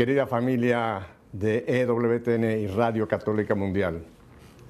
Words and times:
querida 0.00 0.26
familia 0.26 1.08
de 1.30 1.62
EWTN 1.66 2.58
y 2.58 2.66
Radio 2.68 3.06
Católica 3.06 3.54
Mundial. 3.54 4.02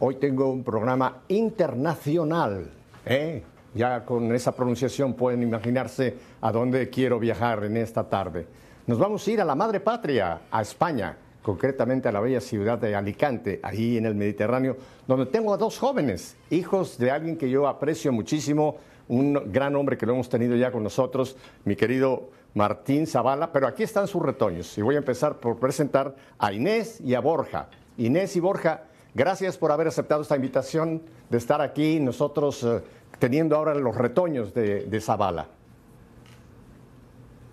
Hoy 0.01 0.17
tengo 0.17 0.51
un 0.51 0.65
programa 0.65 1.23
internacional. 1.29 2.69
¿eh? 3.07 3.41
Ya 3.73 4.05
con 4.05 4.35
esa 4.35 4.51
pronunciación 4.51 5.15
pueden 5.15 5.45
imaginarse 5.45 6.17
a 6.41 6.51
dónde 6.51 6.91
quiero 6.91 7.21
viajar 7.21 7.63
en 7.63 7.77
esta 7.77 8.09
tarde. 8.09 8.45
Nos 8.89 8.99
vamos 8.99 9.25
a 9.25 9.31
ir 9.31 9.41
a 9.41 9.45
la 9.45 9.55
madre 9.55 9.79
patria, 9.79 10.41
a 10.51 10.63
España, 10.63 11.17
concretamente 11.43 12.09
a 12.09 12.13
la 12.13 12.19
bella 12.19 12.41
ciudad 12.41 12.79
de 12.79 12.97
Alicante, 12.97 13.61
ahí 13.63 13.99
en 13.99 14.07
el 14.07 14.17
Mediterráneo, 14.17 14.77
donde 15.07 15.27
tengo 15.27 15.55
a 15.55 15.57
dos 15.57 15.79
jóvenes, 15.79 16.37
hijos 16.51 16.99
de 16.99 17.13
alguien 17.13 17.37
que 17.37 17.49
yo 17.49 17.69
aprecio 17.69 18.11
muchísimo, 18.11 18.79
un 19.07 19.53
gran 19.53 19.77
hombre 19.77 19.97
que 19.97 20.07
lo 20.07 20.15
hemos 20.15 20.29
tenido 20.29 20.57
ya 20.57 20.73
con 20.73 20.83
nosotros, 20.83 21.37
mi 21.65 21.77
querido 21.77 22.31
Martín 22.55 23.07
Zavala, 23.07 23.53
pero 23.53 23.67
aquí 23.67 23.83
están 23.83 24.09
sus 24.09 24.23
retoños 24.23 24.77
y 24.77 24.83
voy 24.83 24.97
a 24.97 24.99
empezar 24.99 25.37
por 25.37 25.59
presentar 25.59 26.15
a 26.39 26.53
Inés 26.53 27.01
y 27.01 27.15
a 27.15 27.21
Borja. 27.21 27.69
Inés 27.97 28.35
y 28.37 28.41
Borja, 28.41 28.85
gracias 29.15 29.57
por 29.57 29.71
haber 29.71 29.89
aceptado 29.89 30.23
esta 30.23 30.37
invitación 30.37 31.03
de 31.29 31.39
estar 31.39 31.61
aquí 31.61 32.01
nosotros 32.01 32.65
eh, 32.65 32.83
teniendo 33.19 33.57
ahora 33.57 33.75
los 33.75 33.97
retoños 33.97 34.53
de, 34.53 34.87
de 34.87 35.01
Zavala. 35.01 35.47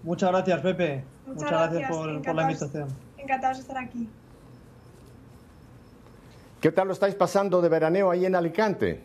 Muchas 0.04 0.32
gracias, 0.32 0.62
Pepe. 0.62 1.04
Muchas, 1.26 1.44
Muchas 1.44 1.72
gracias, 1.72 1.90
por, 1.90 2.22
por, 2.22 2.36
la 2.36 2.42
invitación. 2.44 2.88
Encantados 3.18 3.58
de 3.58 3.62
estar 3.62 3.78
aquí. 3.78 4.10
¿Qué 6.62 6.72
tal 6.72 6.88
lo 6.88 6.94
estáis 6.94 7.14
pasando 7.14 7.62
de 7.62 7.70
veraneo 7.70 8.10
ahí 8.10 8.26
en 8.26 8.36
Alicante? 8.36 9.04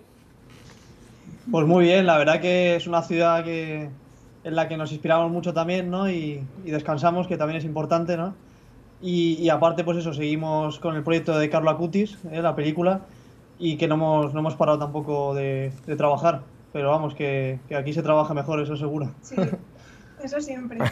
Pues 1.50 1.66
muy 1.66 1.84
bien, 1.86 2.06
la 2.06 2.16
verdad 2.16 2.40
que 2.40 2.76
es 2.76 2.86
una 2.86 3.02
ciudad 3.02 3.44
que, 3.44 3.90
en 4.44 4.56
la 4.56 4.68
que 4.68 4.76
nos 4.76 4.92
inspiramos 4.92 5.30
mucho 5.30 5.52
también, 5.52 5.90
¿no? 5.90 6.10
Y, 6.10 6.44
y 6.64 6.70
descansamos, 6.70 7.26
que 7.26 7.36
también 7.36 7.58
es 7.58 7.64
importante, 7.64 8.16
¿no? 8.16 8.34
Y, 9.00 9.34
y 9.34 9.48
aparte, 9.48 9.84
pues 9.84 9.98
eso, 9.98 10.12
seguimos 10.12 10.78
con 10.78 10.96
el 10.96 11.02
proyecto 11.02 11.36
de 11.36 11.50
Carlo 11.50 11.70
Acutis, 11.70 12.18
¿eh? 12.30 12.40
la 12.40 12.54
película, 12.54 13.02
y 13.58 13.76
que 13.76 13.88
no 13.88 13.96
hemos, 13.96 14.32
no 14.32 14.40
hemos 14.40 14.54
parado 14.54 14.78
tampoco 14.78 15.34
de, 15.34 15.72
de 15.86 15.96
trabajar. 15.96 16.42
Pero 16.72 16.90
vamos, 16.90 17.14
que, 17.14 17.58
que 17.68 17.76
aquí 17.76 17.92
se 17.92 18.02
trabaja 18.02 18.32
mejor, 18.32 18.60
eso 18.60 18.76
seguro. 18.76 19.10
Sí, 19.22 19.36
eso 20.22 20.40
siempre. 20.40 20.78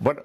Bueno, 0.00 0.22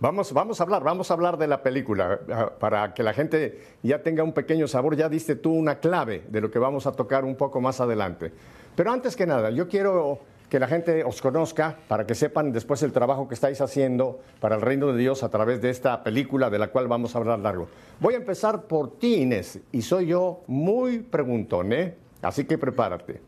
vamos, 0.00 0.32
vamos 0.32 0.60
a 0.60 0.64
hablar, 0.64 0.82
vamos 0.82 1.10
a 1.10 1.14
hablar 1.14 1.38
de 1.38 1.46
la 1.46 1.62
película 1.62 2.18
ah, 2.30 2.50
para 2.58 2.92
que 2.92 3.04
la 3.04 3.14
gente 3.14 3.76
ya 3.84 4.02
tenga 4.02 4.24
un 4.24 4.32
pequeño 4.32 4.66
sabor. 4.66 4.96
Ya 4.96 5.08
diste 5.08 5.36
tú 5.36 5.52
una 5.52 5.78
clave 5.78 6.24
de 6.28 6.40
lo 6.40 6.50
que 6.50 6.58
vamos 6.58 6.86
a 6.86 6.92
tocar 6.92 7.24
un 7.24 7.36
poco 7.36 7.60
más 7.60 7.80
adelante. 7.80 8.32
Pero 8.74 8.90
antes 8.90 9.14
que 9.14 9.26
nada, 9.26 9.50
yo 9.50 9.68
quiero 9.68 10.18
que 10.52 10.60
la 10.60 10.68
gente 10.68 11.02
os 11.02 11.22
conozca 11.22 11.78
para 11.88 12.06
que 12.06 12.14
sepan 12.14 12.52
después 12.52 12.82
el 12.82 12.92
trabajo 12.92 13.26
que 13.26 13.32
estáis 13.32 13.62
haciendo 13.62 14.20
para 14.38 14.54
el 14.56 14.60
reino 14.60 14.92
de 14.92 14.98
Dios 14.98 15.22
a 15.22 15.30
través 15.30 15.62
de 15.62 15.70
esta 15.70 16.04
película 16.04 16.50
de 16.50 16.58
la 16.58 16.66
cual 16.68 16.88
vamos 16.88 17.14
a 17.14 17.20
hablar 17.20 17.38
largo. 17.38 17.68
Voy 18.00 18.12
a 18.12 18.16
empezar 18.18 18.64
por 18.64 18.98
ti, 18.98 19.22
Inés, 19.22 19.60
y 19.72 19.80
soy 19.80 20.08
yo 20.08 20.42
muy 20.48 20.98
preguntón, 20.98 21.72
¿eh? 21.72 21.96
Así 22.20 22.44
que 22.44 22.58
prepárate. 22.58 23.22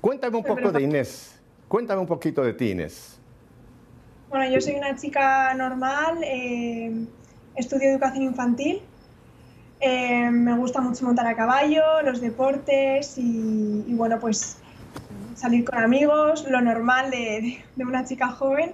Cuéntame 0.00 0.36
un 0.36 0.42
poco 0.42 0.72
de. 0.72 0.82
Inés. 0.82 1.40
Cuéntame 1.68 2.00
un 2.00 2.08
poquito 2.08 2.42
de 2.42 2.54
ti, 2.54 2.72
Inés. 2.72 3.20
Bueno, 4.28 4.52
yo 4.52 4.60
soy 4.60 4.74
una 4.74 4.96
chica 4.96 5.54
normal, 5.54 6.24
eh, 6.24 6.92
estudio 7.54 7.90
educación 7.90 8.24
infantil. 8.24 8.82
Eh, 9.78 10.28
me 10.28 10.56
gusta 10.56 10.80
mucho 10.80 11.04
montar 11.04 11.28
a 11.28 11.36
caballo, 11.36 12.02
los 12.04 12.20
deportes 12.20 13.16
y, 13.16 13.84
y, 13.86 13.94
bueno, 13.94 14.18
pues 14.18 14.58
salir 15.36 15.64
con 15.64 15.78
amigos, 15.78 16.46
lo 16.48 16.60
normal 16.60 17.10
de, 17.10 17.64
una 17.76 18.04
chica 18.04 18.28
joven. 18.28 18.72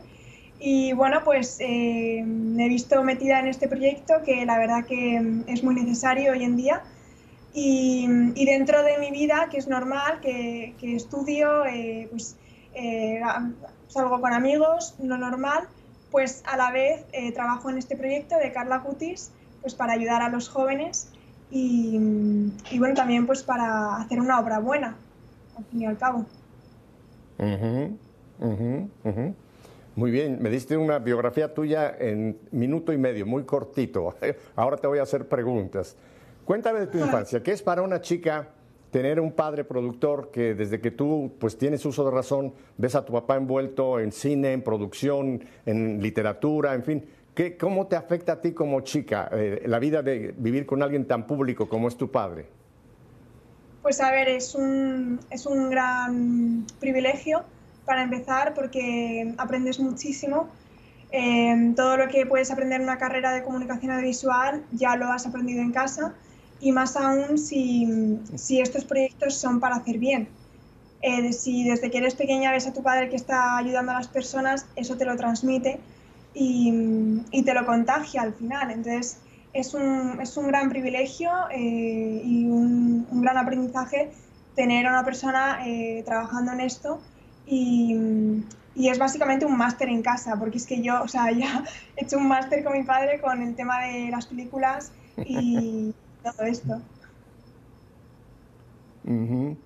Y 0.58 0.92
bueno, 0.92 1.22
pues 1.24 1.56
eh, 1.60 2.22
me 2.24 2.66
he 2.66 2.68
visto 2.68 3.02
metida 3.02 3.40
en 3.40 3.46
este 3.46 3.66
proyecto 3.66 4.14
que 4.24 4.44
la 4.44 4.58
verdad 4.58 4.84
que 4.84 5.18
mm, 5.18 5.44
es 5.46 5.64
muy 5.64 5.74
necesario 5.74 6.32
hoy 6.32 6.44
en 6.44 6.56
día. 6.56 6.82
Y, 7.52 8.06
y 8.34 8.44
dentro 8.44 8.82
de 8.82 8.98
mi 8.98 9.10
vida, 9.10 9.48
que 9.50 9.58
es 9.58 9.66
normal, 9.66 10.20
que, 10.20 10.74
estudio, 10.82 11.64
eh, 11.66 12.06
pues 12.10 12.36
eh, 12.74 13.20
salgo 13.88 14.20
con 14.20 14.32
amigos, 14.32 14.94
lo 15.02 15.16
normal, 15.16 15.66
pues 16.10 16.42
a 16.46 16.56
la 16.56 16.70
vez 16.70 17.04
trabajo 17.34 17.70
en 17.70 17.78
este 17.78 17.96
proyecto 17.96 18.36
de 18.36 18.52
Carla 18.52 18.80
Cutis, 18.82 19.32
pues 19.62 19.74
para 19.74 19.94
ayudar 19.94 20.22
a 20.22 20.28
los 20.28 20.48
jóvenes 20.48 21.08
y, 21.50 21.98
y 22.70 22.78
bueno, 22.78 22.94
también 22.94 23.26
pues 23.26 23.42
para 23.42 23.96
hacer 23.96 24.20
una 24.20 24.38
obra 24.38 24.58
buena, 24.60 24.96
al 25.56 25.64
fin 25.64 25.82
y 25.82 25.86
al 25.86 25.98
cabo. 25.98 26.26
Ujú, 27.40 27.96
ujú, 28.38 28.90
ujú. 29.04 29.34
Muy 29.96 30.10
bien, 30.10 30.40
me 30.42 30.50
diste 30.50 30.76
una 30.76 30.98
biografía 30.98 31.52
tuya 31.54 31.96
en 31.98 32.38
minuto 32.52 32.92
y 32.92 32.98
medio, 32.98 33.24
muy 33.26 33.44
cortito. 33.44 34.14
Ahora 34.56 34.76
te 34.76 34.86
voy 34.86 34.98
a 34.98 35.02
hacer 35.02 35.26
preguntas. 35.26 35.96
Cuéntame 36.44 36.80
de 36.80 36.86
tu 36.86 36.98
infancia, 36.98 37.42
¿qué 37.42 37.52
es 37.52 37.62
para 37.62 37.80
una 37.82 38.00
chica 38.00 38.48
tener 38.90 39.20
un 39.20 39.32
padre 39.32 39.64
productor 39.64 40.30
que 40.30 40.54
desde 40.54 40.80
que 40.80 40.90
tú 40.90 41.32
pues 41.38 41.56
tienes 41.56 41.84
uso 41.86 42.04
de 42.04 42.10
razón, 42.10 42.52
ves 42.76 42.94
a 42.94 43.04
tu 43.04 43.12
papá 43.12 43.36
envuelto 43.36 44.00
en 44.00 44.12
cine, 44.12 44.52
en 44.52 44.62
producción, 44.62 45.42
en 45.64 46.02
literatura, 46.02 46.74
en 46.74 46.82
fin? 46.82 47.04
¿Qué, 47.34 47.56
¿Cómo 47.56 47.86
te 47.86 47.96
afecta 47.96 48.32
a 48.32 48.40
ti 48.40 48.52
como 48.52 48.80
chica 48.82 49.30
eh, 49.32 49.62
la 49.66 49.78
vida 49.78 50.02
de 50.02 50.34
vivir 50.36 50.66
con 50.66 50.82
alguien 50.82 51.06
tan 51.06 51.26
público 51.26 51.68
como 51.68 51.88
es 51.88 51.96
tu 51.96 52.10
padre? 52.10 52.59
Pues 53.82 54.00
a 54.00 54.10
ver, 54.10 54.28
es 54.28 54.54
un, 54.54 55.20
es 55.30 55.46
un 55.46 55.70
gran 55.70 56.66
privilegio 56.78 57.44
para 57.86 58.02
empezar 58.02 58.52
porque 58.54 59.34
aprendes 59.38 59.80
muchísimo. 59.80 60.48
Eh, 61.12 61.72
todo 61.74 61.96
lo 61.96 62.08
que 62.08 62.26
puedes 62.26 62.50
aprender 62.50 62.80
en 62.80 62.84
una 62.84 62.98
carrera 62.98 63.32
de 63.32 63.42
comunicación 63.42 63.90
audiovisual 63.92 64.64
ya 64.70 64.96
lo 64.96 65.06
has 65.06 65.26
aprendido 65.26 65.60
en 65.60 65.72
casa 65.72 66.14
y 66.60 66.72
más 66.72 66.94
aún 66.96 67.38
si, 67.38 68.20
si 68.36 68.60
estos 68.60 68.84
proyectos 68.84 69.34
son 69.34 69.60
para 69.60 69.76
hacer 69.76 69.98
bien. 69.98 70.28
Eh, 71.02 71.32
si 71.32 71.64
desde 71.64 71.90
que 71.90 71.98
eres 71.98 72.14
pequeña 72.14 72.52
ves 72.52 72.66
a 72.66 72.74
tu 72.74 72.82
padre 72.82 73.08
que 73.08 73.16
está 73.16 73.56
ayudando 73.56 73.92
a 73.92 73.94
las 73.94 74.08
personas, 74.08 74.66
eso 74.76 74.96
te 74.96 75.06
lo 75.06 75.16
transmite 75.16 75.80
y, 76.34 76.72
y 77.30 77.42
te 77.42 77.54
lo 77.54 77.64
contagia 77.64 78.22
al 78.22 78.34
final. 78.34 78.70
Entonces, 78.70 79.18
es 79.52 79.74
un, 79.74 80.20
es 80.20 80.36
un 80.36 80.48
gran 80.48 80.68
privilegio 80.68 81.30
eh, 81.50 82.22
y 82.24 82.48
un, 82.48 83.06
un 83.10 83.22
gran 83.22 83.36
aprendizaje 83.36 84.10
tener 84.54 84.86
a 84.86 84.90
una 84.90 85.04
persona 85.04 85.66
eh, 85.66 86.02
trabajando 86.04 86.52
en 86.52 86.60
esto 86.60 87.00
y, 87.46 87.96
y 88.74 88.88
es 88.88 88.98
básicamente 88.98 89.44
un 89.44 89.56
máster 89.56 89.88
en 89.88 90.02
casa, 90.02 90.36
porque 90.38 90.58
es 90.58 90.66
que 90.66 90.82
yo, 90.82 91.02
o 91.02 91.08
sea, 91.08 91.30
ya 91.36 91.64
he 91.96 92.04
hecho 92.04 92.18
un 92.18 92.28
máster 92.28 92.62
con 92.62 92.74
mi 92.74 92.84
padre 92.84 93.20
con 93.20 93.42
el 93.42 93.54
tema 93.54 93.82
de 93.84 94.10
las 94.10 94.26
películas 94.26 94.92
y 95.24 95.92
todo 96.22 96.46
esto. 96.46 96.80
Ujú. 99.04 99.56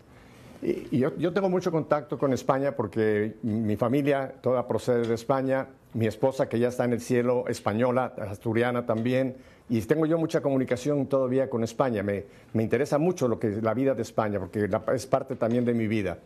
Y, 0.63 0.89
y 0.93 0.99
yo, 0.99 1.15
yo 1.19 1.33
tengo 1.35 1.51
mucho 1.51 1.71
contacto 1.71 2.19
con 2.19 2.33
España 2.33 2.75
porque 2.75 3.37
mi 3.43 3.77
familia 3.77 4.33
toda 4.41 4.67
procede 4.67 5.07
de 5.07 5.15
España, 5.15 5.67
mi 5.93 6.07
esposa 6.07 6.49
que 6.49 6.59
ya 6.59 6.69
está 6.69 6.85
en 6.85 6.95
el 6.95 7.01
cielo, 7.01 7.45
española, 7.49 8.15
asturiana 8.31 8.87
también, 8.87 9.37
y 9.69 9.81
tengo 9.83 10.07
yo 10.07 10.19
mucha 10.19 10.41
comunicación 10.41 11.07
todavía 11.07 11.49
con 11.49 11.65
España. 11.65 12.03
Me, 12.03 12.25
me 12.53 12.63
interesa 12.63 12.99
mucho 12.99 13.29
lo 13.29 13.39
que 13.39 13.49
es 13.49 13.63
la 13.63 13.75
vida 13.75 13.95
de 13.95 14.03
España 14.03 14.39
porque 14.39 14.69
la- 14.69 14.83
es 14.95 15.07
parte 15.07 15.37
también 15.37 15.65
de 15.65 15.75
mi 15.75 15.87
vida. 15.87 16.19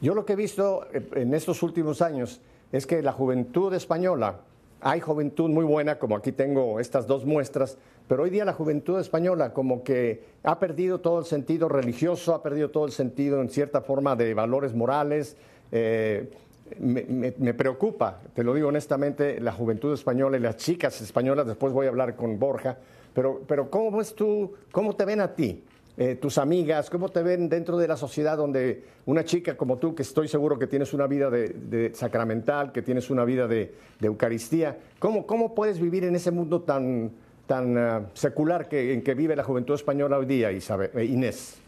Yo 0.00 0.14
lo 0.14 0.24
que 0.24 0.34
he 0.34 0.36
visto 0.36 0.86
eh, 0.92 1.02
en 1.14 1.32
estos 1.34 1.62
últimos 1.62 2.02
años 2.02 2.40
es 2.72 2.86
que 2.86 3.00
la 3.02 3.12
juventud 3.12 3.72
española, 3.74 4.40
hay 4.80 5.00
juventud 5.00 5.48
muy 5.48 5.64
buena, 5.64 5.98
como 5.98 6.16
aquí 6.16 6.32
tengo 6.32 6.78
estas 6.78 7.06
dos 7.06 7.24
muestras, 7.24 7.78
pero 8.06 8.24
hoy 8.24 8.30
día 8.30 8.44
la 8.44 8.52
juventud 8.52 8.98
española 9.00 9.54
como 9.54 9.82
que 9.82 10.22
ha 10.42 10.58
perdido 10.58 11.00
todo 11.00 11.20
el 11.20 11.24
sentido 11.24 11.70
religioso, 11.70 12.34
ha 12.34 12.42
perdido 12.42 12.70
todo 12.70 12.84
el 12.84 12.92
sentido 12.92 13.40
en 13.40 13.48
cierta 13.48 13.80
forma 13.80 14.14
de 14.14 14.34
valores 14.34 14.74
morales. 14.74 15.36
eh, 15.72 16.30
me, 16.78 17.54
preocupa, 17.54 18.20
te 18.34 18.42
lo 18.42 18.54
digo 18.54 18.68
honestamente, 18.68 19.40
la 19.40 19.52
juventud 19.52 19.92
española 19.92 20.36
y 20.36 20.40
las 20.40 20.56
chicas 20.56 21.00
españolas, 21.00 21.46
después 21.46 21.72
voy 21.72 21.86
a 21.86 21.90
hablar 21.90 22.16
con 22.16 22.38
Borja, 22.38 22.78
pero, 23.14 23.42
pero 23.46 23.70
¿cómo 23.70 23.98
ves 23.98 24.14
tú, 24.14 24.54
cómo 24.72 24.94
te 24.96 25.04
ven 25.04 25.20
a 25.20 25.34
ti? 25.34 25.62
eh, 25.96 26.16
tus 26.16 26.38
amigas, 26.38 26.90
cómo 26.90 27.08
te 27.08 27.22
ven 27.22 27.48
dentro 27.48 27.78
de 27.78 27.86
la 27.86 27.96
sociedad 27.96 28.36
donde 28.36 28.82
una 29.06 29.24
chica 29.24 29.56
como 29.56 29.78
tú, 29.78 29.94
que 29.94 30.02
estoy 30.02 30.26
seguro 30.26 30.58
que 30.58 30.66
tienes 30.66 30.92
una 30.92 31.06
vida 31.06 31.30
de, 31.30 31.92
sacramental, 31.94 32.72
que 32.72 32.82
tienes 32.82 33.10
una 33.10 33.24
vida 33.24 33.46
de, 33.46 33.74
de 34.00 34.06
Eucaristía, 34.06 34.76
¿cómo, 34.98 35.26
¿cómo 35.26 35.54
puedes 35.54 35.78
vivir 35.78 36.04
en 36.04 36.16
ese 36.16 36.30
mundo 36.30 36.62
tan, 36.62 37.12
tan 37.46 37.78
ah, 37.78 38.06
secular 38.14 38.68
que, 38.68 38.92
en 38.92 39.02
que 39.02 39.14
vive 39.14 39.36
la 39.36 39.44
juventud 39.44 39.74
española 39.74 40.18
hoy 40.18 40.26
día, 40.26 40.50
Isabel, 40.50 40.90
eh, 40.94 41.04
Inés? 41.04 41.60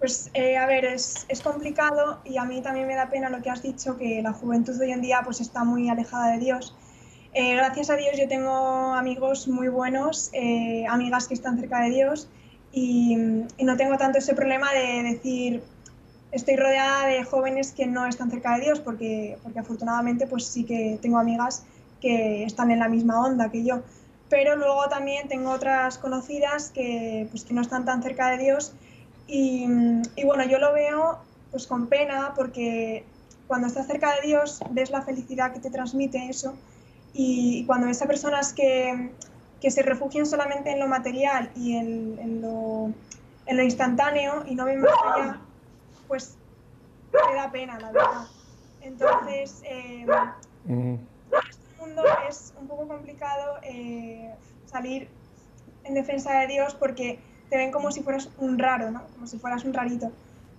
Pues 0.00 0.30
eh, 0.32 0.56
a 0.56 0.64
ver, 0.64 0.86
es, 0.86 1.26
es 1.28 1.42
complicado 1.42 2.20
y 2.24 2.38
a 2.38 2.44
mí 2.44 2.62
también 2.62 2.86
me 2.86 2.94
da 2.94 3.10
pena 3.10 3.28
lo 3.28 3.42
que 3.42 3.50
has 3.50 3.62
dicho, 3.62 3.98
que 3.98 4.22
la 4.22 4.32
juventud 4.32 4.76
de 4.78 4.86
hoy 4.86 4.92
en 4.92 5.02
día 5.02 5.20
pues 5.22 5.42
está 5.42 5.62
muy 5.62 5.90
alejada 5.90 6.32
de 6.32 6.38
Dios. 6.38 6.74
Eh, 7.34 7.54
gracias 7.54 7.90
a 7.90 7.96
Dios 7.96 8.18
yo 8.18 8.26
tengo 8.26 8.94
amigos 8.94 9.46
muy 9.46 9.68
buenos, 9.68 10.30
eh, 10.32 10.86
amigas 10.88 11.28
que 11.28 11.34
están 11.34 11.60
cerca 11.60 11.82
de 11.82 11.90
Dios 11.90 12.28
y, 12.72 13.14
y 13.58 13.64
no 13.64 13.76
tengo 13.76 13.98
tanto 13.98 14.18
ese 14.18 14.34
problema 14.34 14.72
de 14.72 15.02
decir 15.02 15.62
estoy 16.32 16.56
rodeada 16.56 17.06
de 17.06 17.22
jóvenes 17.24 17.72
que 17.72 17.86
no 17.86 18.06
están 18.06 18.30
cerca 18.30 18.56
de 18.56 18.62
Dios 18.62 18.80
porque, 18.80 19.36
porque 19.42 19.58
afortunadamente 19.58 20.26
pues 20.26 20.46
sí 20.46 20.64
que 20.64 20.98
tengo 21.02 21.18
amigas 21.18 21.64
que 22.00 22.44
están 22.44 22.70
en 22.70 22.78
la 22.78 22.88
misma 22.88 23.22
onda 23.22 23.50
que 23.50 23.64
yo. 23.64 23.82
Pero 24.30 24.56
luego 24.56 24.88
también 24.88 25.28
tengo 25.28 25.50
otras 25.50 25.98
conocidas 25.98 26.70
que, 26.70 27.26
pues, 27.30 27.44
que 27.44 27.52
no 27.52 27.60
están 27.60 27.84
tan 27.84 28.00
cerca 28.00 28.30
de 28.30 28.38
Dios 28.38 28.72
y, 29.30 29.66
y 30.16 30.24
bueno, 30.24 30.44
yo 30.44 30.58
lo 30.58 30.72
veo 30.72 31.18
pues 31.50 31.66
con 31.66 31.88
pena 31.88 32.32
porque 32.34 33.04
cuando 33.46 33.66
estás 33.66 33.86
cerca 33.86 34.14
de 34.14 34.28
Dios 34.28 34.60
ves 34.70 34.90
la 34.90 35.02
felicidad 35.02 35.52
que 35.52 35.60
te 35.60 35.70
transmite 35.70 36.28
eso 36.28 36.54
y, 37.12 37.64
cuando 37.66 37.88
ves 37.88 38.00
a 38.02 38.06
personas 38.06 38.52
que, 38.52 39.10
que, 39.60 39.70
se 39.72 39.82
refugian 39.82 40.26
solamente 40.26 40.70
en 40.70 40.78
lo 40.78 40.86
material 40.86 41.50
y 41.56 41.76
en, 41.76 42.18
en, 42.20 42.42
lo, 42.42 42.92
en 43.46 43.56
lo, 43.56 43.62
instantáneo 43.64 44.44
y 44.46 44.54
no 44.54 44.64
ven 44.64 44.80
más 44.80 44.92
allá, 45.04 45.40
pues 46.06 46.36
te 47.10 47.34
da 47.34 47.50
pena, 47.50 47.78
la 47.80 47.90
verdad. 47.90 48.26
Entonces, 48.82 49.62
eh, 49.64 50.06
en 50.68 51.08
este 51.32 51.80
mundo 51.80 52.04
es 52.28 52.54
un 52.60 52.68
poco 52.68 52.86
complicado 52.86 53.56
eh, 53.64 54.32
salir 54.66 55.08
en 55.82 55.94
defensa 55.94 56.38
de 56.38 56.46
Dios 56.46 56.76
porque 56.76 57.18
te 57.50 57.56
ven 57.56 57.70
como 57.72 57.90
si 57.90 58.02
fueras 58.02 58.30
un 58.38 58.58
raro, 58.58 58.90
¿no? 58.90 59.02
Como 59.14 59.26
si 59.26 59.38
fueras 59.38 59.64
un 59.64 59.74
rarito 59.74 60.10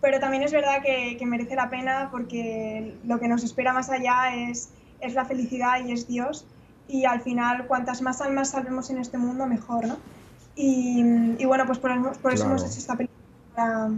pero 0.01 0.19
también 0.19 0.41
es 0.41 0.51
verdad 0.51 0.81
que, 0.83 1.15
que, 1.17 1.25
merece 1.27 1.55
la 1.55 1.69
pena 1.69 2.09
porque 2.11 2.95
lo 3.05 3.19
que 3.19 3.27
nos 3.27 3.43
espera 3.43 3.71
más 3.71 3.89
allá 3.89 4.35
es, 4.35 4.69
es 4.99 5.13
la 5.13 5.25
felicidad 5.25 5.85
y 5.85 5.91
es 5.91 6.07
Dios. 6.07 6.45
Y 6.87 7.05
al 7.05 7.21
final, 7.21 7.67
cuantas 7.67 8.01
más 8.01 8.19
almas 8.19 8.49
salvemos 8.49 8.89
en 8.89 8.97
este 8.97 9.19
mundo, 9.19 9.45
mejor, 9.45 9.87
¿no? 9.87 9.97
Y, 10.55 11.01
y 11.37 11.45
bueno, 11.45 11.65
pues 11.67 11.77
por, 11.77 12.17
por 12.17 12.33
eso 12.33 12.45
hemos 12.45 12.63
hecho 12.63 12.79
esta 12.79 12.97
película, 12.97 13.19
para, 13.55 13.91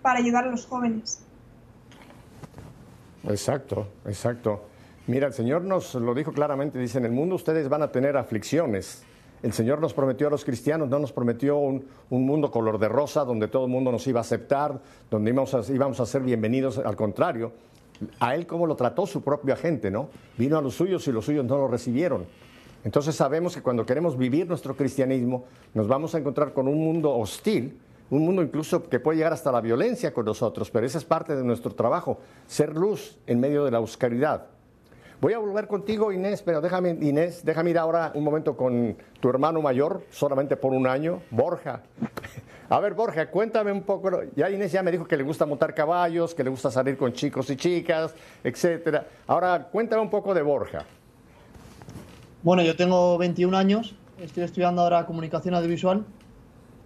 para 0.00 0.18
ayudar 0.20 0.44
a 0.44 0.46
los 0.48 0.64
jóvenes. 0.64 1.20
Exacto, 3.24 3.88
exacto. 4.06 4.64
Mira, 5.08 5.26
el 5.26 5.32
Señor 5.32 5.62
nos 5.62 5.94
lo 5.94 6.14
dijo 6.14 6.32
claramente, 6.32 6.78
dice, 6.78 6.98
en 6.98 7.04
el 7.04 7.12
mundo 7.12 7.34
ustedes 7.34 7.68
van 7.68 7.82
a 7.82 7.90
tener 7.90 8.16
aflicciones, 8.16 9.02
el 9.42 9.52
Señor 9.52 9.80
nos 9.80 9.94
prometió 9.94 10.26
a 10.26 10.30
los 10.30 10.44
cristianos, 10.44 10.88
no 10.88 10.98
nos 10.98 11.12
prometió 11.12 11.58
un, 11.58 11.84
mundo 12.10 12.50
color 12.50 12.78
de 12.78 12.88
rosa 12.88 13.24
donde 13.24 13.48
todo 13.48 13.66
el 13.66 13.70
mundo 13.70 13.92
nos 13.92 14.06
iba 14.06 14.20
a 14.20 14.22
aceptar, 14.22 14.80
donde 15.10 15.30
íbamos 15.30 15.54
a, 15.54 15.72
íbamos 15.72 16.00
a 16.00 16.06
ser 16.06 16.22
bienvenidos, 16.22 16.78
al 16.78 16.96
contrario. 16.96 17.52
A 18.20 18.34
Él 18.34 18.46
cómo 18.46 18.66
lo 18.66 18.76
trató 18.76 19.06
su 19.06 19.22
propia 19.22 19.56
gente, 19.56 19.90
¿no? 19.90 20.08
Vino 20.36 20.58
a 20.58 20.62
los 20.62 20.74
suyos 20.74 21.06
y 21.08 21.12
los 21.12 21.24
suyos 21.24 21.44
no 21.44 21.56
lo 21.56 21.68
recibieron. 21.68 22.26
Entonces 22.84 23.14
sabemos 23.14 23.54
que 23.54 23.62
cuando 23.62 23.84
queremos 23.84 24.16
vivir 24.16 24.46
nuestro 24.46 24.76
cristianismo 24.76 25.44
nos 25.74 25.88
vamos 25.88 26.14
a 26.14 26.18
encontrar 26.18 26.52
con 26.52 26.68
un 26.68 26.78
mundo 26.78 27.16
hostil, 27.16 27.76
un 28.10 28.24
mundo 28.24 28.42
incluso 28.42 28.88
que 28.88 29.00
puede 29.00 29.18
llegar 29.18 29.32
hasta 29.32 29.52
la 29.52 29.60
violencia 29.60 30.14
con 30.14 30.24
nosotros, 30.24 30.70
pero 30.70 30.86
esa 30.86 30.98
es 30.98 31.04
parte 31.04 31.36
de 31.36 31.44
nuestro 31.44 31.74
trabajo, 31.74 32.18
ser 32.46 32.74
luz 32.74 33.18
en 33.26 33.40
medio 33.40 33.64
de 33.64 33.70
la 33.72 33.80
oscuridad. 33.80 34.46
Voy 35.20 35.32
a 35.32 35.38
volver 35.38 35.66
contigo, 35.66 36.12
Inés, 36.12 36.42
pero 36.42 36.60
déjame, 36.60 36.90
Inés, 36.90 37.44
déjame 37.44 37.70
ir 37.70 37.78
ahora 37.78 38.12
un 38.14 38.22
momento 38.22 38.56
con 38.56 38.96
tu 39.18 39.28
hermano 39.28 39.60
mayor, 39.60 40.04
solamente 40.10 40.56
por 40.56 40.72
un 40.72 40.86
año, 40.86 41.22
Borja. 41.32 41.82
A 42.70 42.78
ver, 42.78 42.94
Borja, 42.94 43.28
cuéntame 43.28 43.72
un 43.72 43.82
poco. 43.82 44.10
Ya 44.36 44.48
Inés 44.48 44.70
ya 44.70 44.80
me 44.80 44.92
dijo 44.92 45.06
que 45.06 45.16
le 45.16 45.24
gusta 45.24 45.44
montar 45.44 45.74
caballos, 45.74 46.36
que 46.36 46.44
le 46.44 46.50
gusta 46.50 46.70
salir 46.70 46.96
con 46.96 47.12
chicos 47.12 47.50
y 47.50 47.56
chicas, 47.56 48.14
etcétera. 48.44 49.08
Ahora, 49.26 49.68
cuéntame 49.72 50.02
un 50.02 50.10
poco 50.10 50.34
de 50.34 50.42
Borja. 50.42 50.84
Bueno, 52.44 52.62
yo 52.62 52.76
tengo 52.76 53.18
21 53.18 53.56
años, 53.56 53.96
estoy 54.20 54.44
estudiando 54.44 54.82
ahora 54.82 55.04
comunicación 55.04 55.54
audiovisual 55.56 56.04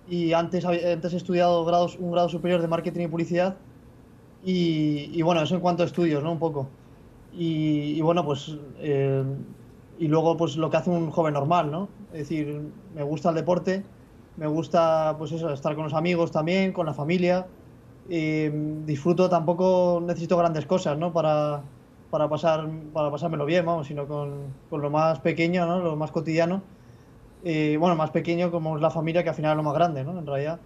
y 0.08 0.32
antes, 0.32 0.64
antes 0.64 1.12
he 1.12 1.16
estudiado 1.18 1.66
grados, 1.66 1.98
un 1.98 2.12
grado 2.12 2.30
superior 2.30 2.62
de 2.62 2.68
marketing 2.68 3.02
y 3.02 3.08
publicidad. 3.08 3.56
Y, 4.42 5.10
y 5.12 5.20
bueno, 5.20 5.42
eso 5.42 5.54
en 5.54 5.60
cuanto 5.60 5.82
a 5.82 5.86
estudios, 5.86 6.22
¿no? 6.22 6.32
Un 6.32 6.38
poco. 6.38 6.68
Y, 7.32 8.00
bueno, 8.00 8.24
pues. 8.24 8.56
Eh, 8.78 9.24
y 9.98 10.08
luego, 10.08 10.36
pues 10.36 10.56
lo 10.56 10.70
que 10.70 10.76
hace 10.76 10.90
un 10.90 11.10
joven 11.10 11.34
normal, 11.34 11.70
¿no? 11.70 11.88
Es 12.12 12.20
decir, 12.20 12.60
me 12.94 13.02
gusta 13.02 13.28
el 13.28 13.36
deporte, 13.36 13.84
me 14.36 14.46
gusta, 14.46 15.14
pues 15.18 15.32
eso, 15.32 15.52
estar 15.52 15.74
con 15.74 15.84
los 15.84 15.94
amigos 15.94 16.32
también, 16.32 16.72
con 16.72 16.86
la 16.86 16.94
familia. 16.94 17.46
disfruto, 18.08 19.28
tampoco 19.28 20.02
necesito 20.04 20.36
grandes 20.36 20.66
cosas, 20.66 20.98
¿no? 20.98 21.12
Para, 21.12 21.62
para, 22.10 22.28
pasar, 22.28 22.68
para 22.92 23.10
pasármelo 23.10 23.44
bien, 23.44 23.64
vamos, 23.64 23.86
sino 23.86 24.06
con, 24.08 24.54
con 24.70 24.82
lo 24.82 24.90
más 24.90 25.20
pequeño, 25.20 25.66
¿no? 25.66 25.80
Lo 25.80 25.96
más 25.96 26.10
cotidiano. 26.10 26.62
Eh, 27.44 27.76
bueno, 27.78 27.96
más 27.96 28.10
pequeño 28.10 28.50
como 28.50 28.76
es 28.76 28.82
la 28.82 28.90
familia, 28.90 29.22
que 29.22 29.30
al 29.30 29.34
final 29.34 29.52
es 29.52 29.56
lo 29.56 29.62
más 29.64 29.74
grande, 29.74 30.04
¿no? 30.04 30.16
En 30.18 30.26
realidad, 30.26 30.60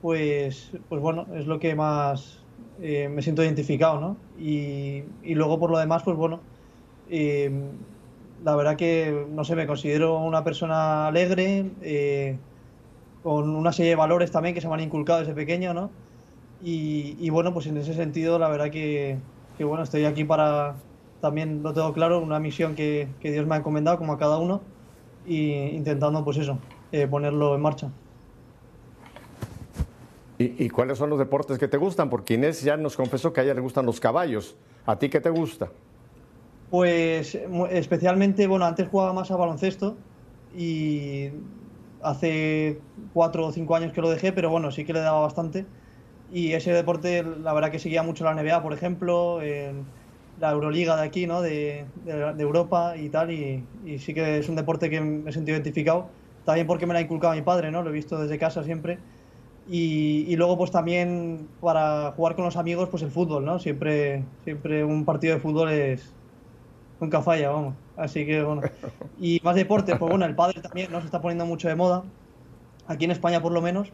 pues, 0.00 0.72
pues 0.88 1.00
bueno, 1.00 1.26
es 1.34 1.46
lo 1.46 1.58
que 1.58 1.74
más, 1.74 2.41
eh, 2.80 3.08
me 3.08 3.22
siento 3.22 3.42
identificado, 3.42 4.00
¿no? 4.00 4.16
Y, 4.38 5.04
y, 5.22 5.34
luego 5.34 5.58
por 5.58 5.70
lo 5.70 5.78
demás, 5.78 6.02
pues 6.02 6.16
bueno, 6.16 6.40
eh, 7.10 7.50
la 8.44 8.56
verdad 8.56 8.76
que, 8.76 9.26
no 9.30 9.44
sé, 9.44 9.54
me 9.56 9.66
considero 9.66 10.18
una 10.18 10.42
persona 10.42 11.06
alegre, 11.06 11.70
eh, 11.82 12.38
con 13.22 13.54
una 13.54 13.72
serie 13.72 13.90
de 13.90 13.96
valores 13.96 14.30
también 14.32 14.54
que 14.54 14.60
se 14.60 14.68
me 14.68 14.74
han 14.74 14.80
inculcado 14.80 15.20
desde 15.20 15.34
pequeño, 15.34 15.74
¿no? 15.74 15.90
Y, 16.62 17.16
y 17.20 17.30
bueno, 17.30 17.52
pues 17.52 17.66
en 17.66 17.76
ese 17.76 17.94
sentido, 17.94 18.38
la 18.38 18.48
verdad 18.48 18.70
que, 18.70 19.18
que, 19.58 19.64
bueno, 19.64 19.84
estoy 19.84 20.04
aquí 20.04 20.24
para, 20.24 20.76
también 21.20 21.62
lo 21.62 21.72
tengo 21.74 21.92
claro, 21.92 22.20
una 22.20 22.40
misión 22.40 22.74
que, 22.74 23.08
que 23.20 23.30
Dios 23.30 23.46
me 23.46 23.54
ha 23.54 23.58
encomendado, 23.58 23.98
como 23.98 24.14
a 24.14 24.18
cada 24.18 24.38
uno, 24.38 24.60
y 25.26 25.52
intentando, 25.52 26.24
pues 26.24 26.38
eso, 26.38 26.58
ponerlo 27.10 27.54
en 27.54 27.60
marcha. 27.60 27.90
¿Y, 30.58 30.68
cuáles 30.70 30.98
son 30.98 31.10
los 31.10 31.18
deportes 31.18 31.58
que 31.58 31.68
te 31.68 31.76
gustan? 31.76 32.10
Porque 32.10 32.34
Inés 32.34 32.62
ya 32.62 32.76
nos 32.76 32.96
confesó 32.96 33.32
que 33.32 33.40
a 33.40 33.44
ella 33.44 33.54
le 33.54 33.60
gustan 33.60 33.86
los 33.86 34.00
caballos. 34.00 34.56
¿A 34.86 34.98
ti 34.98 35.08
qué 35.08 35.20
te 35.20 35.30
gusta? 35.30 35.70
Pues 36.70 37.38
especialmente, 37.70 38.46
bueno, 38.46 38.64
antes 38.64 38.88
jugaba 38.88 39.12
más 39.12 39.30
a 39.30 39.36
baloncesto 39.36 39.96
y 40.56 41.28
hace 42.02 42.80
cuatro 43.12 43.46
o 43.46 43.52
cinco 43.52 43.76
años 43.76 43.92
que 43.92 44.00
lo 44.00 44.10
dejé, 44.10 44.32
pero 44.32 44.50
bueno, 44.50 44.70
sí 44.70 44.84
que 44.84 44.92
le 44.92 45.00
daba 45.00 45.20
bastante. 45.20 45.66
Y 46.32 46.52
ese 46.52 46.72
deporte, 46.72 47.22
la 47.22 47.52
verdad 47.52 47.70
que 47.70 47.78
seguía 47.78 48.02
mucho 48.02 48.24
la 48.24 48.34
NBA, 48.34 48.62
por 48.62 48.72
ejemplo, 48.72 49.42
en 49.42 49.84
la 50.40 50.50
Euroliga 50.50 50.96
de 50.96 51.02
aquí, 51.02 51.26
¿no? 51.26 51.42
De, 51.42 51.84
Europa 52.38 52.96
y 52.96 53.10
tal, 53.10 53.30
y, 53.30 53.64
y, 53.84 53.98
sí 53.98 54.14
que 54.14 54.38
es 54.38 54.48
un 54.48 54.56
deporte 54.56 54.88
que 54.88 55.00
me 55.00 55.28
he 55.28 55.32
sentido 55.32 55.56
identificado, 55.56 56.08
también 56.46 56.66
porque 56.66 56.86
me 56.86 56.94
lo 56.94 56.98
ha 56.98 57.02
inculcado 57.02 57.34
mi 57.34 57.42
padre, 57.42 57.70
¿no? 57.70 57.82
Lo 57.82 57.90
he 57.90 57.92
visto 57.92 58.18
desde 58.18 58.38
casa 58.38 58.64
siempre 58.64 58.98
y, 59.68 60.34
luego 60.36 60.58
pues 60.58 60.70
también 60.70 61.48
para 61.60 62.12
jugar 62.12 62.34
con 62.34 62.44
los 62.44 62.56
amigos 62.56 62.88
pues 62.88 63.02
el 63.02 63.10
fútbol, 63.10 63.44
¿no? 63.44 63.58
Siempre, 63.58 64.24
siempre 64.44 64.84
un 64.84 65.04
partido 65.04 65.34
de 65.34 65.40
fútbol 65.40 65.70
es 65.70 66.12
nunca 67.00 67.22
falla, 67.22 67.50
vamos. 67.50 67.74
Así 67.96 68.26
que 68.26 68.42
bueno. 68.42 68.62
Y 69.20 69.40
más 69.44 69.54
deporte, 69.54 69.94
pues 69.96 70.10
bueno, 70.10 70.24
el 70.24 70.34
pádel 70.34 70.62
también 70.62 70.90
¿no? 70.90 71.00
se 71.00 71.06
está 71.06 71.20
poniendo 71.20 71.46
mucho 71.46 71.68
de 71.68 71.76
moda. 71.76 72.02
Aquí 72.88 73.04
en 73.04 73.12
España 73.12 73.40
por 73.40 73.52
lo 73.52 73.62
menos. 73.62 73.92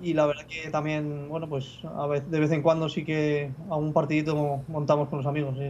Y 0.00 0.14
la 0.14 0.26
verdad 0.26 0.46
que 0.46 0.70
también, 0.70 1.28
bueno, 1.28 1.48
pues 1.48 1.80
a 1.84 2.06
vez, 2.06 2.30
de 2.30 2.40
vez 2.40 2.52
en 2.52 2.62
cuando 2.62 2.88
sí 2.88 3.04
que 3.04 3.50
algún 3.70 3.92
partidito 3.92 4.62
montamos 4.68 5.08
con 5.08 5.18
los 5.18 5.26
amigos. 5.26 5.56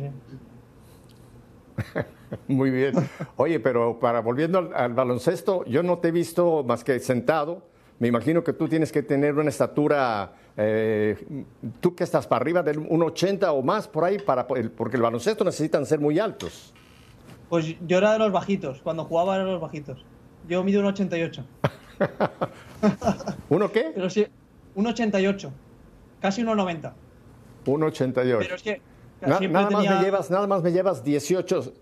Muy 2.48 2.70
bien. 2.70 2.94
Oye, 3.36 3.60
pero 3.60 3.98
para 3.98 4.20
volviendo 4.20 4.70
al 4.74 4.92
baloncesto, 4.92 5.64
yo 5.64 5.82
no 5.82 5.98
te 5.98 6.08
he 6.08 6.12
visto 6.12 6.64
más 6.64 6.84
que 6.84 6.98
sentado 7.00 7.71
me 7.98 8.08
imagino 8.08 8.42
que 8.42 8.52
tú 8.52 8.68
tienes 8.68 8.90
que 8.90 9.02
tener 9.02 9.34
una 9.34 9.50
estatura, 9.50 10.32
eh, 10.56 11.44
tú 11.80 11.94
que 11.94 12.04
estás 12.04 12.26
para 12.26 12.42
arriba 12.42 12.62
del 12.62 12.80
1,80 12.80 13.52
o 13.52 13.62
más 13.62 13.86
por 13.88 14.04
ahí, 14.04 14.18
para, 14.18 14.46
porque 14.46 14.96
el 14.96 15.02
baloncesto 15.02 15.44
necesitan 15.44 15.86
ser 15.86 16.00
muy 16.00 16.18
altos. 16.18 16.74
Pues 17.48 17.76
yo 17.86 17.98
era 17.98 18.12
de 18.14 18.18
los 18.18 18.32
bajitos, 18.32 18.80
cuando 18.82 19.04
jugaba 19.04 19.36
era 19.36 19.44
de 19.44 19.52
los 19.52 19.60
bajitos. 19.60 20.04
Yo 20.48 20.64
mido 20.64 20.82
1,88. 20.82 21.44
¿Uno 23.48 23.70
qué? 23.70 23.92
Pero 23.94 24.10
sí, 24.10 24.26
1,88, 24.74 25.50
casi 26.20 26.42
1,90. 26.42 26.92
1,88. 27.66 28.38
Pero 28.38 28.54
es 28.56 28.62
que 28.62 28.80
nada, 29.20 29.68
más 29.68 29.70
me 29.70 30.02
llevas, 30.02 30.30
nada 30.30 30.46
más 30.46 30.62
me 30.62 30.72
llevas 30.72 31.04
18, 31.04 31.72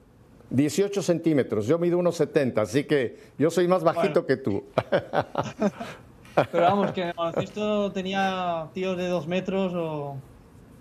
18 0.51 1.03
centímetros. 1.03 1.67
Yo 1.67 1.79
mido 1.79 1.99
1,70, 1.99 2.59
así 2.59 2.85
que 2.85 3.19
yo 3.39 3.51
soy 3.51 3.69
más 3.69 3.83
bajito 3.83 4.27
que 4.27 4.37
tú. 4.37 4.65
Pero 6.53 6.65
vamos, 6.65 6.93
que 6.93 7.03
en 7.03 7.09
el 7.09 7.15
baloncesto 7.15 7.93
tenía 7.93 8.69
tíos 8.73 8.97
de 8.97 9.09
dos 9.09 9.27
metros 9.27 9.73
o. 9.75 10.17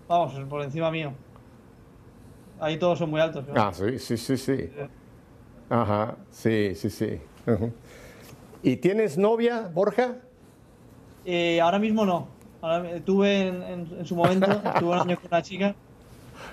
Vamos, 0.07 0.33
por 0.49 0.63
encima 0.63 0.89
mío. 0.89 1.13
Ahí 2.59 2.77
todos 2.77 2.99
son 2.99 3.09
muy 3.09 3.21
altos. 3.21 3.45
Ah, 3.55 3.71
sí, 3.73 3.99
sí, 3.99 4.17
sí, 4.17 4.37
sí. 4.37 4.69
Ajá, 5.69 6.15
sí, 6.31 6.73
sí, 6.75 6.89
sí. 6.89 7.19
¿Y 8.63 8.77
tienes 8.77 9.17
novia, 9.17 9.69
Borja? 9.73 10.15
Eh, 11.25 11.61
ahora 11.61 11.79
mismo 11.79 12.05
no. 12.05 12.27
tuve 13.05 13.47
en, 13.47 14.05
su 14.05 14.15
momento, 14.15 14.47
tuve 14.79 14.89
un 14.89 14.99
año 14.99 15.15
con 15.17 15.27
una 15.27 15.41
chica, 15.41 15.75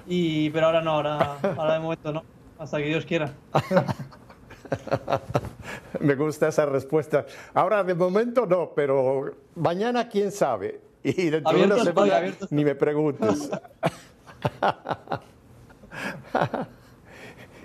y, 0.07 0.51
pero 0.51 0.67
ahora 0.67 0.83
no, 0.83 0.93
ahora, 0.93 1.39
ahora 1.57 1.75
de 1.75 1.81
momento 1.81 2.13
no. 2.13 2.36
Hasta 2.59 2.79
que 2.79 2.85
Dios 2.85 3.05
quiera. 3.05 3.33
Me 6.01 6.15
gusta 6.15 6.49
esa 6.49 6.67
respuesta. 6.67 7.25
Ahora, 7.55 7.85
de 7.85 7.95
momento 7.95 8.47
no, 8.47 8.73
pero 8.75 9.35
mañana 9.55 10.09
quién 10.09 10.33
sabe. 10.33 10.81
Y 11.03 11.31
dentro 11.31 11.57
de 11.57 11.65
una 11.65 11.85
semana 11.85 12.23
ni 12.51 12.65
me 12.65 12.75
preguntes. 12.75 13.51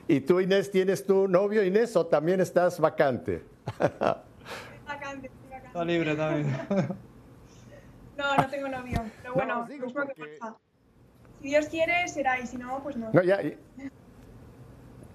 ¿Y 0.08 0.22
tú, 0.22 0.40
Inés, 0.40 0.70
tienes 0.70 1.06
tu 1.06 1.28
novio, 1.28 1.64
Inés, 1.64 1.96
o 1.96 2.06
también 2.06 2.42
estás 2.42 2.80
vacante? 2.80 3.44
vacante, 3.80 4.22
vacante. 4.86 5.32
Está 5.68 5.86
libre 5.86 6.16
también. 6.16 6.56
No, 8.18 8.36
no 8.36 8.48
tengo 8.50 8.68
novio. 8.68 9.02
Pero 9.24 9.34
bueno, 9.34 9.68
no, 9.68 9.88
porque... 9.92 10.38
Si 11.42 11.48
Dios 11.48 11.66
quiere, 11.66 12.08
será, 12.08 12.40
y 12.40 12.46
si 12.46 12.56
no, 12.56 12.84
pues 12.84 12.96
no. 12.96 13.10
No, 13.12 13.24
ya. 13.24 13.40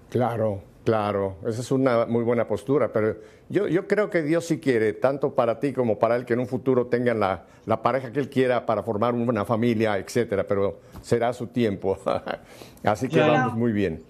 Claro, 0.09 0.61
claro. 0.83 1.35
Esa 1.45 1.61
es 1.61 1.71
una 1.71 2.05
muy 2.05 2.23
buena 2.23 2.47
postura, 2.47 2.91
pero 2.91 3.15
yo, 3.49 3.67
yo 3.67 3.87
creo 3.87 4.09
que 4.09 4.21
Dios 4.21 4.45
sí 4.45 4.59
quiere, 4.59 4.93
tanto 4.93 5.33
para 5.33 5.59
ti 5.59 5.73
como 5.73 5.99
para 5.99 6.15
él, 6.15 6.25
que 6.25 6.33
en 6.33 6.39
un 6.39 6.47
futuro 6.47 6.87
tengan 6.87 7.19
la, 7.19 7.45
la 7.65 7.81
pareja 7.81 8.11
que 8.11 8.19
él 8.19 8.29
quiera 8.29 8.65
para 8.65 8.83
formar 8.83 9.13
una 9.13 9.45
familia, 9.45 9.97
etcétera, 9.97 10.45
pero 10.47 10.79
será 11.01 11.33
su 11.33 11.47
tiempo. 11.47 11.97
Así 12.83 13.07
que 13.07 13.19
vamos 13.19 13.55
muy 13.55 13.71
bien. 13.71 14.03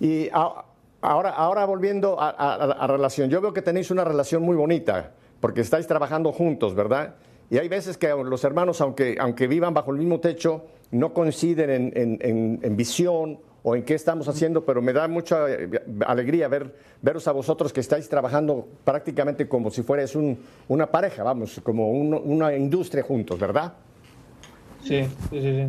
Y 0.00 0.28
ahora, 0.32 1.30
ahora 1.30 1.64
volviendo 1.64 2.20
a, 2.20 2.30
a, 2.30 2.54
a, 2.54 2.86
relación, 2.86 3.30
yo 3.30 3.40
veo 3.40 3.52
que 3.52 3.62
tenéis 3.62 3.90
una 3.90 4.04
relación 4.04 4.42
muy 4.42 4.56
bonita, 4.56 5.12
porque 5.40 5.60
estáis 5.60 5.86
trabajando 5.86 6.32
juntos, 6.32 6.74
¿verdad? 6.74 7.14
Y 7.50 7.58
hay 7.58 7.68
veces 7.68 7.96
que 7.96 8.08
los 8.08 8.44
hermanos, 8.44 8.80
aunque, 8.80 9.16
aunque 9.18 9.46
vivan 9.46 9.72
bajo 9.72 9.90
el 9.90 9.98
mismo 9.98 10.20
techo, 10.20 10.66
no 10.90 11.12
coinciden 11.14 11.70
en, 11.70 12.18
en, 12.20 12.60
en, 12.62 12.76
visión 12.76 13.38
o 13.62 13.74
en 13.74 13.82
qué 13.82 13.94
estamos 13.94 14.28
haciendo, 14.28 14.64
pero 14.64 14.80
me 14.80 14.92
da 14.92 15.08
mucha 15.08 15.50
eh, 15.50 15.68
alegría 16.06 16.48
ver, 16.48 16.74
veros 17.02 17.26
a 17.28 17.32
vosotros 17.32 17.72
que 17.72 17.80
estáis 17.80 18.08
trabajando 18.08 18.66
prácticamente 18.84 19.48
como 19.48 19.70
si 19.70 19.82
fuerais 19.82 20.14
un, 20.14 20.38
una 20.68 20.86
pareja, 20.86 21.22
vamos, 21.22 21.60
como 21.62 21.90
una 21.90 22.54
industria 22.54 23.02
juntos, 23.02 23.38
¿verdad? 23.38 23.74
Sí, 24.82 25.04
sí, 25.04 25.40
sí, 25.40 25.40
sí. 25.40 25.68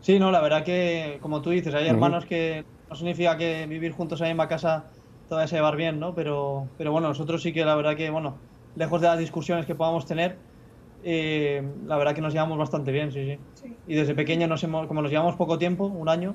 Sí, 0.00 0.18
no, 0.18 0.30
la 0.30 0.40
verdad 0.40 0.64
que, 0.64 1.18
como 1.20 1.42
tú 1.42 1.50
dices, 1.50 1.74
hay 1.74 1.86
hermanos 1.86 2.24
que 2.24 2.64
no 2.88 2.96
significa 2.96 3.36
que 3.36 3.66
vivir 3.66 3.92
juntos 3.92 4.20
en 4.20 4.28
la 4.28 4.32
misma 4.32 4.48
casa 4.48 4.84
todavía 5.28 5.46
se 5.46 5.56
llevar 5.56 5.76
bien, 5.76 6.00
¿no? 6.00 6.14
Pero, 6.14 6.68
pero 6.78 6.90
bueno, 6.90 7.08
nosotros 7.08 7.42
sí 7.42 7.52
que 7.52 7.64
la 7.64 7.74
verdad 7.74 7.96
que, 7.96 8.10
bueno, 8.10 8.36
lejos 8.76 9.00
de 9.00 9.08
las 9.08 9.18
discusiones 9.18 9.66
que 9.66 9.74
podamos 9.74 10.06
tener, 10.06 10.36
eh, 11.04 11.62
la 11.86 11.96
verdad 11.96 12.14
que 12.14 12.20
nos 12.20 12.32
llevamos 12.32 12.58
bastante 12.58 12.92
bien, 12.92 13.12
sí, 13.12 13.38
sí, 13.54 13.76
Y 13.86 13.94
desde 13.94 14.14
pequeños, 14.14 14.48
nos 14.48 14.64
hemos, 14.64 14.86
como 14.86 15.02
nos 15.02 15.10
llevamos 15.10 15.36
poco 15.36 15.58
tiempo, 15.58 15.86
un 15.86 16.08
año 16.08 16.34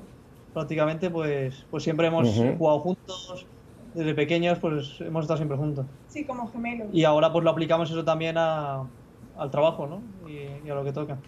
prácticamente, 0.56 1.10
pues, 1.10 1.66
pues 1.70 1.84
siempre 1.84 2.06
hemos 2.06 2.34
jugado 2.56 2.80
juntos. 2.80 3.46
Desde 3.92 4.14
pequeños, 4.14 4.58
pues 4.58 4.98
hemos 5.02 5.24
estado 5.24 5.36
siempre 5.36 5.58
juntos. 5.58 5.84
Sí, 6.08 6.24
como 6.24 6.50
gemelos. 6.50 6.88
Y 6.94 7.04
ahora 7.04 7.30
pues 7.30 7.44
lo 7.44 7.50
aplicamos 7.50 7.90
eso 7.90 8.02
también 8.06 8.36
a, 8.38 8.84
al 9.36 9.50
trabajo, 9.50 9.86
¿no? 9.86 10.00
Y, 10.26 10.70
a 10.70 10.74
lo 10.74 10.82
que 10.82 10.94
toca. 10.94 11.18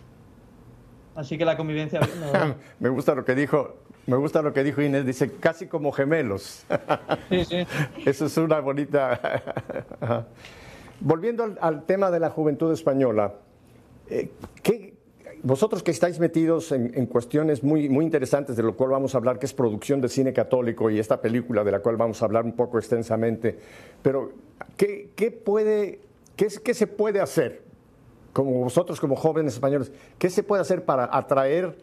Así 1.15 1.37
que 1.37 1.45
la 1.45 1.59
convivencia. 1.59 2.01
me 2.79 2.89
gusta 2.89 3.15
lo 3.15 3.27
que 3.27 3.35
dijo. 3.35 3.77
Me 4.07 4.17
gusta 4.17 4.41
lo 4.41 4.55
que 4.55 4.65
dijo 4.65 4.81
Inés, 4.81 5.05
dice 5.05 5.31
casi 5.33 5.67
como 5.67 5.93
gemelos. 5.93 6.65
sí, 7.29 7.45
sí. 7.45 7.67
Eso 8.07 8.25
es 8.25 8.37
una 8.39 8.61
bonita. 8.61 9.21
Volviendo 11.01 11.55
al, 11.61 11.85
tema 11.85 12.11
de 12.11 12.19
la 12.19 12.31
juventud 12.31 12.73
española, 12.73 13.35
eh, 14.09 14.31
vosotros 15.43 15.83
que 15.83 15.91
estáis 15.91 16.19
metidos 16.19 16.73
en, 16.73 17.07
cuestiones 17.07 17.63
muy, 17.63 17.89
muy 17.89 18.05
interesantes 18.05 18.57
de 18.57 18.63
lo 18.63 18.77
cual 18.77 18.91
vamos 18.91 19.15
a 19.15 19.19
hablar, 19.19 19.39
que 19.39 19.47
es 19.47 19.55
producción 19.55 20.01
de 20.01 20.09
cine 20.09 20.33
católico 20.33 20.91
y 20.91 20.99
esta 20.99 21.21
película 21.21 21.65
de 21.65 21.73
la 21.73 21.81
cual 21.81 21.97
vamos 21.97 22.21
a 22.23 22.25
hablar 22.25 22.45
un 22.45 22.53
poco 22.53 22.79
extensamente, 22.79 23.59
pero 24.03 24.33
¿qué, 24.77 25.11
qué 25.15 25.31
puede, 25.31 26.01
qué, 26.37 26.49
qué 26.63 26.75
se 26.75 26.87
puede 26.87 27.21
hacer, 27.21 27.63
como 28.33 28.53
vosotros 28.65 29.01
como 29.01 29.17
jóvenes 29.17 29.55
españoles, 29.55 29.93
qué 30.19 30.31
se 30.31 30.43
puede 30.43 30.63
hacer 30.63 30.85
para 30.85 31.09
atraer 31.17 31.77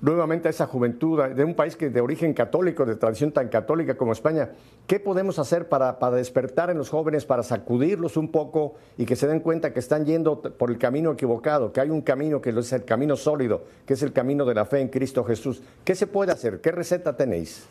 nuevamente 0.00 0.48
a 0.48 0.50
esa 0.50 0.66
juventud 0.66 1.22
de 1.22 1.44
un 1.44 1.54
país 1.54 1.76
que 1.76 1.90
de 1.90 2.00
origen 2.00 2.34
católico, 2.34 2.84
de 2.84 2.96
tradición 2.96 3.32
tan 3.32 3.48
católica 3.48 3.96
como 3.96 4.12
España. 4.12 4.50
¿Qué 4.86 5.00
podemos 5.00 5.38
hacer 5.38 5.68
para, 5.68 5.98
para, 5.98 6.16
despertar 6.16 6.70
en 6.70 6.78
los 6.78 6.90
jóvenes, 6.90 7.24
para 7.24 7.42
sacudirlos 7.42 8.16
un 8.16 8.28
poco 8.28 8.74
y 8.98 9.06
que 9.06 9.16
se 9.16 9.26
den 9.26 9.40
cuenta 9.40 9.72
que 9.72 9.80
están 9.80 10.04
yendo 10.04 10.40
por 10.40 10.70
el 10.70 10.78
camino 10.78 11.12
equivocado, 11.12 11.72
que 11.72 11.80
hay 11.80 11.90
un 11.90 12.02
camino 12.02 12.40
que 12.40 12.50
es 12.50 12.72
el 12.72 12.84
camino 12.84 13.16
sólido, 13.16 13.64
que 13.86 13.94
es 13.94 14.02
el 14.02 14.12
camino 14.12 14.44
de 14.44 14.54
la 14.54 14.64
fe 14.64 14.80
en 14.80 14.88
Cristo 14.88 15.24
Jesús? 15.24 15.62
¿Qué 15.84 15.94
se 15.94 16.06
puede 16.06 16.32
hacer? 16.32 16.60
¿Qué 16.60 16.70
receta 16.70 17.16
tenéis? 17.16 17.66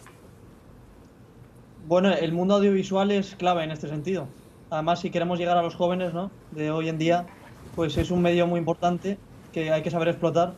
Bueno, 1.87 2.13
el 2.13 2.31
mundo 2.31 2.55
audiovisual 2.55 3.11
es 3.11 3.35
clave 3.35 3.63
en 3.63 3.71
este 3.71 3.87
sentido. 3.89 4.27
Además, 4.69 5.01
si 5.01 5.11
queremos 5.11 5.37
llegar 5.37 5.57
a 5.57 5.61
los 5.61 5.75
jóvenes 5.75 6.13
¿no? 6.13 6.31
de 6.51 6.71
hoy 6.71 6.89
en 6.89 6.97
día, 6.97 7.27
pues 7.75 7.97
es 7.97 8.09
un 8.09 8.21
medio 8.21 8.47
muy 8.47 8.57
importante 8.57 9.17
que 9.51 9.71
hay 9.71 9.83
que 9.83 9.91
saber 9.91 10.07
explotar 10.07 10.53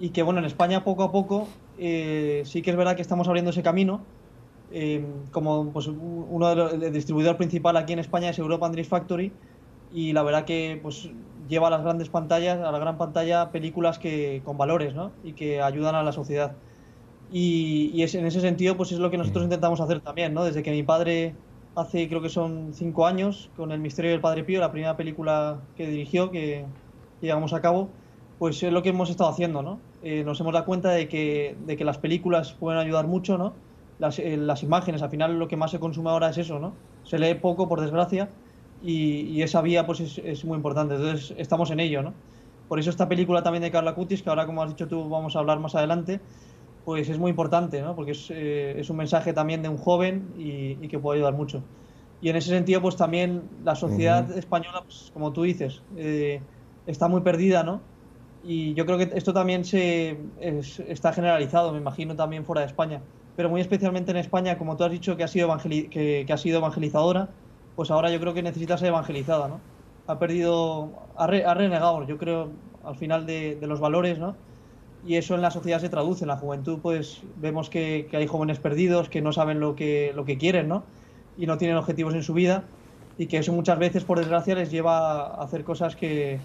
y 0.00 0.10
que 0.10 0.22
bueno, 0.22 0.40
en 0.40 0.46
España 0.46 0.84
poco 0.84 1.02
a 1.04 1.12
poco 1.12 1.48
eh, 1.78 2.42
sí 2.44 2.62
que 2.62 2.70
es 2.70 2.76
verdad 2.76 2.96
que 2.96 3.02
estamos 3.02 3.28
abriendo 3.28 3.50
ese 3.50 3.62
camino. 3.62 4.00
Eh, 4.72 5.06
como 5.30 5.70
pues, 5.70 5.86
uno 5.86 6.48
de 6.48 6.56
los, 6.56 6.72
el 6.72 6.92
distribuidor 6.92 7.36
principal 7.36 7.76
aquí 7.76 7.92
en 7.92 8.00
España 8.00 8.30
es 8.30 8.38
Europa 8.38 8.66
Android 8.66 8.86
Factory 8.86 9.32
y 9.92 10.12
la 10.12 10.24
verdad 10.24 10.44
que 10.44 10.80
pues 10.82 11.10
lleva 11.48 11.68
a 11.68 11.70
las 11.70 11.82
grandes 11.82 12.08
pantallas, 12.08 12.58
a 12.58 12.72
la 12.72 12.78
gran 12.78 12.98
pantalla, 12.98 13.50
películas 13.50 13.98
que 13.98 14.42
con 14.44 14.58
valores 14.58 14.94
¿no? 14.94 15.12
y 15.22 15.34
que 15.34 15.62
ayudan 15.62 15.94
a 15.94 16.02
la 16.02 16.12
sociedad. 16.12 16.56
Y, 17.30 17.90
y 17.94 18.02
es, 18.02 18.14
en 18.14 18.26
ese 18.26 18.40
sentido 18.40 18.76
pues 18.76 18.90
es 18.90 18.98
lo 18.98 19.10
que 19.10 19.18
nosotros 19.18 19.44
mm. 19.44 19.46
intentamos 19.46 19.80
hacer 19.80 20.00
también, 20.00 20.34
¿no? 20.34 20.44
Desde 20.44 20.62
que 20.62 20.72
mi 20.72 20.82
padre 20.82 21.34
hace 21.76 22.08
creo 22.08 22.22
que 22.22 22.28
son 22.28 22.72
cinco 22.72 23.06
años 23.06 23.50
con 23.56 23.72
El 23.72 23.80
misterio 23.80 24.10
del 24.10 24.20
Padre 24.20 24.44
Pío, 24.44 24.60
la 24.60 24.72
primera 24.72 24.96
película 24.96 25.60
que 25.76 25.86
dirigió, 25.86 26.30
que 26.30 26.64
llevamos 27.20 27.52
a 27.52 27.60
cabo, 27.60 27.88
pues 28.44 28.62
es 28.62 28.70
lo 28.70 28.82
que 28.82 28.90
hemos 28.90 29.08
estado 29.08 29.30
haciendo, 29.30 29.62
¿no? 29.62 29.80
Eh, 30.02 30.22
nos 30.22 30.38
hemos 30.38 30.52
dado 30.52 30.66
cuenta 30.66 30.90
de 30.90 31.08
que, 31.08 31.56
de 31.64 31.78
que 31.78 31.84
las 31.86 31.96
películas 31.96 32.52
pueden 32.52 32.78
ayudar 32.78 33.06
mucho, 33.06 33.38
¿no? 33.38 33.54
Las, 33.98 34.18
eh, 34.18 34.36
las, 34.36 34.62
imágenes, 34.62 35.00
al 35.00 35.08
final 35.08 35.38
lo 35.38 35.48
que 35.48 35.56
más 35.56 35.70
se 35.70 35.78
consume 35.78 36.10
ahora 36.10 36.28
es 36.28 36.36
eso, 36.36 36.58
¿no? 36.58 36.74
Se 37.04 37.18
lee 37.18 37.32
poco, 37.36 37.70
por 37.70 37.80
desgracia, 37.80 38.28
y, 38.82 39.20
y 39.30 39.40
esa 39.40 39.62
vía 39.62 39.86
pues 39.86 40.00
es, 40.00 40.18
es, 40.18 40.44
muy 40.44 40.56
importante, 40.56 40.96
entonces 40.96 41.34
estamos 41.38 41.70
en 41.70 41.80
ello, 41.80 42.02
¿no? 42.02 42.12
Por 42.68 42.78
eso 42.78 42.90
esta 42.90 43.08
película 43.08 43.42
también 43.42 43.62
de 43.62 43.70
Carla 43.70 43.94
Cutis, 43.94 44.22
que 44.22 44.28
ahora 44.28 44.44
como 44.44 44.62
has 44.62 44.68
dicho 44.68 44.88
tú 44.88 45.08
vamos 45.08 45.36
a 45.36 45.38
hablar 45.38 45.58
más 45.58 45.74
adelante, 45.74 46.20
pues 46.84 47.08
es 47.08 47.18
muy 47.18 47.30
importante, 47.30 47.80
¿no? 47.80 47.96
Porque 47.96 48.10
es, 48.10 48.30
eh, 48.30 48.78
es 48.78 48.90
un 48.90 48.98
mensaje 48.98 49.32
también 49.32 49.62
de 49.62 49.70
un 49.70 49.78
joven 49.78 50.34
y, 50.36 50.76
y, 50.84 50.88
que 50.88 50.98
puede 50.98 51.20
ayudar 51.20 51.32
mucho. 51.32 51.62
Y 52.20 52.28
en 52.28 52.36
ese 52.36 52.50
sentido, 52.50 52.82
pues 52.82 52.96
también 52.96 53.40
la 53.64 53.74
sociedad 53.74 54.28
uh 54.28 54.34
-huh. 54.34 54.38
española, 54.38 54.82
pues, 54.84 55.10
como 55.14 55.32
tú 55.32 55.44
dices, 55.44 55.80
eh, 55.96 56.42
está 56.86 57.08
muy 57.08 57.22
perdida, 57.22 57.62
¿no? 57.62 57.93
Y 58.44 58.74
yo 58.74 58.84
creo 58.84 58.98
que 58.98 59.10
esto 59.14 59.32
también 59.32 59.64
se 59.64 60.18
es, 60.38 60.78
está 60.80 61.12
generalizado, 61.12 61.72
me 61.72 61.78
imagino, 61.78 62.14
también 62.14 62.44
fuera 62.44 62.60
de 62.60 62.66
España. 62.66 63.00
Pero 63.36 63.48
muy 63.48 63.60
especialmente 63.60 64.10
en 64.10 64.18
España, 64.18 64.58
como 64.58 64.76
tú 64.76 64.84
has 64.84 64.92
dicho 64.92 65.16
que 65.16 65.24
ha 65.24 65.28
sido, 65.28 65.56
que, 65.58 66.24
que, 66.26 66.32
ha 66.32 66.36
sido 66.36 66.58
evangelizadora, 66.58 67.30
pues 67.74 67.90
ahora 67.90 68.10
yo 68.10 68.20
creo 68.20 68.34
que 68.34 68.42
necesita 68.42 68.76
ser 68.76 68.88
evangelizada, 68.88 69.48
¿no? 69.48 69.60
Ha 70.06 70.18
perdido, 70.18 70.90
ha, 71.16 71.26
re, 71.26 71.44
ha 71.46 71.54
renegado, 71.54 72.06
yo 72.06 72.18
creo, 72.18 72.50
al 72.84 72.96
final 72.96 73.24
de, 73.24 73.56
de, 73.56 73.66
los 73.66 73.80
valores, 73.80 74.18
¿no? 74.18 74.36
Y 75.06 75.16
eso 75.16 75.34
en 75.34 75.40
la 75.40 75.50
sociedad 75.50 75.80
se 75.80 75.88
traduce. 75.88 76.24
En 76.24 76.28
la 76.28 76.36
juventud, 76.36 76.78
pues 76.82 77.22
vemos 77.36 77.70
que, 77.70 78.06
que 78.10 78.18
hay 78.18 78.26
jóvenes 78.26 78.58
perdidos 78.58 79.08
que 79.08 79.22
no 79.22 79.32
saben 79.32 79.58
lo 79.58 79.74
que, 79.74 80.12
lo 80.14 80.26
que 80.26 80.36
quieren, 80.36 80.68
¿no? 80.68 80.84
Y 81.38 81.46
no 81.46 81.56
tienen 81.56 81.78
objetivos 81.78 82.14
en 82.14 82.22
su 82.22 82.34
vida. 82.34 82.64
Y 83.16 83.26
que 83.26 83.38
eso 83.38 83.52
muchas 83.52 83.78
veces, 83.78 84.04
por 84.04 84.18
desgracia, 84.18 84.54
les 84.54 84.70
lleva 84.70 85.26
a 85.26 85.42
hacer 85.42 85.64
cosas 85.64 85.96
que, 85.96 86.40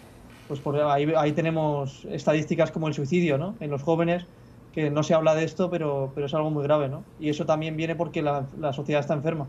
pues 0.49 0.59
por 0.59 0.75
ahí, 0.81 1.13
ahí, 1.15 1.31
tenemos 1.31 2.05
estadísticas 2.05 2.71
como 2.71 2.87
el 2.87 2.95
suicidio, 2.95 3.37
¿no? 3.37 3.55
En 3.59 3.69
los 3.69 3.83
jóvenes, 3.83 4.25
que 4.73 4.89
no 4.89 5.03
se 5.03 5.13
habla 5.13 5.35
de 5.35 5.43
esto, 5.43 5.69
pero, 5.69 6.11
pero 6.15 6.25
es 6.25 6.33
algo 6.33 6.49
muy 6.49 6.63
grave, 6.63 6.89
¿no? 6.89 7.03
Y 7.19 7.29
eso 7.29 7.45
también 7.45 7.77
viene 7.77 7.95
porque 7.95 8.23
la, 8.23 8.47
la 8.59 8.73
sociedad 8.73 8.99
está 8.99 9.13
enferma 9.13 9.45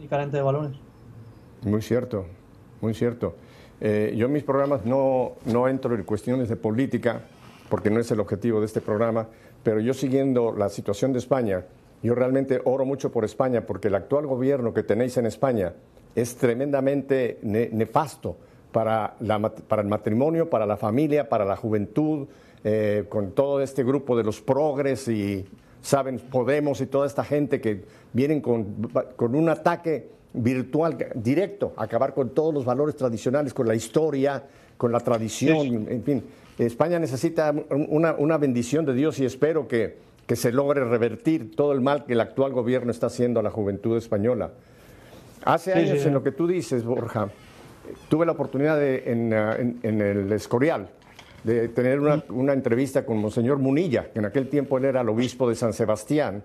y 0.00 0.06
carente 0.06 0.36
de 0.36 0.44
valores. 0.44 0.70
Muy 1.62 1.82
cierto, 1.82 2.26
muy 2.80 2.94
cierto. 2.94 3.34
Eh, 3.80 4.14
yo 4.16 4.26
en 4.26 4.32
mis 4.32 4.44
programas 4.44 4.86
no, 4.86 5.32
no 5.46 5.66
entro 5.66 5.96
en 5.96 6.04
cuestiones 6.04 6.48
de 6.48 6.54
política, 6.54 7.22
porque 7.68 7.90
no 7.90 7.98
es 7.98 8.08
el 8.12 8.20
objetivo 8.20 8.60
de 8.60 8.66
este 8.66 8.80
programa, 8.80 9.26
pero 9.64 9.80
yo 9.80 9.94
siguiendo 9.94 10.52
la 10.52 10.68
situación 10.68 11.12
de 11.12 11.18
España, 11.18 11.64
yo 12.04 12.14
realmente 12.14 12.60
oro 12.64 12.84
mucho 12.84 13.10
por 13.10 13.24
España, 13.24 13.66
porque 13.66 13.88
el 13.88 13.96
actual 13.96 14.28
gobierno 14.28 14.72
que 14.72 14.84
tenéis 14.84 15.16
en 15.16 15.26
España 15.26 15.72
es 16.14 16.36
tremendamente 16.36 17.40
ne 17.42 17.68
nefasto 17.72 18.36
para, 18.78 19.16
la, 19.18 19.40
para, 19.40 19.82
el 19.82 19.88
matrimonio, 19.88 20.48
para 20.48 20.64
la 20.64 20.76
familia, 20.76 21.28
para 21.28 21.44
la 21.44 21.56
juventud, 21.56 22.28
eh, 22.62 23.06
con 23.08 23.32
todo 23.32 23.60
este 23.60 23.82
grupo 23.82 24.16
de 24.16 24.22
los 24.22 24.40
progres 24.40 25.08
y, 25.08 25.44
saben, 25.82 26.20
Podemos 26.20 26.80
y 26.80 26.86
toda 26.86 27.04
esta 27.04 27.24
gente 27.24 27.60
que 27.60 27.82
vienen 28.12 28.40
con, 28.40 28.88
con 29.16 29.34
un 29.34 29.48
ataque 29.48 30.10
virtual 30.32 30.96
directo, 31.16 31.72
acabar 31.76 32.14
con 32.14 32.30
todos 32.30 32.54
los 32.54 32.64
valores 32.64 32.94
tradicionales, 32.94 33.52
con 33.52 33.66
la 33.66 33.74
historia, 33.74 34.44
con 34.76 34.92
la 34.92 35.00
tradición, 35.00 35.62
sí. 35.62 35.74
en 35.74 36.04
fin. 36.04 36.24
España 36.56 37.00
necesita 37.00 37.52
una, 37.70 38.14
una, 38.16 38.38
bendición 38.38 38.86
de 38.86 38.94
Dios 38.94 39.18
y 39.18 39.24
espero 39.24 39.66
que, 39.66 39.96
que 40.24 40.36
se 40.36 40.52
logre 40.52 40.84
revertir 40.84 41.56
todo 41.56 41.72
el 41.72 41.80
mal 41.80 42.04
que 42.04 42.12
el 42.12 42.20
actual 42.20 42.52
gobierno 42.52 42.92
está 42.92 43.08
haciendo 43.08 43.40
a 43.40 43.42
la 43.42 43.50
juventud 43.50 43.96
española. 43.96 44.52
Hace 45.44 45.72
sí, 45.72 45.78
años, 45.80 46.00
sí, 46.00 46.06
en 46.06 46.14
lo 46.14 46.22
que 46.22 46.30
tú 46.30 46.46
dices, 46.46 46.84
Borja, 46.84 47.28
tuve 48.08 48.26
la 48.26 48.32
oportunidad 48.32 48.78
de, 48.78 49.02
en, 49.06 49.32
en, 49.32 49.78
en, 49.82 50.00
el 50.00 50.32
Escorial 50.32 50.88
de 51.44 51.68
tener 51.68 52.00
una, 52.00 52.22
una, 52.30 52.52
entrevista 52.52 53.06
con 53.06 53.18
Monseñor 53.18 53.58
Munilla, 53.58 54.10
que 54.12 54.18
en 54.18 54.24
aquel 54.24 54.48
tiempo 54.48 54.78
él 54.78 54.86
era 54.86 55.02
el 55.02 55.08
obispo 55.08 55.48
de 55.48 55.54
San 55.54 55.72
Sebastián, 55.72 56.42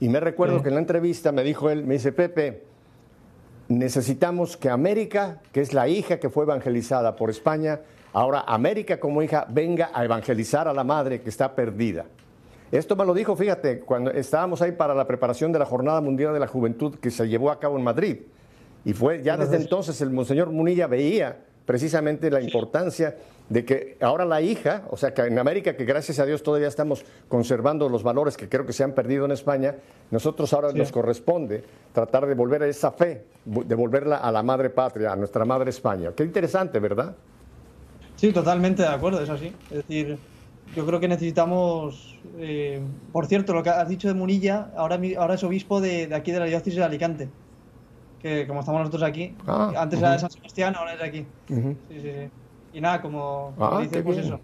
Y 0.00 0.08
me 0.08 0.20
recuerdo 0.20 0.62
que 0.62 0.68
en 0.68 0.74
la 0.74 0.80
entrevista 0.80 1.32
me 1.32 1.44
dijo 1.44 1.70
él, 1.70 1.84
me 1.84 1.94
dice, 1.94 2.12
Pepe, 2.12 2.64
necesitamos 3.68 4.56
que 4.56 4.68
América, 4.68 5.40
que 5.52 5.60
es 5.60 5.72
la 5.72 5.88
hija 5.88 6.18
que 6.18 6.28
fue 6.28 6.44
evangelizada 6.44 7.16
por 7.16 7.30
España, 7.30 7.80
ahora 8.12 8.44
América 8.46 8.98
como 8.98 9.22
hija 9.22 9.46
venga 9.48 9.90
a 9.94 10.04
evangelizar 10.04 10.68
a 10.68 10.72
la 10.72 10.84
madre 10.84 11.20
que 11.22 11.30
está 11.30 11.54
perdida. 11.54 12.06
Esto 12.72 12.96
me 12.96 13.04
lo 13.04 13.14
dijo, 13.14 13.36
fíjate, 13.36 13.80
cuando 13.80 14.10
estábamos 14.10 14.60
ahí 14.60 14.72
para 14.72 14.94
la 14.94 15.06
preparación 15.06 15.52
de 15.52 15.60
la 15.60 15.64
Jornada 15.64 16.00
Mundial 16.00 16.32
de 16.32 16.40
la 16.40 16.48
Juventud 16.48 16.96
que 16.96 17.10
se 17.10 17.28
llevó 17.28 17.50
a 17.50 17.60
cabo 17.60 17.76
en 17.78 17.84
Madrid. 17.84 18.16
Y 18.84 18.92
fue 18.92 19.22
ya 19.22 19.36
desde 19.36 19.56
entonces 19.56 20.00
el 20.00 20.10
Monseñor 20.10 20.50
Munilla 20.50 20.86
veía 20.86 21.38
precisamente 21.64 22.30
la 22.30 22.40
importancia 22.40 23.16
de 23.48 23.64
que 23.64 23.98
ahora 24.00 24.24
la 24.24 24.40
hija, 24.40 24.84
o 24.90 24.96
sea, 24.96 25.12
que 25.12 25.22
en 25.22 25.38
América, 25.38 25.76
que 25.76 25.84
gracias 25.84 26.18
a 26.18 26.26
Dios 26.26 26.42
todavía 26.42 26.68
estamos 26.68 27.04
conservando 27.28 27.88
los 27.88 28.02
valores 28.02 28.36
que 28.36 28.48
creo 28.48 28.64
que 28.64 28.72
se 28.72 28.84
han 28.84 28.92
perdido 28.92 29.24
en 29.24 29.32
España, 29.32 29.76
nosotros 30.10 30.52
ahora 30.52 30.72
nos 30.72 30.90
corresponde 30.90 31.62
tratar 31.92 32.26
de 32.26 32.34
volver 32.34 32.62
a 32.62 32.66
esa 32.66 32.90
fe, 32.90 33.24
devolverla 33.44 34.16
a 34.16 34.32
la 34.32 34.42
madre 34.42 34.70
patria, 34.70 35.12
a 35.12 35.16
nuestra 35.16 35.44
madre 35.44 35.70
España. 35.70 36.12
Qué 36.16 36.24
interesante, 36.24 36.78
¿verdad? 36.78 37.14
Sí, 38.16 38.32
totalmente 38.32 38.82
de 38.82 38.88
acuerdo, 38.88 39.20
es 39.20 39.28
así. 39.28 39.52
Es 39.70 39.76
decir, 39.78 40.16
yo 40.74 40.86
creo 40.86 41.00
que 41.00 41.08
necesitamos, 41.08 42.18
eh, 42.38 42.80
por 43.12 43.26
cierto, 43.26 43.52
lo 43.52 43.62
que 43.62 43.70
has 43.70 43.88
dicho 43.88 44.08
de 44.08 44.14
Munilla, 44.14 44.70
ahora, 44.76 44.98
ahora 45.18 45.34
es 45.34 45.44
obispo 45.44 45.80
de, 45.80 46.08
aquí 46.14 46.32
de 46.32 46.40
la 46.40 46.46
diócesis 46.46 46.76
de 46.76 46.84
Alicante, 46.84 47.28
que 48.24 48.46
como 48.46 48.60
estamos 48.60 48.80
nosotros 48.80 49.02
aquí, 49.02 49.36
ah, 49.46 49.70
antes 49.76 49.98
era 49.98 50.12
de 50.12 50.18
San 50.18 50.30
Sebastián, 50.30 50.74
ahora 50.74 50.94
es 50.94 50.98
de 50.98 51.04
aquí. 51.04 51.26
sí, 51.46 51.76
sí, 51.90 52.00
sí. 52.00 52.30
Y 52.72 52.80
nada, 52.80 53.02
como, 53.02 53.52
ah, 53.60 53.78
dice, 53.82 54.02
pues 54.02 54.16
eso. 54.16 54.40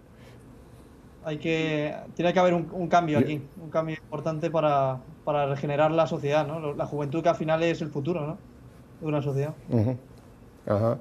Hay 1.24 1.38
que, 1.38 1.96
tiene 2.14 2.34
que 2.34 2.38
haber 2.38 2.52
un, 2.52 2.88
cambio 2.88 3.18
aquí, 3.18 3.42
un 3.58 3.70
cambio 3.70 3.96
importante 3.96 4.50
para, 4.50 5.00
para, 5.24 5.46
regenerar 5.46 5.92
la 5.92 6.06
sociedad, 6.06 6.46
¿no? 6.46 6.74
La 6.74 6.84
juventud 6.84 7.22
que 7.22 7.30
al 7.30 7.36
final 7.36 7.62
es 7.62 7.80
el 7.80 7.88
futuro, 7.88 8.26
¿no? 8.26 8.36
De 9.00 9.06
una 9.06 9.22
sociedad. 9.22 9.54
Ajá. 10.66 10.98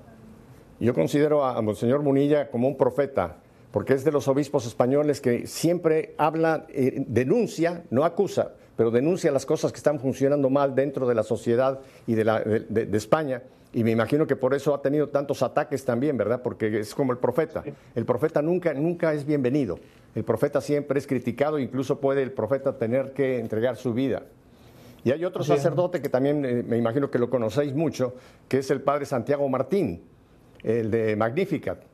Yo 0.79 0.93
considero 0.93 1.43
a 1.43 1.61
Monseñor 1.61 2.01
Munilla 2.01 2.49
como 2.49 2.69
un 2.69 2.77
profeta, 2.77 3.35
porque 3.71 3.93
es 3.93 4.05
de 4.05 4.13
los 4.13 4.29
obispos 4.29 4.65
españoles 4.65 5.19
que 5.19 5.47
siempre 5.47 6.15
habla, 6.17 6.65
eh, 6.69 7.03
denuncia, 7.07 7.83
no 7.89 8.05
acusa, 8.05 8.53
pero 8.79 8.91
denuncia 8.91 9.29
las 9.29 9.45
cosas 9.45 9.73
que 9.73 9.75
están 9.75 9.99
funcionando 9.99 10.49
mal 10.49 10.73
dentro 10.73 11.05
de 11.05 11.13
la 11.13 11.23
sociedad 11.23 11.81
y 12.07 12.15
de, 12.15 12.23
la, 12.23 12.39
de 12.39 12.97
España 12.97 13.43
y 13.73 13.83
me 13.83 13.91
imagino 13.91 14.25
que 14.25 14.37
por 14.37 14.53
eso 14.53 14.73
ha 14.73 14.81
tenido 14.81 15.09
tantos 15.09 15.43
ataques 15.43 15.83
también, 15.83 16.15
¿verdad? 16.15 16.41
Porque 16.41 16.79
es 16.79 16.95
como 16.95 17.11
el 17.11 17.17
profeta. 17.17 17.61
El 17.93 18.05
profeta 18.05 18.41
nunca, 18.41 18.73
nunca 18.73 19.13
es 19.13 19.25
bienvenido. 19.25 19.79
El 20.15 20.23
profeta 20.23 20.61
siempre 20.61 20.97
es 20.97 21.07
criticado, 21.07 21.59
incluso 21.59 21.99
puede 21.99 22.23
el 22.23 22.31
profeta 22.31 22.77
tener 22.77 23.11
que 23.11 23.39
entregar 23.39 23.75
su 23.75 23.93
vida. 23.93 24.23
Y 25.03 25.11
hay 25.11 25.25
otro 25.25 25.43
sacerdote 25.43 26.01
que 26.01 26.07
también 26.07 26.45
eh, 26.45 26.63
me 26.65 26.77
imagino 26.77 27.11
que 27.11 27.19
lo 27.19 27.29
conocéis 27.29 27.75
mucho, 27.75 28.15
que 28.47 28.59
es 28.59 28.71
el 28.71 28.79
padre 28.79 29.05
Santiago 29.05 29.49
Martín, 29.49 30.03
el 30.63 30.89
de 30.89 31.17
Magnificat 31.17 31.88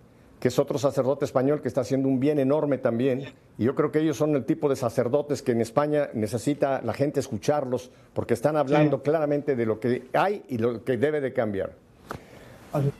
que 0.45 0.49
es 0.49 0.59
otro 0.59 0.77
sacerdote 0.77 1.25
español 1.25 1.59
que 1.59 1.67
está 1.67 1.81
haciendo 1.81 2.07
un 2.07 2.19
bien 2.19 2.37
enorme 2.37 2.77
también. 2.77 3.33
Y 3.57 3.63
yo 3.63 3.73
creo 3.73 3.91
que 3.91 3.97
ellos 3.97 4.15
son 4.15 4.35
el 4.35 4.45
tipo 4.45 4.69
de 4.69 4.75
sacerdotes 4.75 5.41
que 5.41 5.53
en 5.53 5.61
España 5.61 6.11
necesita 6.13 6.83
la 6.83 6.93
gente 6.93 7.19
escucharlos 7.19 7.89
porque 8.13 8.35
están 8.35 8.55
hablando 8.55 9.01
claramente 9.01 9.55
de 9.55 9.65
lo 9.65 9.79
que 9.79 10.07
hay 10.13 10.43
y 10.47 10.59
lo 10.59 10.83
que 10.83 10.97
debe 10.97 11.19
de 11.19 11.33
cambiar. 11.33 11.73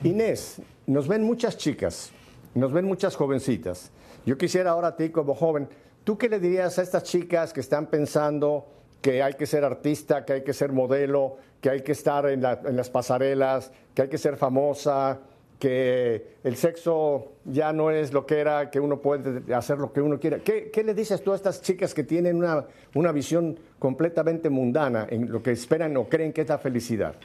Inés, 0.02 0.60
nos 0.88 1.08
ven 1.08 1.22
muchas 1.22 1.56
chicas, 1.56 2.10
nos 2.56 2.74
ven 2.74 2.86
muchas 2.86 3.16
jovencitas. 3.16 3.92
Yo 4.26 4.40
quisiera 4.40 4.72
ahora 4.72 4.88
a 4.88 4.96
ti 4.96 5.12
como 5.12 5.36
joven, 5.36 5.70
¿tú 6.04 6.18
qué 6.18 6.28
le 6.30 6.40
dirías 6.40 6.80
a 6.80 6.82
estas 6.82 7.04
chicas 7.04 7.54
que 7.54 7.60
están 7.60 7.86
pensando 7.92 8.66
que 9.04 9.22
hay 9.22 9.36
que 9.36 9.46
ser 9.46 9.64
artista, 9.64 10.26
que 10.26 10.34
hay 10.34 10.44
que 10.44 10.54
ser 10.54 10.72
modelo, 10.72 11.38
que 11.62 11.70
hay 11.70 11.82
que 11.84 11.92
estar 11.92 12.28
en, 12.28 12.44
en 12.44 12.76
las 12.76 12.90
pasarelas, 12.90 13.72
que 13.94 14.02
hay 14.02 14.10
que 14.10 14.18
ser 14.18 14.36
famosa? 14.36 15.20
Que 15.60 16.36
el 16.44 16.56
sexo 16.56 17.34
ya 17.46 17.72
no 17.72 17.92
es 17.92 18.14
lo 18.14 18.26
que 18.26 18.40
era, 18.40 18.70
que 18.70 18.80
uno 18.80 19.02
puede 19.02 19.54
hacer 19.54 19.78
lo 19.78 19.94
que 19.94 20.02
uno 20.02 20.20
quiera. 20.20 20.40
¿Qué, 20.40 20.84
le 20.86 20.94
dices 20.94 21.24
tú 21.24 21.34
a 21.34 21.36
estas 21.36 21.62
chicas 21.62 21.94
que 21.94 22.04
tienen 22.04 22.38
una, 22.38 22.66
una, 22.94 23.12
visión 23.12 23.58
completamente 23.80 24.50
mundana 24.50 25.08
en 25.10 25.32
lo 25.32 25.42
que 25.42 25.52
esperan 25.52 25.96
o 25.98 26.06
creen 26.06 26.34
que 26.34 26.42
es 26.42 26.50
la 26.50 26.58
felicidad? 26.58 27.16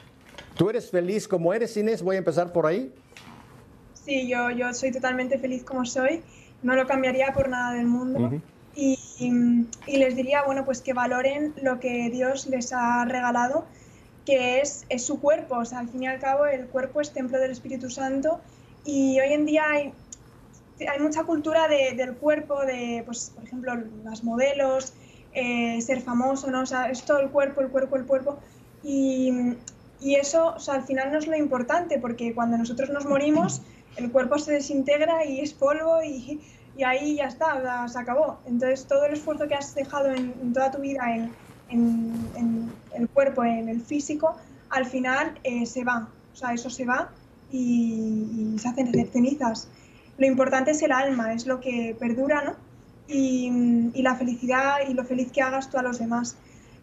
¿Tú 0.55 0.69
eres 0.69 0.89
feliz 0.89 1.27
como 1.27 1.53
eres, 1.53 1.75
Inés? 1.77 2.01
Voy 2.01 2.15
a 2.15 2.19
empezar 2.19 2.51
por 2.53 2.65
ahí. 2.65 2.91
Sí, 3.93 4.27
yo, 4.27 4.49
yo 4.51 4.73
soy 4.73 4.91
totalmente 4.91 5.37
feliz 5.37 5.63
como 5.63 5.85
soy. 5.85 6.21
No 6.63 6.75
lo 6.75 6.85
cambiaría 6.87 7.33
por 7.33 7.49
nada 7.49 7.73
del 7.73 7.87
mundo. 7.87 8.41
y, 8.75 8.97
y 9.87 9.97
les 9.97 10.15
diría, 10.15 10.43
bueno, 10.43 10.63
pues 10.63 10.81
que 10.81 10.93
valoren 10.93 11.53
lo 11.61 11.79
que 11.79 12.09
Dios 12.09 12.47
les 12.47 12.71
ha 12.71 13.03
regalado 13.05 13.65
que 14.25 14.61
es, 14.61 14.85
es, 14.89 15.05
su 15.05 15.19
cuerpo. 15.19 15.57
O 15.57 15.65
sea, 15.65 15.79
al 15.79 15.89
fin 15.89 16.03
y 16.03 16.07
al 16.07 16.19
cabo, 16.19 16.45
el 16.45 16.67
cuerpo 16.67 17.01
es 17.01 17.11
templo 17.11 17.39
del 17.39 17.51
Espíritu 17.51 17.89
Santo 17.89 18.39
y 18.85 19.19
hoy 19.19 19.33
en 19.33 19.45
día 19.45 19.63
hay, 19.69 19.93
hay 20.87 20.99
mucha 20.99 21.23
cultura 21.23 21.67
de, 21.67 21.93
del 21.95 22.15
cuerpo, 22.15 22.65
de, 22.65 23.03
pues, 23.05 23.31
por 23.35 23.43
ejemplo, 23.43 23.73
las 24.03 24.23
modelos, 24.23 24.93
eh, 25.33 25.81
ser 25.81 26.01
famoso, 26.01 26.49
¿no? 26.49 26.61
O 26.61 26.65
sea, 26.65 26.89
es 26.89 27.03
todo 27.03 27.19
el 27.19 27.29
cuerpo, 27.29 27.61
el 27.61 27.69
cuerpo, 27.69 27.95
el 27.95 28.05
cuerpo. 28.05 28.39
Y, 28.83 29.55
y 29.99 30.15
eso, 30.15 30.55
o 30.55 30.59
sea, 30.59 30.75
al 30.75 30.83
final 30.83 31.11
no 31.11 31.19
es 31.19 31.27
lo 31.27 31.37
importante, 31.37 31.99
porque 31.99 32.33
cuando 32.33 32.57
nosotros 32.57 32.89
nos 32.89 33.05
morimos, 33.05 33.61
el 33.97 34.11
cuerpo 34.11 34.39
se 34.39 34.53
desintegra 34.53 35.25
y 35.25 35.41
es 35.41 35.53
polvo 35.53 36.01
y, 36.03 36.41
y 36.75 36.83
ahí 36.83 37.15
ya 37.17 37.25
está, 37.25 37.87
se 37.87 37.99
acabó. 37.99 38.39
Entonces, 38.45 38.87
todo 38.87 39.05
el 39.05 39.13
esfuerzo 39.13 39.47
que 39.47 39.55
has 39.55 39.75
dejado 39.75 40.11
en, 40.11 40.33
en 40.41 40.53
toda 40.53 40.71
tu 40.71 40.79
vida 40.79 41.03
en 41.13 41.31
en, 41.71 42.71
el 42.93 43.09
cuerpo, 43.09 43.43
en 43.43 43.69
el 43.69 43.81
físico, 43.81 44.35
al 44.69 44.85
final 44.85 45.39
eh, 45.43 45.65
se 45.65 45.83
va. 45.83 46.07
O 46.33 46.35
sea, 46.35 46.53
eso 46.53 46.69
se 46.69 46.85
va 46.85 47.09
y, 47.51 48.55
se 48.57 48.67
hacen 48.67 48.91
cenizas. 49.11 49.67
Lo 50.17 50.25
importante 50.25 50.71
es 50.71 50.81
el 50.81 50.91
alma, 50.91 51.33
es 51.33 51.45
lo 51.45 51.59
que 51.59 51.95
perdura, 51.99 52.43
¿no? 52.43 52.55
Y, 53.07 53.91
la 54.01 54.15
felicidad 54.15 54.77
y 54.87 54.93
lo 54.93 55.03
feliz 55.03 55.31
que 55.31 55.41
hagas 55.41 55.69
tú 55.69 55.77
a 55.77 55.83
los 55.83 55.99
demás. 55.99 56.35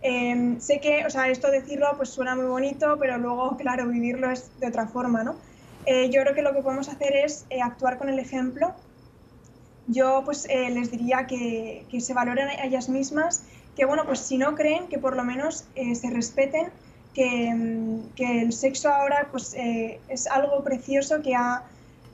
Em, 0.03 0.61
sé 0.61 0.81
que, 0.81 1.05
o 1.05 1.11
sea, 1.11 1.29
esto 1.29 1.51
decirlo 1.51 1.87
pues 1.97 2.11
suena 2.11 2.37
muy 2.37 2.45
bonito, 2.45 2.97
pero 3.01 3.19
luego, 3.19 3.57
claro, 3.59 3.89
vivirlo 3.89 4.31
es 4.31 4.51
de 4.61 4.69
otra 4.69 4.87
forma, 4.87 5.25
¿no? 5.25 5.37
Eh, 5.87 6.11
yo 6.11 6.21
creo 6.23 6.35
que 6.35 6.43
lo 6.43 6.53
que 6.53 6.61
podemos 6.61 6.89
hacer 6.89 7.17
es 7.17 7.47
eh, 7.51 7.63
actuar 7.63 7.99
con 7.99 8.09
el 8.09 8.19
ejemplo. 8.19 8.75
Yo 9.87 10.21
pues 10.23 10.47
les 10.47 10.91
diría 10.91 11.27
que, 11.27 11.87
que 11.91 12.03
se 12.03 12.13
valoren 12.13 12.49
a 12.49 12.65
ellas 12.67 12.91
mismas 12.91 13.43
que 13.79 13.85
bueno, 13.85 14.05
pues 14.05 14.19
si 14.19 14.37
no 14.39 14.57
creen, 14.57 14.89
que 14.89 14.99
por 14.99 15.15
lo 15.15 15.23
menos 15.23 15.65
eh, 15.77 15.95
se 15.95 16.11
respeten, 16.11 16.67
que, 17.15 17.55
mm, 17.55 18.15
que, 18.17 18.43
el 18.43 18.53
sexo 18.53 18.91
ahora 18.91 19.29
pues 19.31 19.55
eh, 19.55 20.01
es 20.09 20.27
algo 20.27 20.65
precioso 20.65 21.23
que, 21.23 21.37
ha, 21.37 21.63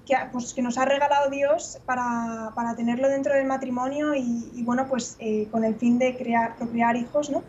que, 0.04 0.14
pues, 0.30 0.52
que 0.52 0.60
nos 0.60 0.76
ha 0.76 0.84
regalado 0.84 1.30
Dios 1.30 1.80
para, 1.86 2.52
para 2.54 2.76
tenerlo 2.76 3.08
dentro 3.08 3.32
del 3.32 3.46
matrimonio 3.46 4.14
y, 4.14 4.62
bueno, 4.62 4.86
pues 4.90 5.16
eh, 5.20 5.48
con 5.50 5.64
el 5.64 5.74
fin 5.76 5.98
de 5.98 6.14
crear, 6.18 6.54
procrear 6.56 6.96
hijos, 6.96 7.30
¿no? 7.30 7.42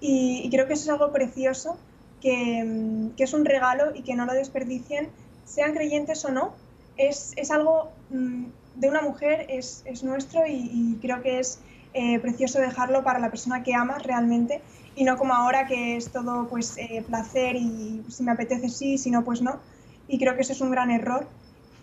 Y, 0.00 0.50
creo 0.50 0.66
que 0.66 0.74
eso 0.74 0.82
es 0.82 0.90
algo 0.90 1.10
precioso, 1.10 1.78
que, 2.20 2.62
mm, 2.62 3.16
que, 3.16 3.24
es 3.24 3.32
un 3.32 3.46
regalo 3.46 3.94
y 3.94 4.02
que 4.02 4.14
no 4.14 4.26
lo 4.26 4.34
desperdicien, 4.34 5.08
sean 5.46 5.72
creyentes 5.72 6.22
o 6.26 6.30
no, 6.30 6.52
es, 6.98 7.32
es 7.36 7.50
algo 7.50 7.90
mm, 8.10 8.44
de 8.76 8.88
una 8.90 9.00
mujer, 9.00 9.46
es, 9.48 9.82
es 9.86 10.02
nuestro 10.04 10.46
y, 10.46 10.70
y 10.70 10.98
creo 11.00 11.22
que 11.22 11.38
es 11.38 11.58
eh, 11.94 12.18
precioso 12.20 12.58
dejarlo 12.58 13.04
para 13.04 13.18
la 13.18 13.30
persona 13.30 13.62
que 13.62 13.74
amas 13.74 14.02
realmente 14.02 14.62
y 14.94 15.04
no 15.04 15.16
como 15.16 15.34
ahora 15.34 15.66
que 15.66 15.96
es 15.96 16.10
todo 16.10 16.48
pues 16.48 16.76
eh, 16.76 17.04
placer 17.06 17.56
y 17.56 18.02
si 18.08 18.22
me 18.22 18.32
apetece 18.32 18.68
sí, 18.68 18.98
si 18.98 19.10
no 19.10 19.24
pues 19.24 19.42
no. 19.42 19.60
Y 20.08 20.18
creo 20.18 20.34
que 20.34 20.42
eso 20.42 20.52
es 20.52 20.60
un 20.60 20.70
gran 20.70 20.90
error. 20.90 21.26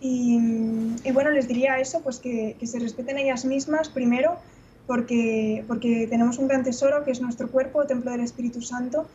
Y, 0.02 0.38
bueno, 1.12 1.30
les 1.30 1.46
diría 1.46 1.78
eso, 1.78 2.00
pues 2.00 2.20
que, 2.20 2.56
se 2.62 2.78
respeten 2.78 3.18
ellas 3.18 3.44
mismas 3.44 3.90
primero, 3.90 4.36
porque, 4.86 5.62
porque 5.68 6.06
tenemos 6.08 6.38
un 6.38 6.48
gran 6.48 6.64
tesoro 6.64 7.04
que 7.04 7.10
es 7.10 7.20
nuestro 7.20 7.50
cuerpo, 7.50 7.84
templo 7.84 8.10
del 8.10 8.22
Espíritu 8.22 8.62
Santo, 8.62 9.06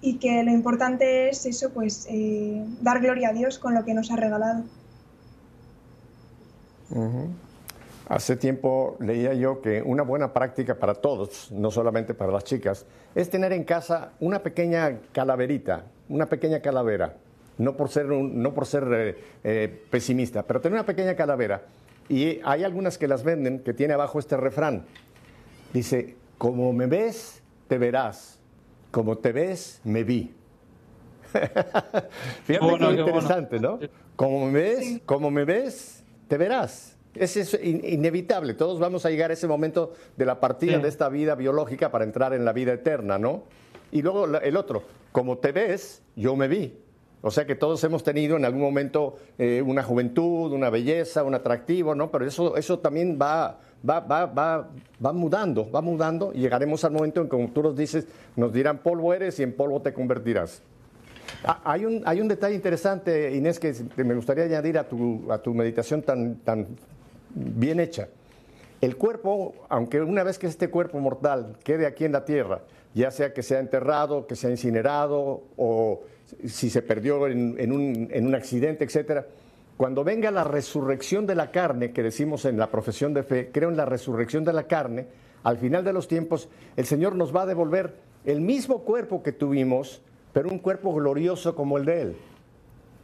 y 0.00 0.18
que 0.18 0.42
lo 0.44 0.52
importante 0.52 1.28
es 1.28 1.44
eso, 1.44 1.70
pues 1.70 2.06
eh, 2.08 2.64
dar 2.80 3.00
gloria 3.00 3.30
a 3.30 3.32
Dios 3.32 3.58
con 3.58 3.74
lo 3.74 3.84
que 3.84 3.94
nos 3.94 4.12
ha 4.12 4.16
regalado. 4.16 4.62
Hace 8.08 8.36
tiempo 8.36 8.96
leía 9.00 9.32
yo 9.34 9.60
que 9.60 9.80
una 9.80 10.02
buena 10.02 10.32
práctica 10.32 10.74
para 10.74 10.94
todos, 10.94 11.50
no 11.52 11.70
solamente 11.70 12.14
para 12.14 12.32
las 12.32 12.44
chicas, 12.44 12.84
es 13.14 13.30
tener 13.30 13.52
en 13.52 13.64
casa 13.64 14.12
una 14.20 14.42
pequeña 14.42 14.98
calaverita, 15.12 15.84
una 16.08 16.26
pequeña 16.26 16.60
calavera. 16.60 17.16
No 17.58 17.76
por 17.76 17.90
ser, 17.90 18.06
no 18.06 18.54
por 18.54 18.66
ser 18.66 18.84
eh, 18.92 19.16
eh, 19.44 19.82
pesimista, 19.90 20.42
pero 20.42 20.60
tener 20.60 20.74
una 20.74 20.86
pequeña 20.86 21.14
calavera. 21.14 21.62
Y 22.08 22.40
hay 22.44 22.64
algunas 22.64 22.98
que 22.98 23.06
las 23.06 23.22
venden 23.22 23.60
que 23.60 23.72
tiene 23.72 23.94
abajo 23.94 24.18
este 24.18 24.36
refrán. 24.36 24.84
Dice, 25.72 26.16
como 26.38 26.72
me 26.72 26.86
ves, 26.86 27.40
te 27.68 27.78
verás. 27.78 28.38
Como 28.90 29.16
te 29.16 29.32
ves, 29.32 29.80
me 29.84 30.02
vi. 30.02 30.34
Fíjate 32.44 32.78
qué 32.78 32.90
interesante, 33.00 33.60
¿no? 33.60 33.78
Como 34.16 34.46
me 34.46 34.52
ves, 34.52 35.00
como 35.06 35.30
me 35.30 35.44
ves, 35.44 36.04
te 36.28 36.36
verás. 36.36 36.91
Es, 37.14 37.58
inevitable, 37.62 38.54
todos 38.54 38.78
vamos 38.78 39.04
a 39.04 39.10
llegar 39.10 39.30
a 39.30 39.34
ese 39.34 39.46
momento 39.46 39.92
de 40.16 40.24
la 40.24 40.40
partida 40.40 40.78
de 40.78 40.88
esta 40.88 41.08
vida 41.08 41.34
biológica 41.34 41.90
para 41.90 42.04
entrar 42.04 42.32
en 42.32 42.44
la 42.44 42.52
vida 42.52 42.72
eterna, 42.72 43.18
¿no? 43.18 43.44
Y 43.90 44.00
luego 44.00 44.24
el 44.24 44.56
otro, 44.56 44.82
como 45.12 45.36
te 45.38 45.52
ves, 45.52 46.02
yo 46.16 46.36
me 46.36 46.48
vi. 46.48 46.74
O 47.24 47.30
sea 47.30 47.46
que 47.46 47.54
todos 47.54 47.82
hemos 47.84 48.02
tenido 48.02 48.36
en 48.36 48.44
algún 48.44 48.62
momento 48.62 49.16
eh, 49.38 49.62
una 49.64 49.84
juventud, 49.84 50.52
una 50.52 50.70
belleza, 50.70 51.22
un 51.22 51.34
atractivo, 51.34 51.94
¿no? 51.94 52.10
Pero 52.10 52.26
eso, 52.26 52.56
eso 52.56 52.80
también 52.80 53.16
va, 53.20 53.60
va, 53.88 54.00
va, 54.00 54.26
va, 54.26 54.70
va 55.04 55.12
mudando, 55.12 55.70
va 55.70 55.80
mudando 55.80 56.32
y 56.34 56.40
llegaremos 56.40 56.84
al 56.84 56.92
momento 56.92 57.20
en 57.20 57.26
que, 57.26 57.30
como 57.30 57.48
tú 57.50 57.62
nos 57.62 57.76
dices, 57.76 58.06
nos 58.34 58.52
dirán 58.52 58.78
polvo 58.78 59.14
eres 59.14 59.38
y 59.38 59.44
en 59.44 59.52
polvo 59.52 59.80
te 59.80 59.92
convertirás. 59.92 60.62
Ah, 61.44 61.60
hay, 61.64 61.84
un, 61.84 62.02
hay 62.04 62.20
un 62.20 62.26
detalle 62.26 62.56
interesante, 62.56 63.34
Inés, 63.34 63.60
que 63.60 63.72
me 64.02 64.14
gustaría 64.14 64.44
añadir 64.44 64.76
a 64.76 64.88
tu, 64.88 65.30
a 65.30 65.38
tu 65.38 65.54
meditación 65.54 66.02
tan, 66.02 66.36
tan 66.36 66.66
bien 67.34 67.80
hecha. 67.80 68.08
El 68.80 68.96
cuerpo, 68.96 69.54
aunque 69.68 70.00
una 70.00 70.24
vez 70.24 70.38
que 70.38 70.48
este 70.48 70.68
cuerpo 70.68 70.98
mortal 70.98 71.56
quede 71.62 71.86
aquí 71.86 72.04
en 72.04 72.12
la 72.12 72.24
tierra, 72.24 72.62
ya 72.94 73.10
sea 73.10 73.32
que 73.32 73.42
sea 73.42 73.60
enterrado, 73.60 74.26
que 74.26 74.36
sea 74.36 74.50
incinerado 74.50 75.44
o 75.56 76.02
si 76.46 76.70
se 76.70 76.82
perdió 76.82 77.26
en, 77.28 77.72
un, 77.72 78.34
accidente, 78.34 78.84
etcétera. 78.84 79.26
Cuando 79.76 80.04
venga 80.04 80.30
la 80.30 80.44
resurrección 80.44 81.26
de 81.26 81.34
la 81.34 81.50
carne, 81.50 81.92
que 81.92 82.02
decimos 82.02 82.44
en 82.44 82.58
la 82.58 82.70
profesión 82.70 83.14
de 83.14 83.22
fe, 83.22 83.50
creo 83.52 83.70
en 83.70 83.76
la 83.76 83.84
resurrección 83.84 84.44
de 84.44 84.52
la 84.52 84.64
carne, 84.64 85.06
al 85.44 85.58
final 85.58 85.84
de 85.84 85.92
los 85.92 86.08
tiempos, 86.08 86.48
el 86.76 86.86
Señor 86.86 87.14
nos 87.14 87.34
va 87.34 87.42
a 87.42 87.46
devolver 87.46 87.94
el 88.24 88.40
mismo 88.40 88.82
cuerpo 88.82 89.22
que 89.22 89.32
tuvimos, 89.32 90.02
pero 90.32 90.48
un 90.48 90.58
cuerpo 90.58 90.94
glorioso 90.94 91.54
como 91.54 91.78
el 91.78 91.84
de 91.84 92.02
Él. 92.02 92.16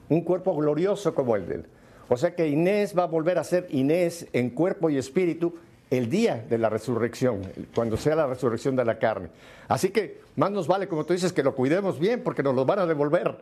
Un 0.09 0.23
cuerpo 0.23 0.57
glorioso 0.57 1.15
como 1.15 1.37
el 1.37 1.47
de 1.47 1.55
Él. 1.57 1.67
O 2.09 2.17
sea 2.17 2.35
que 2.35 2.49
Inés 2.49 2.97
va 2.97 3.05
a 3.05 3.07
volver 3.07 3.39
a 3.39 3.45
ser 3.45 3.67
Inés 3.71 4.27
en 4.33 4.51
cuerpo 4.51 4.89
y 4.91 4.97
espíritu 4.97 5.55
el 5.91 6.11
día 6.11 6.45
de 6.49 6.59
la 6.59 6.69
resurrección, 6.69 7.43
cuando 7.75 7.97
sea 7.97 8.15
la 8.15 8.27
resurrección 8.27 8.77
de 8.77 8.85
la 8.85 8.99
carne. 8.99 9.29
Así 9.69 9.91
que 9.91 10.21
más 10.37 10.51
nos 10.51 10.67
vale, 10.67 10.87
como 10.87 11.05
tú 11.05 11.13
dices, 11.13 11.33
que 11.33 11.43
lo 11.43 11.55
cuidemos 11.55 11.99
bien 11.99 12.23
porque 12.23 12.43
nos 12.43 12.55
lo 12.55 12.65
van 12.65 12.81
a 12.81 12.87
devolver. 12.87 13.39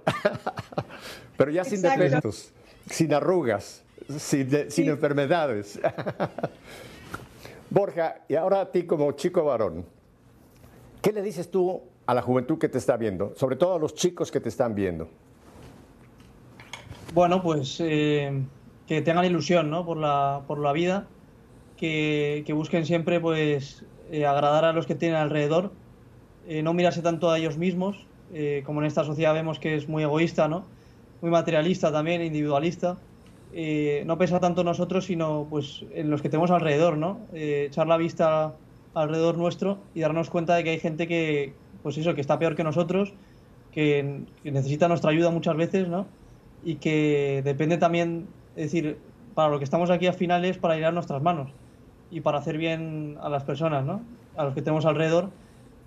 Pero 1.37 1.51
ya 1.51 1.65
sin 1.65 1.83
defectos, 1.83 2.53
sin 2.89 3.13
arrugas, 3.13 3.83
sin, 4.19 4.89
enfermedades. 4.89 5.81
Borja, 7.71 8.23
y 8.29 8.37
ahora 8.37 8.61
a 8.61 8.71
ti 8.71 8.85
como 8.85 9.11
chico 9.13 9.45
varón, 9.45 9.85
¿qué 11.03 11.13
le 11.13 11.23
dices 11.23 11.51
tú 11.51 11.83
a 12.07 12.15
la 12.15 12.23
juventud 12.23 12.59
que 12.59 12.69
te 12.69 12.79
está 12.79 12.97
viendo, 12.97 13.35
sobre 13.37 13.57
todo 13.57 13.75
a 13.75 13.79
los 13.79 13.95
chicos 13.95 14.31
que 14.31 14.41
te 14.41 14.49
están 14.49 14.75
viendo? 14.75 15.09
Bueno, 17.13 17.43
pues 17.43 17.77
eh, 17.81 18.31
que 18.87 19.03
tengan 19.03 19.25
ilusión 19.25 19.71
¿no? 19.71 19.85
por, 19.85 19.97
la, 19.97 20.43
por 20.47 20.59
la 20.59 20.73
vida 20.73 21.07
que, 21.77 22.53
busquen 22.55 22.87
siempre 22.87 23.21
pues 23.21 23.85
eh, 24.11 24.27
agradar 24.27 24.65
a 24.65 24.73
los 24.73 24.87
que 24.87 24.95
tienen 24.95 25.19
alrededor, 25.19 25.73
eh, 26.49 26.63
no 26.63 26.75
mirarse 26.75 27.03
tanto 27.03 27.31
a 27.31 27.39
ellos 27.39 27.59
mismos, 27.59 28.07
eh, 28.33 28.63
como 28.65 28.81
en 28.81 28.87
esta 28.87 29.05
sociedad 29.05 29.35
vemos 29.35 29.59
que 29.59 29.77
es 29.77 29.89
muy 29.89 30.03
egoísta, 30.03 30.49
¿no? 30.49 30.65
muy 31.21 31.31
materialista 31.31 31.93
también, 31.93 32.23
individualista. 32.23 32.99
no 34.05 34.19
pensar 34.19 34.41
tanto 34.41 34.61
en 34.61 34.67
nosotros, 34.67 35.07
sino 35.07 35.47
pues 35.49 35.85
en 35.95 36.11
los 36.11 36.21
que 36.21 36.29
tenemos 36.29 36.51
alrededor, 36.51 36.99
¿no? 36.99 37.21
echar 37.33 37.87
la 37.87 37.97
vista 37.97 38.55
alrededor 38.95 39.39
nuestro 39.39 39.79
y 39.95 40.01
darnos 40.01 40.31
cuenta 40.31 40.55
de 40.57 40.65
que 40.65 40.71
hay 40.71 40.79
gente 40.79 41.07
que, 41.07 41.55
pues 41.83 41.97
eso, 41.97 42.15
que 42.15 42.21
está 42.21 42.39
peor 42.39 42.55
que 42.55 42.65
nosotros, 42.65 43.15
que, 43.73 44.21
que 44.43 44.51
necesita 44.51 44.89
nuestra 44.89 45.11
ayuda 45.11 45.31
muchas 45.31 45.57
veces, 45.57 45.89
¿no? 45.89 46.07
Y 46.65 46.77
que 46.77 47.43
depende 47.45 47.77
también, 47.77 48.27
es 48.57 48.65
decir, 48.65 48.99
para 49.35 49.51
lo 49.51 49.59
que 49.59 49.65
estamos 49.65 49.91
aquí 49.91 50.07
al 50.07 50.15
final 50.15 50.45
es 50.45 50.59
para 50.59 50.89
a 50.89 50.91
nuestras 50.91 51.23
manos 51.23 51.51
y 52.11 52.23
para 52.23 52.39
hacer 52.39 52.57
bien 52.57 53.19
a 53.21 53.29
las 53.29 53.45
personas, 53.45 53.85
¿no? 53.85 54.01
A 54.37 54.45
los 54.45 54.55
que 54.55 54.63
tenemos 54.63 54.87
alrededor. 54.87 55.31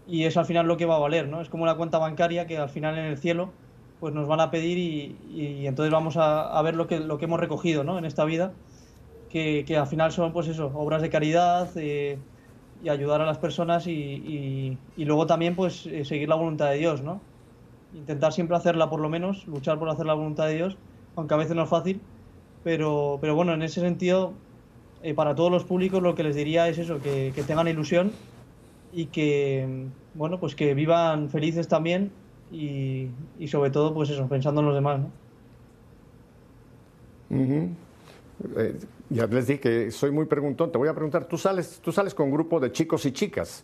Y 0.07 0.23
eso 0.23 0.39
al 0.39 0.45
final 0.45 0.67
lo 0.67 0.77
que 0.77 0.85
va 0.85 0.95
a 0.95 0.99
valer, 0.99 1.27
¿no? 1.27 1.41
Es 1.41 1.49
como 1.49 1.65
la 1.65 1.75
cuenta 1.75 1.97
bancaria 1.97 2.47
que 2.47 2.57
al 2.57 2.69
final 2.69 2.97
en 2.97 3.05
el 3.05 3.17
cielo 3.17 3.51
pues 3.99 4.13
nos 4.13 4.27
van 4.27 4.39
a 4.39 4.49
pedir 4.49 4.77
y, 4.77 5.67
entonces 5.67 5.91
vamos 5.91 6.15
a, 6.17 6.61
ver 6.61 6.75
lo 6.75 6.87
que, 6.87 6.99
lo 6.99 7.17
que 7.17 7.25
hemos 7.25 7.39
recogido, 7.39 7.83
¿no? 7.83 7.97
En 7.97 8.05
esta 8.05 8.23
vida, 8.23 8.53
que, 9.29 9.65
al 9.77 9.87
final 9.87 10.11
son 10.11 10.31
pues 10.31 10.47
eso, 10.47 10.71
obras 10.73 11.01
de 11.01 11.09
caridad 11.09 11.69
eh, 11.75 12.17
y 12.81 12.89
ayudar 12.89 13.21
a 13.21 13.25
las 13.25 13.39
personas 13.39 13.87
y, 13.87 14.77
luego 14.95 15.27
también 15.27 15.55
pues 15.55 15.85
eh, 15.85 16.05
seguir 16.05 16.29
la 16.29 16.35
voluntad 16.35 16.69
de 16.69 16.77
Dios, 16.77 17.01
¿no? 17.01 17.19
Intentar 17.93 18.31
siempre 18.31 18.55
hacerla 18.55 18.89
por 18.89 19.01
lo 19.01 19.09
menos, 19.09 19.45
luchar 19.47 19.77
por 19.79 19.89
hacer 19.89 20.05
la 20.05 20.13
voluntad 20.13 20.47
de 20.47 20.55
Dios, 20.55 20.77
aunque 21.15 21.33
a 21.33 21.37
veces 21.37 21.55
no 21.55 21.63
es 21.63 21.69
fácil, 21.69 21.99
pero, 22.63 23.17
pero 23.21 23.35
bueno, 23.35 23.53
en 23.53 23.61
ese 23.61 23.81
sentido 23.81 24.33
eh, 25.01 25.13
para 25.13 25.33
todos 25.33 25.49
los 25.49 25.63
públicos 25.63 26.03
lo 26.03 26.13
que 26.13 26.23
les 26.23 26.35
diría 26.35 26.67
es 26.67 26.77
eso, 26.77 26.99
que, 27.01 27.31
tengan 27.47 27.67
ilusión 27.67 28.11
y 28.91 29.05
que, 29.05 29.87
bueno, 30.13 30.39
pues 30.39 30.55
que 30.55 30.73
vivan 30.73 31.29
felices 31.29 31.67
también 31.67 32.11
y, 32.51 33.07
sobre 33.47 33.69
todo, 33.69 33.93
pues 33.93 34.09
eso, 34.09 34.27
pensando 34.27 34.61
en 34.61 34.67
los 34.67 34.75
demás, 34.75 35.01
eh, 37.29 38.79
ya 39.09 39.25
les 39.27 39.47
dije 39.47 39.59
que 39.59 39.91
soy 39.91 40.11
muy 40.11 40.25
preguntón. 40.25 40.71
Te 40.71 40.77
voy 40.77 40.89
a 40.89 40.93
preguntar, 40.93 41.25
tú 41.25 41.37
sales, 41.37 41.79
tú 41.81 41.91
sales 41.91 42.13
con 42.13 42.31
grupo 42.31 42.59
de 42.59 42.71
chicos 42.71 43.05
y 43.05 43.11
chicas. 43.11 43.63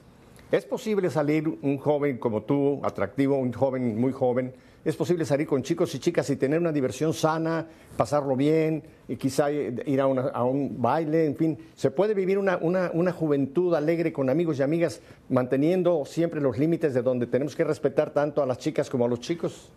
¿Es 0.51 0.65
posible 0.65 1.10
salir 1.10 1.47
un 1.62 1.77
joven 1.77 2.17
como 2.17 2.43
tú, 2.43 2.79
atractivo, 2.84 3.38
un 3.38 3.51
joven 3.51 3.99
muy 3.99 4.12
joven, 4.12 4.53
es 4.86 4.95
posible 4.95 5.26
salir 5.26 5.48
con 5.48 5.63
chicos 5.63 5.95
y 5.95 6.00
chicas 6.00 6.30
y 6.30 6.36
tener 6.36 6.60
una 6.60 6.71
diversión 6.71 7.12
sana, 7.12 7.67
pasarlo 7.98 8.36
bien, 8.36 8.84
y 9.08 9.15
quizá 9.15 9.52
ir 9.52 10.00
a, 10.00 10.06
un 10.43 10.80
baile, 10.80 11.26
en 11.26 11.36
fin. 11.36 11.58
¿Se 11.74 11.89
puede 11.89 12.13
vivir 12.13 12.38
una, 12.38 13.12
juventud 13.12 13.74
alegre 13.74 14.13
con 14.13 14.30
amigos 14.30 14.60
y 14.60 14.62
amigas 14.62 15.02
manteniendo 15.28 16.06
siempre 16.06 16.39
los 16.39 16.60
límites 16.60 16.93
de 16.93 17.02
donde 17.02 17.26
tenemos 17.26 17.56
que 17.56 17.63
respetar 17.63 18.12
tanto 18.12 18.43
a 18.43 18.45
las 18.45 18.60
chicas 18.60 18.88
como 18.88 19.06
a 19.06 19.08
los 19.08 19.19
chicos? 19.21 19.71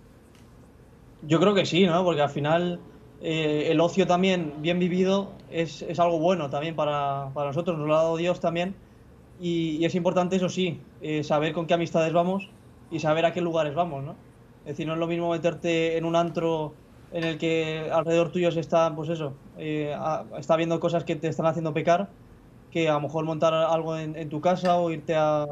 Yo 1.22 1.40
creo 1.40 1.54
que 1.54 1.64
sí, 1.64 1.86
¿no? 1.86 2.04
Porque 2.04 2.20
al 2.20 2.30
final 2.30 2.78
eh, 3.22 3.68
el 3.70 3.80
ocio 3.80 4.06
también 4.06 4.56
bien 4.60 4.78
vivido 4.78 5.32
es, 5.50 5.82
algo 5.98 6.18
bueno 6.18 6.50
también 6.50 6.76
para, 6.76 7.30
nosotros, 7.34 7.78
nos 7.78 7.88
lo 7.88 7.94
ha 7.94 8.02
dado 8.02 8.16
Dios 8.18 8.40
también. 8.40 8.74
Y, 9.40 9.82
es 9.86 9.94
importante, 9.94 10.36
eso 10.36 10.50
sí, 10.50 10.82
eh, 11.00 11.24
saber 11.24 11.54
con 11.54 11.66
qué 11.66 11.72
amistades 11.72 12.12
vamos 12.12 12.50
y 12.90 12.98
saber 12.98 13.24
a 13.24 13.32
qué 13.32 13.40
lugares 13.40 13.74
vamos, 13.74 14.04
¿no? 14.04 14.27
Es 14.68 14.72
decir, 14.72 14.86
no 14.86 14.92
es 14.92 14.98
lo 14.98 15.06
mismo 15.06 15.30
meterte 15.30 15.96
en 15.96 16.04
un 16.04 16.14
antro 16.14 16.74
en 17.10 17.24
el 17.24 17.38
que 17.38 17.88
alrededor 17.90 18.30
tuyo 18.30 18.50
se 18.52 18.60
está, 18.60 18.94
pues 18.94 19.08
eso, 19.08 19.32
eh, 19.56 19.96
está 20.36 20.56
viendo 20.56 20.78
cosas 20.78 21.04
que 21.04 21.16
te 21.16 21.26
están 21.28 21.46
haciendo 21.46 21.72
pecar, 21.72 22.10
que 22.70 22.90
a 22.90 22.92
lo 22.92 23.00
mejor 23.00 23.24
montar 23.24 23.54
algo 23.54 23.96
en, 23.96 24.28
tu 24.28 24.42
casa 24.42 24.76
o 24.76 24.90
irte 24.90 25.14
a, 25.16 25.46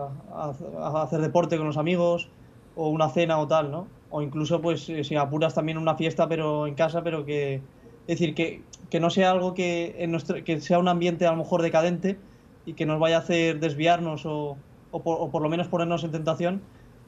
hacer 1.03 1.23
deporte 1.23 1.57
con 1.57 1.67
los 1.67 1.79
amigos 1.79 2.29
o 2.75 2.91
una 2.91 3.09
cena 3.09 3.39
o 3.39 3.49
tal, 3.49 3.71
¿no? 3.71 3.87
O 4.11 4.21
incluso, 4.21 4.61
pues, 4.61 4.87
eh, 4.91 5.03
si 5.03 5.17
apuras 5.17 5.55
también 5.55 5.79
una 5.79 5.95
fiesta, 5.95 6.29
pero 6.29 6.67
en 6.67 6.75
casa, 6.75 7.03
pero 7.03 7.25
que, 7.25 7.55
es 7.55 7.63
decir, 8.07 8.35
que, 8.35 8.61
que 8.91 9.01
no 9.01 9.09
sea 9.09 9.31
algo 9.31 9.55
que, 9.55 9.97
en 9.99 10.11
nuestro, 10.11 10.45
que 10.45 10.61
sea 10.61 10.79
un 10.79 10.89
ambiente 10.89 11.27
a 11.27 11.31
lo 11.31 11.39
mejor 11.39 11.63
decadente 11.63 12.19
y 12.67 12.75
que 12.75 12.85
nos 12.85 13.01
vaya 13.01 13.17
a 13.17 13.21
hacer 13.21 13.61
desviarnos 13.61 14.27
o, 14.27 14.59
o, 14.91 15.03
por, 15.03 15.17
o 15.19 15.31
por 15.31 15.41
lo 15.41 15.49
menos 15.49 15.69
ponernos 15.69 16.05
en 16.05 16.13
tentación, 16.13 16.61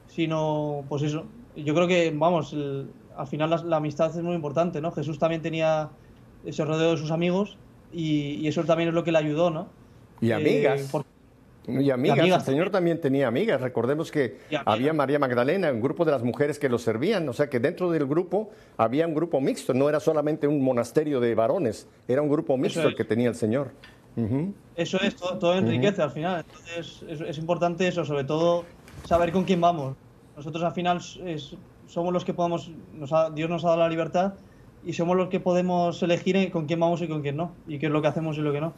sino, 0.07 0.85
pues 0.89 1.03
eso, 1.03 1.27
yo 1.65 1.75
creo 1.75 1.89
que, 1.89 2.13
vamos, 2.15 2.55
al 3.17 3.27
final 3.27 3.63
la, 3.65 3.77
amistad 3.77 4.17
es 4.17 4.23
muy 4.23 4.35
importante, 4.35 4.81
¿no? 4.81 4.93
Jesús 4.93 5.19
también 5.19 5.43
tenía 5.43 5.91
ese 6.45 6.65
rodeo 6.65 6.93
de 6.93 6.97
sus 6.97 7.11
amigos 7.11 7.59
y, 7.93 8.47
eso 8.47 8.65
también 8.65 8.91
es 8.91 8.95
lo 8.95 9.05
que 9.05 9.13
le 9.13 9.19
ayudó, 9.19 9.51
¿no? 9.51 9.69
Y 10.21 10.33
amigas. 10.33 10.93
Eh, 10.95 11.03
y 11.83 11.91
amigas, 11.91 12.19
el 12.19 12.41
Señor 12.41 12.71
también 12.71 13.01
tenía 13.01 13.29
amigas. 13.29 13.61
Recordemos 13.61 14.11
que 14.11 14.39
había 14.65 14.95
María 14.95 15.19
Magdalena, 15.19 15.71
un 15.71 15.83
grupo 15.83 16.05
de 16.05 16.13
las 16.13 16.23
mujeres 16.23 16.59
que 16.59 16.69
lo 16.69 16.79
servían. 16.79 17.29
O 17.29 17.35
sea 17.35 17.51
que 17.51 17.61
dentro 17.61 17.91
del 17.91 18.07
grupo 18.07 18.51
había 18.79 19.07
un 19.07 19.15
grupo 19.15 19.39
mixto. 19.41 19.75
No 19.75 19.89
era 19.89 20.01
solamente 20.01 20.47
un 20.47 20.63
monasterio 20.63 21.21
de 21.21 21.35
varones, 21.35 21.87
era 22.07 22.23
un 22.23 22.31
grupo 22.31 22.57
mixto 22.57 22.89
el 22.89 22.97
que 22.97 23.05
tenía 23.05 23.29
el 23.29 23.35
Señor. 23.35 23.73
Eso 24.75 24.99
es, 25.01 25.15
todo, 25.15 25.55
enriquece 25.55 26.03
al 26.03 26.11
final. 26.11 26.45
Entonces 26.47 27.03
es, 27.07 27.21
es, 27.21 27.39
importante 27.39 27.87
eso, 27.87 28.05
sobre 28.05 28.25
todo 28.25 28.65
saber 29.05 29.31
con 29.31 29.45
quién 29.45 29.61
vamos. 29.61 29.95
Nosotros 30.39 30.63
al 30.63 30.73
final 30.73 31.01
somos 31.01 32.13
los 32.13 32.25
que 32.25 32.33
podemos, 32.33 32.71
Dios 33.35 33.51
nos 33.51 33.65
ha 33.65 33.69
dado 33.71 33.81
la 33.81 33.89
libertad 33.89 34.35
y 34.85 34.93
somos 34.93 35.17
los 35.17 35.31
que 35.31 35.41
podemos 35.41 36.01
elegir 36.01 36.53
con 36.53 36.67
quién 36.67 36.79
vamos 36.79 37.03
y 37.03 37.09
con 37.09 37.23
quién 37.23 37.37
no, 37.37 37.51
y 37.67 37.81
qué 37.81 37.87
es 37.87 37.93
lo 37.93 38.01
que 38.01 38.07
hacemos 38.07 38.39
y 38.39 38.43
lo 38.43 38.53
que 38.53 38.61
no. 38.61 38.73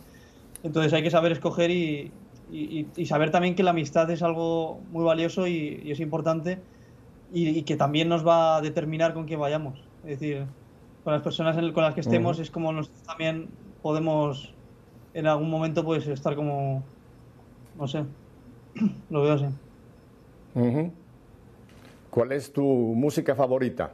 Entonces 0.63 0.91
hay 0.95 1.03
que 1.03 1.11
saber 1.11 1.33
escoger 1.33 1.71
y, 1.71 2.11
saber 3.05 3.31
también 3.31 3.55
que 3.55 3.63
la 3.63 3.73
amistad 3.73 4.11
es 4.11 4.23
algo 4.23 4.81
muy 4.91 5.05
valioso 5.05 5.47
y, 5.47 5.83
es 5.85 6.01
importante 6.01 6.61
y, 7.31 7.61
que 7.65 7.77
también 7.77 8.09
nos 8.09 8.27
va 8.27 8.57
a 8.57 8.61
determinar 8.63 9.13
con 9.13 9.27
quién 9.27 9.39
vayamos. 9.39 9.79
Es 10.05 10.19
decir, 10.19 10.47
con 11.05 11.13
las 11.13 11.21
personas 11.21 11.57
con 11.73 11.83
las 11.83 11.93
que 11.93 12.01
estemos 12.01 12.39
es 12.39 12.51
como 12.51 12.73
nosotros 12.73 13.03
también 13.03 13.49
podemos 13.83 14.55
en 15.13 15.27
algún 15.27 15.51
momento 15.51 15.85
pues 15.85 16.07
estar 16.07 16.35
como, 16.35 16.83
no 17.79 17.87
sé, 17.87 18.07
lo 19.11 19.21
veo 19.21 19.35
así. 19.35 19.45
¿Cuál 22.11 22.33
es 22.33 22.53
tu 22.53 22.65
música 22.65 23.37
favorita? 23.37 23.93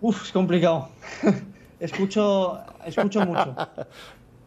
Uf, 0.00 0.24
es 0.24 0.32
complicado. 0.32 0.88
escucho, 1.80 2.58
escucho 2.84 3.24
mucho. 3.24 3.54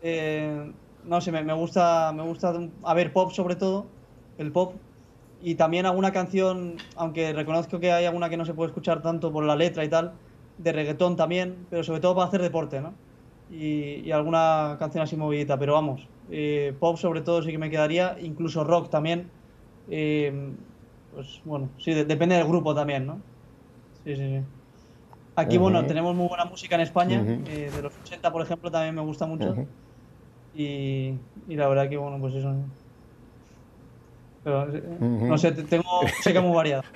Eh, 0.05 0.73
no 1.05 1.21
sé, 1.21 1.31
me, 1.31 1.53
gusta, 1.53 2.11
me 2.11 2.23
gusta, 2.23 2.53
a 2.83 2.93
ver, 2.93 3.13
pop 3.13 3.31
sobre 3.31 3.55
todo, 3.55 3.85
el 4.37 4.51
pop. 4.51 4.73
y 5.41 5.55
también 5.55 5.85
alguna 5.85 6.11
canción, 6.11 6.75
aunque 6.97 7.31
reconozco 7.31 7.79
que 7.79 7.93
hay 7.93 8.03
alguna 8.03 8.29
que 8.29 8.35
no 8.35 8.43
se 8.43 8.53
puede 8.53 8.71
escuchar 8.71 9.01
tanto 9.01 9.31
por 9.31 9.45
la 9.45 9.55
letra 9.55 9.85
y 9.85 9.87
tal, 9.87 10.11
de 10.57 10.73
reggaetón 10.73 11.15
también, 11.15 11.55
pero 11.69 11.85
sobre 11.85 12.01
todo 12.01 12.15
para 12.15 12.27
hacer 12.27 12.41
deporte, 12.41 12.81
¿no? 12.81 12.93
Y, 13.49 14.11
alguna 14.11 14.75
canción 14.77 15.03
así 15.03 15.15
movidita, 15.15 15.57
pero 15.57 15.71
vamos, 15.71 16.05
eh, 16.29 16.75
pop 16.77 16.97
sobre 16.97 17.21
todo 17.21 17.41
sí 17.41 17.51
que 17.51 17.57
me 17.57 17.69
quedaría, 17.69 18.17
incluso 18.19 18.65
rock 18.65 18.89
también. 18.89 19.31
Eh, 19.89 20.33
pues 21.13 21.41
bueno, 21.45 21.69
sí, 21.77 21.93
depende 21.93 22.35
del 22.35 22.47
grupo 22.47 22.73
también, 22.73 23.05
¿no? 23.05 23.21
Sí, 24.03 24.15
sí, 24.15 24.21
sí. 24.21 24.41
Aquí, 25.35 25.57
bueno, 25.57 25.83
tenemos 25.85 26.15
muy 26.15 26.27
buena 26.27 26.45
música 26.45 26.75
en 26.75 26.81
España, 26.81 27.23
eh, 27.47 27.71
de 27.75 27.81
los 27.81 27.93
80, 28.03 28.31
por 28.31 28.43
ejemplo, 28.43 28.69
también 28.69 28.93
me 28.93 29.01
gusta 29.01 29.25
mucho. 29.25 29.55
y, 30.53 31.15
y, 31.47 31.55
la 31.55 31.67
verdad 31.67 31.89
que, 31.89 31.97
bueno, 31.97 32.19
pues 32.19 32.35
eso. 32.35 32.53
Pero, 34.43 34.67
no 34.99 35.37
sé, 35.37 35.51
tengo 35.51 36.03
música 36.03 36.41
muy 36.41 36.55
variada. 36.55 36.83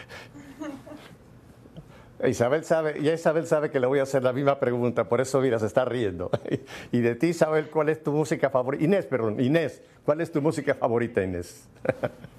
Isabel 2.25 2.63
sabe, 2.63 3.01
ya 3.01 3.13
Isabel 3.13 3.45
sabe 3.45 3.69
que 3.69 3.79
le 3.79 3.85
voy 3.85 3.99
a 3.99 4.03
hacer 4.03 4.23
la 4.23 4.33
misma 4.33 4.59
pregunta, 4.59 5.07
por 5.07 5.21
eso 5.21 5.39
mira, 5.39 5.59
se 5.59 5.67
está 5.67 5.85
riendo. 5.85 6.31
Y 6.91 7.01
de 7.01 7.15
ti, 7.15 7.27
Isabel, 7.27 7.69
¿cuál 7.69 7.89
es 7.89 8.01
tu 8.01 8.11
música 8.11 8.49
favorita? 8.49 8.83
Inés, 8.83 9.05
perdón, 9.05 9.39
Inés, 9.39 9.83
¿cuál 10.03 10.21
es 10.21 10.31
tu 10.31 10.41
música 10.41 10.73
favorita, 10.73 11.23
Inés? 11.23 11.67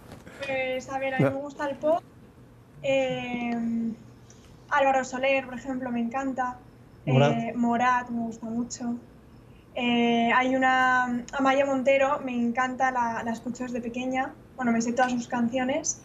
Pues 0.78 0.90
a 0.90 0.98
ver, 1.00 1.12
a 1.12 1.18
mí 1.18 1.24
me 1.24 1.30
gusta 1.30 1.68
el 1.68 1.76
pop. 1.76 2.00
Eh, 2.84 3.52
Álvaro 4.70 5.04
Soler, 5.04 5.44
por 5.44 5.54
ejemplo, 5.58 5.90
me 5.90 5.98
encanta. 5.98 6.56
Eh, 7.04 7.52
Morat. 7.56 8.10
me 8.10 8.20
gusta 8.20 8.46
mucho. 8.46 8.94
Eh, 9.74 10.30
hay 10.32 10.54
una. 10.54 11.24
Amaya 11.36 11.66
Montero, 11.66 12.20
me 12.20 12.32
encanta, 12.32 12.92
la, 12.92 13.24
la 13.24 13.32
escucho 13.32 13.64
desde 13.64 13.80
pequeña. 13.80 14.32
Bueno, 14.54 14.70
me 14.70 14.80
sé 14.80 14.92
todas 14.92 15.10
sus 15.10 15.26
canciones. 15.26 16.00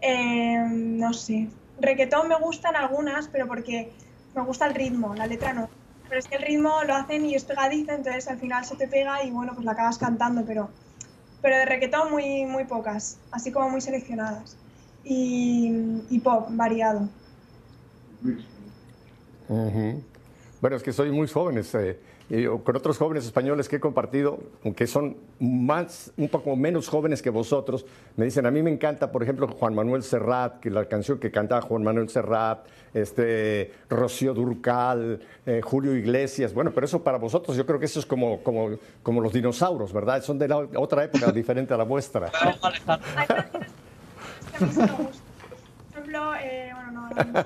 no 0.00 1.12
sé, 1.12 1.48
Requetón 1.78 2.26
me 2.26 2.36
gustan 2.40 2.74
algunas, 2.74 3.28
pero 3.28 3.46
porque 3.46 3.92
me 4.34 4.42
gusta 4.42 4.66
el 4.66 4.74
ritmo, 4.74 5.14
la 5.14 5.28
letra 5.28 5.52
no. 5.52 5.70
Pero 6.08 6.18
es 6.18 6.26
que 6.26 6.34
el 6.38 6.42
ritmo 6.42 6.82
lo 6.88 6.96
hacen 6.96 7.24
y 7.24 7.36
es 7.36 7.44
pegadizo, 7.44 7.92
entonces 7.92 8.26
al 8.26 8.40
final 8.40 8.64
se 8.64 8.74
te 8.74 8.88
pega 8.88 9.22
y 9.22 9.30
bueno, 9.30 9.52
pues 9.54 9.64
la 9.64 9.70
acabas 9.72 9.96
cantando, 9.96 10.44
pero, 10.44 10.70
pero 11.42 11.56
de 11.56 11.66
requetón 11.66 12.10
muy, 12.10 12.46
muy 12.46 12.64
pocas, 12.64 13.18
así 13.32 13.50
como 13.50 13.68
muy 13.68 13.80
seleccionadas. 13.80 14.56
Y, 15.04 16.20
pop, 16.22 16.46
variado. 16.50 17.08
Bueno, 20.60 20.76
es 20.76 20.82
que 20.84 20.92
soy 20.92 21.10
muy 21.10 21.26
jóvenes. 21.26 21.76
Eh, 22.34 22.48
con 22.64 22.74
otros 22.74 22.96
jóvenes 22.96 23.26
españoles 23.26 23.68
que 23.68 23.76
he 23.76 23.80
compartido, 23.80 24.38
aunque 24.64 24.86
son 24.86 25.18
más, 25.38 26.14
un 26.16 26.30
poco 26.30 26.56
menos 26.56 26.88
jóvenes 26.88 27.20
que 27.20 27.28
vosotros, 27.28 27.84
me 28.16 28.24
dicen, 28.24 28.46
a 28.46 28.50
mí 28.50 28.62
me 28.62 28.70
encanta, 28.70 29.12
por 29.12 29.22
ejemplo, 29.22 29.46
Juan 29.48 29.74
Manuel 29.74 30.02
Serrat, 30.02 30.58
que 30.58 30.70
la 30.70 30.86
canción 30.86 31.18
que 31.18 31.30
cantaba 31.30 31.60
Juan 31.60 31.82
Manuel 31.82 32.08
Serrat, 32.08 32.64
este, 32.94 33.74
Rocío 33.90 34.32
Durcal, 34.32 35.20
eh, 35.44 35.60
Julio 35.62 35.94
Iglesias, 35.94 36.54
bueno, 36.54 36.72
pero 36.72 36.86
eso 36.86 37.04
para 37.04 37.18
vosotros 37.18 37.54
yo 37.54 37.66
creo 37.66 37.78
que 37.78 37.84
eso 37.84 38.00
es 38.00 38.06
como, 38.06 38.42
como, 38.42 38.78
como 39.02 39.20
los 39.20 39.34
dinosaurios, 39.34 39.92
¿verdad? 39.92 40.22
Son 40.22 40.38
de 40.38 40.48
la, 40.48 40.56
otra 40.56 41.04
época 41.04 41.30
diferente 41.32 41.74
a 41.74 41.76
la 41.76 41.84
vuestra. 41.84 42.32
Por 42.48 42.72
ejemplo, 45.92 46.30
bueno, 46.30 46.92
no, 46.92 47.10
no, 47.10 47.44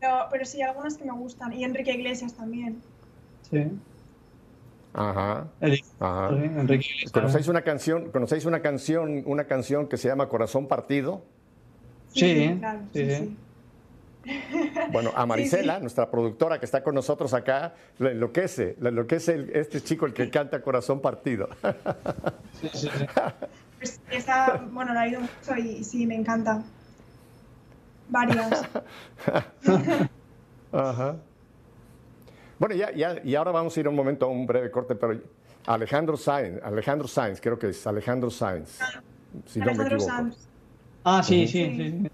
pero, 0.00 0.28
pero 0.30 0.44
sí, 0.46 0.62
algunas 0.62 0.96
que 0.96 1.04
me 1.04 1.12
gustan, 1.12 1.52
y 1.52 1.62
Enrique 1.62 1.92
Iglesias 1.92 2.32
también. 2.32 2.80
Sí. 3.50 3.70
Ajá. 4.94 5.48
Ajá. 6.00 6.30
¿Conocéis 7.12 7.48
una 7.48 7.62
canción, 7.62 8.10
conocéis 8.10 8.44
una 8.44 8.60
canción, 8.60 9.22
una 9.26 9.44
canción 9.44 9.88
que 9.88 9.96
se 9.96 10.08
llama 10.08 10.28
Corazón 10.28 10.66
Partido? 10.66 11.22
Sí, 12.08 12.56
claro, 12.58 12.80
sí, 12.92 13.36
Bueno, 14.92 15.12
a 15.14 15.26
Marisela, 15.26 15.78
nuestra 15.80 16.10
productora 16.10 16.58
que 16.58 16.64
está 16.64 16.82
con 16.82 16.94
nosotros 16.94 17.32
acá, 17.34 17.74
lo 17.98 18.10
enloquece, 18.10 18.76
lo 18.80 18.88
enloquece 18.88 19.50
este 19.54 19.80
chico 19.80 20.06
el 20.06 20.12
que 20.12 20.30
canta 20.30 20.60
Corazón 20.62 21.00
Partido. 21.00 21.48
Sí, 22.60 22.68
sí, 22.72 22.88
sí. 22.88 23.06
Pues 23.78 24.00
esa, 24.10 24.66
bueno, 24.72 24.92
la 24.92 25.04
he 25.04 25.10
oído 25.10 25.20
mucho 25.20 25.56
y 25.56 25.84
sí, 25.84 26.06
me 26.06 26.16
encanta. 26.16 26.64
Varias. 28.08 28.62
Ajá. 30.72 31.16
Bueno, 32.58 32.74
ya, 32.74 32.92
ya, 32.92 33.20
y 33.22 33.34
ahora 33.34 33.52
vamos 33.52 33.76
a 33.76 33.80
ir 33.80 33.88
un 33.88 33.94
momento 33.94 34.26
a 34.26 34.28
un 34.28 34.46
breve 34.46 34.70
corte, 34.70 34.94
pero 34.94 35.18
Alejandro 35.66 36.16
Sainz, 36.16 36.60
Alejandro 36.62 37.06
Sainz, 37.06 37.40
creo 37.40 37.58
que 37.58 37.68
es 37.68 37.86
Alejandro 37.86 38.30
Sainz, 38.30 38.78
si 39.46 39.60
no 39.60 39.66
me 39.66 39.84
equivoco. 39.84 40.30
Ah, 41.04 41.22
sí, 41.22 41.46
sí, 41.46 41.72
sí, 41.76 42.10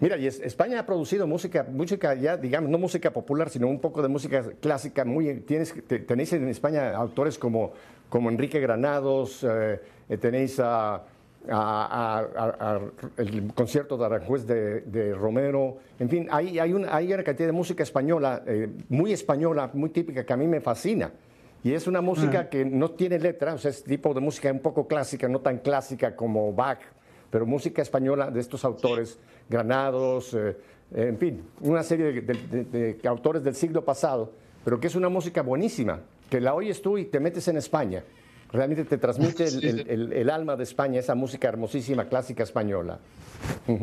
Mira, 0.00 0.16
y 0.16 0.28
España 0.28 0.78
ha 0.78 0.86
producido 0.86 1.26
música, 1.26 1.66
música 1.68 2.14
ya, 2.14 2.36
digamos, 2.36 2.70
no 2.70 2.78
música 2.78 3.10
popular, 3.10 3.50
sino 3.50 3.66
un 3.66 3.80
poco 3.80 4.00
de 4.00 4.08
música 4.08 4.44
clásica. 4.60 5.04
Muy, 5.04 5.40
tienes, 5.40 5.74
tenéis 6.06 6.32
en 6.34 6.48
España 6.48 6.94
autores 6.94 7.36
como, 7.36 7.72
como 8.08 8.30
Enrique 8.30 8.60
Granados, 8.60 9.44
eh, 9.44 9.80
tenéis 10.20 10.60
a 10.60 11.02
a, 11.50 12.80
el 13.16 13.52
concierto 13.54 13.96
de 13.96 14.04
Aranjuez 14.04 14.46
de, 14.46 15.14
Romero. 15.14 15.78
En 15.98 16.08
fin, 16.08 16.28
hay, 16.30 16.58
hay, 16.58 16.72
una, 16.72 16.94
hay, 16.94 17.12
una, 17.12 17.22
cantidad 17.22 17.48
de 17.48 17.52
música 17.52 17.82
española, 17.82 18.42
eh, 18.46 18.68
muy 18.88 19.12
española, 19.12 19.70
muy 19.74 19.90
típica, 19.90 20.24
que 20.24 20.32
a 20.32 20.36
mí 20.36 20.46
me 20.46 20.60
fascina. 20.60 21.12
Y 21.64 21.72
es 21.72 21.86
una 21.86 22.00
música 22.00 22.40
ah. 22.40 22.48
que 22.48 22.64
no 22.64 22.90
tiene 22.92 23.18
letra, 23.18 23.54
o 23.54 23.58
sea, 23.58 23.70
es 23.70 23.84
tipo 23.84 24.12
de 24.14 24.20
música 24.20 24.50
un 24.50 24.60
poco 24.60 24.86
clásica, 24.86 25.28
no 25.28 25.40
tan 25.40 25.58
clásica 25.58 26.16
como 26.16 26.52
Bach, 26.52 26.80
pero 27.30 27.46
música 27.46 27.82
española 27.82 28.30
de 28.30 28.40
estos 28.40 28.64
autores, 28.64 29.18
Granados, 29.48 30.34
eh, 30.34 30.56
en 30.94 31.18
fin, 31.18 31.42
una 31.60 31.82
serie 31.82 32.20
de, 32.20 32.34
de 32.64 33.08
autores 33.08 33.42
del 33.42 33.54
siglo 33.54 33.84
pasado, 33.84 34.32
pero 34.64 34.78
que 34.80 34.88
es 34.88 34.94
una 34.94 35.08
música 35.08 35.42
buenísima, 35.42 36.00
que 36.28 36.40
la 36.40 36.54
oyes 36.54 36.82
tú 36.82 36.98
y 36.98 37.04
te 37.04 37.20
metes 37.20 37.46
en 37.48 37.56
España 37.56 38.02
realmente 38.52 38.84
te 38.84 38.98
transmite 38.98 39.44
el, 39.88 40.30
alma 40.30 40.56
de 40.56 40.64
España, 40.64 41.00
esa 41.00 41.14
música 41.14 41.48
hermosísima, 41.48 42.06
clásica 42.06 42.42
española. 42.42 42.98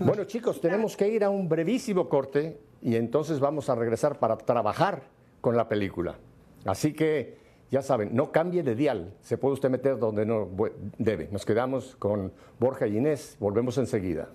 Bueno, 0.00 0.24
chicos, 0.24 0.62
tenemos 0.62 0.96
que 0.96 1.06
ir 1.08 1.24
a 1.24 1.28
un 1.28 1.46
brevísimo 1.46 2.08
corte 2.08 2.58
y 2.80 2.96
entonces 2.96 3.38
vamos 3.38 3.68
a 3.68 3.74
regresar 3.74 4.18
para 4.18 4.38
trabajar 4.38 5.02
con 5.42 5.58
la 5.58 5.68
película. 5.68 6.16
Así 6.64 6.94
que, 6.94 7.36
ya 7.70 7.82
saben, 7.82 8.14
no 8.14 8.32
cambie 8.32 8.62
de 8.62 8.74
dial, 8.76 9.12
se 9.20 9.36
puede 9.36 9.54
usted 9.54 9.68
meter 9.68 9.98
donde 9.98 10.24
no 10.24 10.48
debe. 10.96 11.28
Nos 11.30 11.44
quedamos 11.44 11.96
con 11.96 12.32
Borja 12.58 12.86
y 12.86 12.96
Inés, 12.96 13.36
volvemos 13.40 13.76
enseguida. 13.76 14.28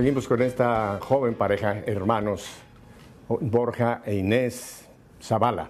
Seguimos 0.00 0.26
con 0.26 0.40
esta 0.40 0.98
joven 0.98 1.34
pareja, 1.34 1.82
hermanos, 1.84 2.48
Borja 3.28 4.00
e 4.06 4.14
Inés 4.14 4.88
Zavala. 5.22 5.68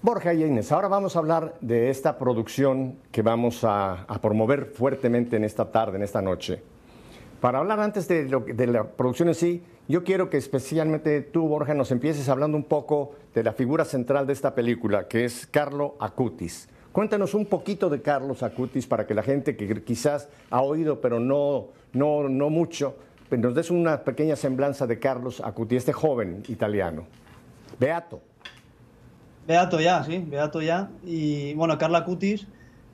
Borja 0.00 0.32
y 0.32 0.44
Inés, 0.44 0.70
ahora 0.70 0.86
vamos 0.86 1.16
a 1.16 1.18
hablar 1.18 1.56
de 1.60 1.90
esta 1.90 2.16
producción 2.16 2.98
que 3.10 3.22
vamos 3.22 3.64
a, 3.64 4.06
promover 4.22 4.66
fuertemente 4.66 5.34
en 5.34 5.42
esta 5.42 5.72
tarde, 5.72 5.96
en 5.96 6.04
esta 6.04 6.22
noche. 6.22 6.62
Para 7.40 7.58
hablar 7.58 7.80
antes 7.80 8.06
de, 8.06 8.26
de, 8.26 8.66
la 8.68 8.84
producción 8.84 9.30
en 9.30 9.34
sí, 9.34 9.64
yo 9.88 10.04
quiero 10.04 10.30
que 10.30 10.36
especialmente 10.36 11.22
tú, 11.22 11.48
Borja, 11.48 11.74
nos 11.74 11.90
empieces 11.90 12.28
hablando 12.28 12.56
un 12.56 12.68
poco 12.68 13.16
de 13.34 13.42
la 13.42 13.52
figura 13.52 13.84
central 13.84 14.28
de 14.28 14.32
esta 14.32 14.54
película, 14.54 15.08
que 15.08 15.24
es 15.24 15.48
Carlo 15.48 15.96
Acutis. 15.98 16.68
Cuéntanos 16.96 17.34
un 17.34 17.44
poquito 17.44 17.90
de 17.90 18.00
Carlos 18.00 18.42
Acutis 18.42 18.86
para 18.86 19.06
que 19.06 19.12
la 19.12 19.22
gente 19.22 19.54
que 19.54 19.84
quizás 19.84 20.30
ha 20.48 20.62
oído 20.62 20.98
pero 21.02 21.20
no, 21.20 21.66
no, 21.92 22.26
no 22.26 22.48
mucho, 22.48 22.96
pues 23.28 23.38
nos 23.38 23.54
des 23.54 23.70
una 23.70 24.02
pequeña 24.02 24.34
semblanza 24.34 24.86
de 24.86 24.98
Carlos 24.98 25.42
Acutis, 25.44 25.76
este 25.76 25.92
joven 25.92 26.42
italiano. 26.48 27.04
Beato. 27.78 28.22
Beato 29.46 29.78
ya, 29.78 30.02
sí, 30.04 30.24
Beato 30.26 30.62
ya. 30.62 30.88
Y 31.04 31.52
bueno, 31.52 31.76
Carlo 31.76 31.98
Acutis 31.98 32.46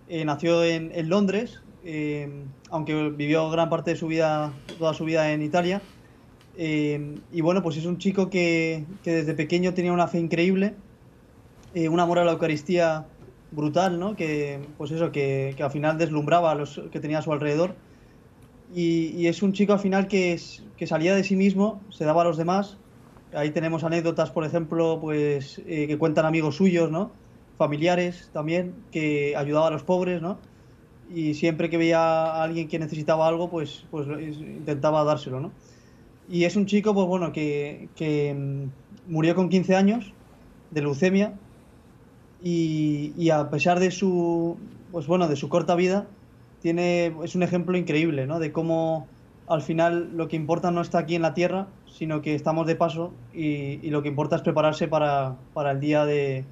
eh, 0.09 0.25
nació 0.25 0.65
en, 0.65 1.09
Londres, 1.09 1.63
eh, 1.85 2.29
aunque 2.71 3.11
vivió 3.11 3.51
gran 3.51 3.71
parte 3.71 3.93
de 3.93 3.97
su 3.97 4.09
vida, 4.09 4.53
toda 4.81 4.95
su 4.95 5.05
vida 5.05 5.31
en 5.31 5.43
Italia. 5.43 5.81
Eh, 6.59 7.21
y 7.31 7.41
bueno, 7.41 7.63
pues 7.63 7.77
es 7.77 7.87
un 7.87 7.99
chico 7.99 8.31
que, 8.31 8.85
que, 9.05 9.13
desde 9.13 9.35
pequeño 9.35 9.75
tenía 9.75 9.93
una 9.93 10.09
fe 10.09 10.19
increíble, 10.19 10.75
eh, 11.75 11.89
un 11.89 12.01
amor 12.01 12.19
a 12.19 12.25
la 12.25 12.33
Eucaristía 12.33 13.07
brutal, 13.53 13.99
¿no? 14.01 14.17
Que, 14.17 14.61
pues 14.79 14.91
eso, 14.91 15.13
que, 15.13 15.55
que, 15.57 15.63
al 15.63 15.71
final 15.71 15.99
deslumbraba 15.99 16.51
a 16.51 16.55
los 16.55 16.81
que 16.91 17.01
tenía 17.01 17.19
a 17.19 17.23
su 17.23 17.33
alrededor. 17.33 17.77
Y, 18.75 19.27
es 19.27 19.43
un 19.43 19.53
chico 19.53 19.75
al 19.75 19.79
final 19.79 20.09
que, 20.09 20.33
es, 20.33 20.65
que, 20.77 20.87
salía 20.87 21.15
de 21.15 21.25
sí 21.25 21.37
mismo, 21.37 21.81
se 21.91 22.05
daba 22.05 22.23
a 22.23 22.25
los 22.25 22.37
demás. 22.37 22.79
Ahí 23.35 23.51
tenemos 23.51 23.85
anécdotas, 23.85 24.31
por 24.31 24.45
ejemplo, 24.45 24.99
pues 25.01 25.61
eh, 25.67 25.87
que 25.87 25.99
cuentan 25.99 26.25
amigos 26.27 26.57
suyos, 26.57 26.91
¿no? 26.91 27.13
Familiares 27.59 28.31
también, 28.33 28.75
que 28.91 29.37
ayudaba 29.37 29.69
a 29.69 29.71
los 29.71 29.83
pobres, 29.83 30.23
¿no? 30.23 30.39
Y 31.15 31.35
siempre 31.35 31.69
que 31.69 31.77
veía 31.77 32.01
a 32.01 32.43
alguien 32.43 32.69
que 32.69 32.79
necesitaba 32.79 33.29
algo, 33.29 33.51
pues, 33.51 33.85
pues 33.91 34.09
intentaba 34.41 35.05
dárselo, 35.05 35.41
¿no? 35.41 35.53
Y 36.29 36.45
es 36.45 36.57
un 36.57 36.65
chico, 36.65 36.95
pues 36.95 37.07
bueno, 37.07 37.33
que, 37.33 37.89
que 37.95 38.35
mm, 38.35 39.13
murió 39.13 39.35
con 39.35 39.51
15 39.51 39.77
años 39.77 40.15
de 40.71 40.81
leucemia 40.81 41.35
y, 42.43 43.13
y, 43.17 43.31
a 43.31 43.51
pesar 43.51 43.81
de 43.81 43.91
su, 43.91 44.57
pues 44.91 45.07
bueno, 45.07 45.29
de 45.29 45.37
su 45.37 45.49
corta 45.49 45.75
vida, 45.75 46.07
tiene, 46.61 47.15
es 47.23 47.35
un 47.35 47.43
ejemplo 47.43 47.77
increíble, 47.77 48.27
¿no? 48.27 48.39
De 48.39 48.53
cómo 48.53 49.07
al 49.47 49.63
final 49.63 50.17
lo 50.17 50.29
que 50.29 50.37
importa 50.37 50.71
no 50.71 50.81
está 50.81 50.99
aquí 50.99 51.15
en 51.15 51.23
la 51.23 51.35
tierra, 51.35 51.67
sino 51.87 52.23
que 52.23 52.35
estamos 52.35 52.67
de 52.67 52.77
paso 52.77 53.13
y, 53.35 53.81
y 53.87 53.91
lo 53.91 54.03
que 54.03 54.09
importa 54.09 54.37
es 54.37 54.43
prepararse 54.43 54.89
para, 54.89 55.37
para, 55.55 55.73
el 55.73 55.81
día 55.81 56.05
de, 56.05 56.45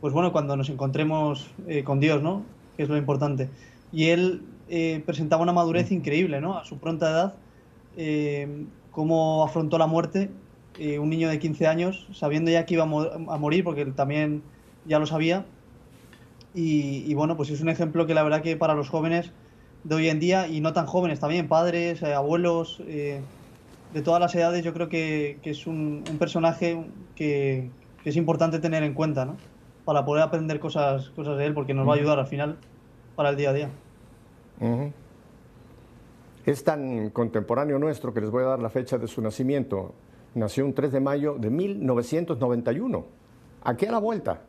pues 0.00 0.12
bueno, 0.12 0.32
cuando 0.32 0.56
nos 0.56 0.68
encontremos 0.68 1.50
eh, 1.66 1.84
con 1.84 2.00
Dios, 2.00 2.22
¿no? 2.22 2.42
Que 2.76 2.82
es 2.84 2.88
lo 2.88 2.96
importante. 2.96 3.48
Y 3.92 4.06
él 4.06 4.42
eh, 4.68 5.02
presentaba 5.04 5.42
una 5.42 5.52
madurez 5.52 5.92
increíble, 5.92 6.40
¿no? 6.40 6.58
A 6.58 6.64
su 6.64 6.78
pronta 6.78 7.10
edad. 7.10 7.34
Eh, 7.96 8.66
cómo 8.90 9.44
afrontó 9.44 9.76
la 9.78 9.86
muerte 9.86 10.30
eh, 10.78 10.98
un 10.98 11.10
niño 11.10 11.28
de 11.28 11.38
15 11.38 11.66
años, 11.66 12.06
sabiendo 12.12 12.50
ya 12.50 12.64
que 12.64 12.74
iba 12.74 12.84
a, 12.84 12.86
mo 12.86 13.02
a, 13.02 13.36
morir, 13.36 13.64
porque 13.64 13.82
él 13.82 13.94
también 13.94 14.42
ya 14.84 14.98
lo 14.98 15.06
sabía. 15.06 15.44
Y, 16.54 17.04
y, 17.06 17.14
bueno, 17.14 17.36
pues 17.36 17.50
es 17.50 17.60
un 17.60 17.68
ejemplo 17.68 18.06
que 18.06 18.14
la 18.14 18.22
verdad 18.22 18.42
que 18.42 18.56
para 18.56 18.74
los 18.74 18.88
jóvenes 18.90 19.32
de 19.84 19.94
hoy 19.94 20.08
en 20.08 20.20
día, 20.20 20.48
y 20.48 20.60
no 20.60 20.72
tan 20.72 20.86
jóvenes 20.86 21.20
también, 21.20 21.48
padres, 21.48 22.02
eh, 22.02 22.14
abuelos, 22.14 22.82
eh, 22.86 23.20
de 23.92 24.02
todas 24.02 24.20
las 24.20 24.34
edades, 24.34 24.64
yo 24.64 24.72
creo 24.72 24.88
que, 24.88 25.38
que 25.42 25.50
es 25.50 25.66
un, 25.66 26.04
un 26.10 26.18
personaje 26.18 26.84
que, 27.14 27.70
que, 28.02 28.10
es 28.10 28.16
importante 28.16 28.58
tener 28.58 28.82
en 28.82 28.94
cuenta, 28.94 29.24
¿no? 29.24 29.36
Para 29.84 30.04
poder 30.04 30.22
aprender 30.22 30.60
cosas, 30.60 31.10
cosas 31.10 31.36
de 31.38 31.46
él, 31.46 31.54
porque 31.54 31.74
nos 31.74 31.86
va 31.88 31.94
a 31.94 31.96
ayudar 31.96 32.18
al 32.18 32.26
final 32.26 32.58
para 33.16 33.30
el 33.30 33.36
día 33.36 33.50
a 33.50 33.52
día. 33.52 33.70
Uh 34.60 34.66
-huh. 34.66 34.92
Es 36.44 36.64
tan 36.64 37.10
contemporáneo 37.10 37.78
nuestro 37.78 38.12
que 38.12 38.20
les 38.20 38.30
voy 38.30 38.42
a 38.42 38.46
dar 38.46 38.58
la 38.60 38.70
fecha 38.70 38.98
de 38.98 39.06
su 39.06 39.22
nacimiento. 39.22 39.94
Nació 40.34 40.64
un 40.64 40.74
3 40.74 40.92
de 40.92 41.00
mayo 41.00 41.36
de 41.38 41.50
1991. 41.50 43.04
Aquí 43.64 43.86
a 43.86 43.92
la 43.92 43.98
vuelta. 43.98 44.42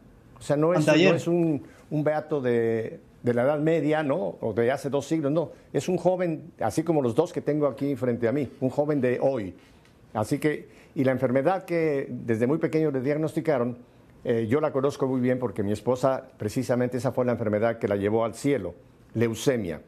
O 0.43 0.45
sea, 0.45 0.57
no 0.57 0.73
es, 0.73 0.85
no 0.85 0.93
es 0.93 1.25
un, 1.25 1.63
un, 1.89 2.03
beato 2.03 2.41
de, 2.41 2.99
de, 3.21 3.33
la 3.33 3.43
Edad 3.43 3.59
Media, 3.59 4.03
¿no? 4.03 4.35
O 4.41 4.51
de 4.51 4.73
hace 4.73 4.89
dos 4.89 5.05
siglos, 5.05 5.31
no. 5.31 5.51
Es 5.71 5.87
un 5.87 5.95
joven, 5.95 6.51
así 6.59 6.83
como 6.83 7.01
los 7.01 7.15
dos 7.15 7.31
que 7.31 7.39
tengo 7.39 7.65
aquí 7.65 7.95
frente 7.95 8.27
a 8.27 8.33
mí, 8.33 8.51
un 8.59 8.69
joven 8.69 8.99
de 8.99 9.19
hoy. 9.21 9.55
Así 10.13 10.39
que, 10.39 10.67
y 10.95 11.05
la 11.05 11.13
enfermedad 11.13 11.63
que 11.63 12.09
desde 12.09 12.45
muy 12.45 12.57
pequeño 12.57 12.91
le 12.91 12.99
diagnosticaron, 12.99 13.77
eh, 14.25 14.45
yo 14.49 14.59
la 14.59 14.73
conozco 14.73 15.07
muy 15.07 15.21
bien 15.21 15.39
porque 15.39 15.63
mi 15.63 15.71
esposa, 15.71 16.21
precisamente 16.37 16.97
esa 16.97 17.13
fue 17.13 17.23
la 17.23 17.31
enfermedad 17.31 17.79
que 17.79 17.87
la 17.87 17.95
llevó 17.95 18.25
al 18.25 18.33
cielo, 18.33 18.75
leucemia. 19.13 19.79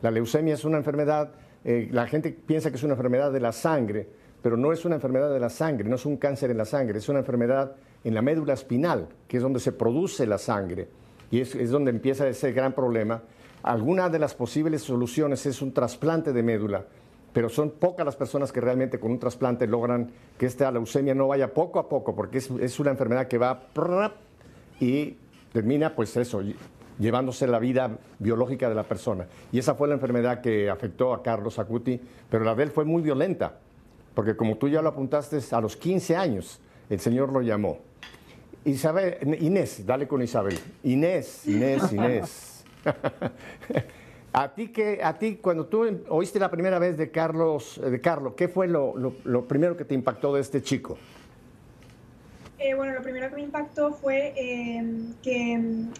La 0.00 0.10
leucemia 0.10 0.54
es 0.54 0.64
una 0.64 0.78
enfermedad, 0.78 1.32
eh, 1.66 1.90
la 1.92 2.06
gente 2.06 2.30
piensa 2.30 2.70
que 2.70 2.76
es 2.76 2.82
una 2.82 2.94
enfermedad 2.94 3.30
de 3.30 3.40
la 3.40 3.52
sangre, 3.52 4.08
pero 4.40 4.56
no 4.56 4.72
es 4.72 4.86
una 4.86 4.94
enfermedad 4.94 5.30
de 5.30 5.38
la 5.40 5.50
sangre, 5.50 5.86
no 5.86 5.96
es 5.96 6.06
un 6.06 6.16
cáncer 6.16 6.50
en 6.50 6.56
la 6.56 6.64
sangre, 6.64 6.96
es 6.96 7.10
una 7.10 7.18
enfermedad 7.18 7.76
en 8.06 8.14
la 8.14 8.22
médula 8.22 8.52
espinal, 8.52 9.08
que 9.26 9.38
es 9.38 9.42
donde 9.42 9.58
se 9.58 9.72
produce 9.72 10.28
la 10.28 10.38
sangre, 10.38 10.86
y 11.28 11.40
es, 11.40 11.70
donde 11.70 11.90
empieza 11.90 12.28
ese 12.28 12.52
gran 12.52 12.72
problema. 12.72 13.20
Alguna 13.64 14.08
de 14.08 14.20
las 14.20 14.32
posibles 14.32 14.82
soluciones 14.82 15.44
es 15.44 15.60
un 15.60 15.72
trasplante 15.72 16.32
de 16.32 16.40
médula, 16.40 16.84
pero 17.32 17.48
son 17.48 17.72
pocas 17.72 18.06
las 18.06 18.14
personas 18.14 18.52
que 18.52 18.60
realmente 18.60 19.00
con 19.00 19.10
un 19.10 19.18
trasplante 19.18 19.66
logran 19.66 20.12
que 20.38 20.46
esta 20.46 20.70
leucemia 20.70 21.16
no 21.16 21.26
vaya 21.26 21.52
poco 21.52 21.80
a 21.80 21.88
poco, 21.88 22.14
porque 22.14 22.38
es, 22.38 22.48
es 22.60 22.78
una 22.78 22.92
enfermedad 22.92 23.26
que 23.26 23.38
va 23.38 23.66
y 24.78 25.16
termina, 25.52 25.96
pues 25.96 26.16
eso, 26.16 26.42
llevándose 27.00 27.48
la 27.48 27.58
vida 27.58 27.98
biológica 28.20 28.68
de 28.68 28.76
la 28.76 28.84
persona. 28.84 29.26
Y 29.50 29.58
esa 29.58 29.74
fue 29.74 29.88
la 29.88 29.94
enfermedad 29.94 30.40
que 30.40 30.70
afectó 30.70 31.12
a 31.12 31.24
Carlos 31.24 31.58
Acuti, 31.58 32.00
pero 32.30 32.44
la 32.44 32.54
de 32.54 32.62
él 32.62 32.70
fue 32.70 32.84
muy 32.84 33.02
violenta, 33.02 33.58
porque 34.14 34.36
como 34.36 34.58
tú 34.58 34.68
ya 34.68 34.80
lo 34.80 34.90
apuntaste, 34.90 35.40
a 35.50 35.60
los 35.60 35.76
15 35.76 36.14
años 36.14 36.60
el 36.88 37.00
Señor 37.00 37.32
lo 37.32 37.42
llamó. 37.42 37.85
Isabel, 38.66 39.16
Inés, 39.40 39.86
dale 39.86 40.08
con 40.08 40.22
Isabel. 40.22 40.58
Inés, 40.82 41.46
Inés, 41.46 41.92
Inés. 41.92 42.64
a 44.32 44.54
ti 44.54 44.68
que, 44.68 45.00
a 45.02 45.16
ti 45.16 45.36
cuando 45.36 45.66
tú 45.66 45.86
oíste 46.08 46.40
la 46.40 46.50
primera 46.50 46.80
vez 46.80 46.96
de 46.96 47.12
Carlos, 47.12 47.80
de 47.80 48.00
Carlos, 48.00 48.34
¿qué 48.36 48.48
fue 48.48 48.66
lo, 48.66 48.92
primero 49.46 49.76
que 49.76 49.84
te 49.84 49.94
impactó 49.94 50.34
de 50.34 50.40
este 50.40 50.62
chico? 50.62 50.98
Eh, 52.58 52.74
bueno, 52.74 52.94
lo 52.94 53.02
primero 53.02 53.28
que 53.30 53.36
me 53.36 53.42
impactó 53.42 53.92
fue 53.92 54.34
eh, 54.36 54.82
que 55.22 55.54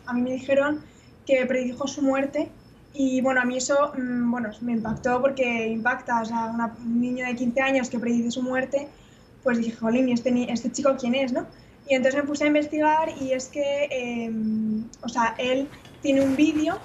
a 0.05 0.13
mí 0.13 0.23
me 0.23 0.33
dijeron 0.33 0.81
que 1.25 1.47
predijo 1.47 1.87
su 1.87 2.03
muerte 2.03 2.49
y 2.95 3.21
bueno, 3.21 3.43
a 3.43 3.45
mí 3.45 3.59
eso 3.59 3.93
mmm, 3.97 4.29
bueno, 4.29 4.51
me 4.61 4.73
impactó 4.73 5.21
porque 5.21 5.69
impacta, 5.69 6.21
o 6.21 6.25
sea, 6.25 6.47
una, 6.47 6.75
un 6.85 7.01
niño 7.01 7.25
de 7.27 7.37
15 7.37 7.61
años 7.61 7.91
que 7.91 8.01
predice 8.01 8.33
su 8.33 8.43
muerte, 8.43 8.89
pues 9.45 9.59
dije, 9.59 9.77
jolín, 9.77 10.09
¿y 10.09 10.13
este, 10.13 10.53
este 10.53 10.73
chico 10.73 10.97
quién 10.99 11.15
es, 11.15 11.33
no? 11.33 11.47
Y 11.89 11.95
entonces 11.95 12.21
me 12.21 12.27
puse 12.27 12.45
a 12.45 12.47
investigar 12.49 13.11
y 13.21 13.33
es 13.33 13.47
que, 13.47 13.89
eh, 13.91 14.33
o 15.03 15.09
sea, 15.09 15.35
él 15.39 15.69
tiene 16.03 16.21
un 16.23 16.35
vídeo 16.35 16.79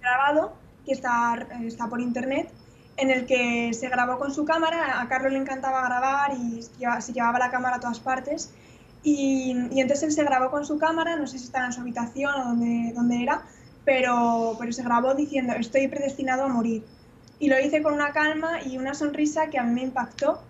grabado 0.00 0.54
que 0.84 0.92
está, 0.92 1.46
está 1.64 1.88
por 1.88 2.00
internet 2.00 2.50
en 2.96 3.10
el 3.10 3.26
que 3.26 3.72
se 3.74 3.88
grabó 3.88 4.18
con 4.18 4.32
su 4.32 4.44
cámara, 4.44 5.00
a 5.00 5.08
Carlos 5.08 5.32
le 5.32 5.38
encantaba 5.38 5.82
grabar 5.86 6.32
y 6.34 6.62
se 6.62 7.12
llevaba 7.12 7.38
la 7.38 7.50
cámara 7.50 7.76
a 7.76 7.80
todas 7.80 8.00
partes. 8.00 8.52
Y, 9.02 9.54
y, 9.70 9.80
entonces 9.80 10.04
él 10.04 10.12
se 10.12 10.24
grabó 10.24 10.50
con 10.50 10.66
su 10.66 10.78
cámara, 10.78 11.16
no 11.16 11.26
sé 11.26 11.38
si 11.38 11.44
estaba 11.44 11.66
en 11.66 11.72
su 11.72 11.80
habitación 11.80 12.34
o 12.34 12.44
donde, 12.44 12.92
donde 12.94 13.22
era, 13.22 13.42
pero, 13.84 14.56
pero 14.58 14.72
se 14.72 14.82
grabó 14.82 15.14
diciendo, 15.14 15.52
estoy 15.52 15.88
predestinado 15.88 16.44
a 16.44 16.48
morir. 16.48 16.84
Y 17.38 17.48
lo 17.48 17.60
hice 17.60 17.82
con 17.82 17.94
una 17.94 18.12
calma 18.12 18.62
y 18.62 18.78
una 18.78 18.94
sonrisa 18.94 19.48
que 19.48 19.58
a 19.58 19.62
mí 19.62 19.74
me 19.74 19.82
impactó, 19.82 20.40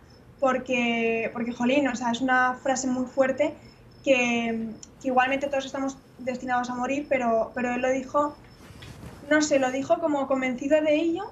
porque, 0.41 1.31
porque 1.33 1.53
jolín, 1.53 1.89
o 1.89 1.97
sea, 1.97 2.11
es 2.11 2.21
una 2.21 2.55
frase 2.63 2.87
muy 2.87 3.07
fuerte 3.07 3.55
que, 4.05 4.69
que 5.01 5.09
igualmente 5.09 5.49
todos 5.49 5.67
estamos 5.67 5.97
destinados 6.19 6.71
a 6.71 6.75
morir, 6.75 7.07
pero, 7.09 7.53
pero 7.55 7.75
él 7.75 7.83
lo 7.83 7.91
dijo, 7.91 8.37
no 9.31 9.43
sé, 9.43 9.59
lo 9.59 9.71
dijo 9.73 9.99
como 9.99 10.27
convencido 10.27 10.81
de 10.81 10.95
ello 10.95 11.25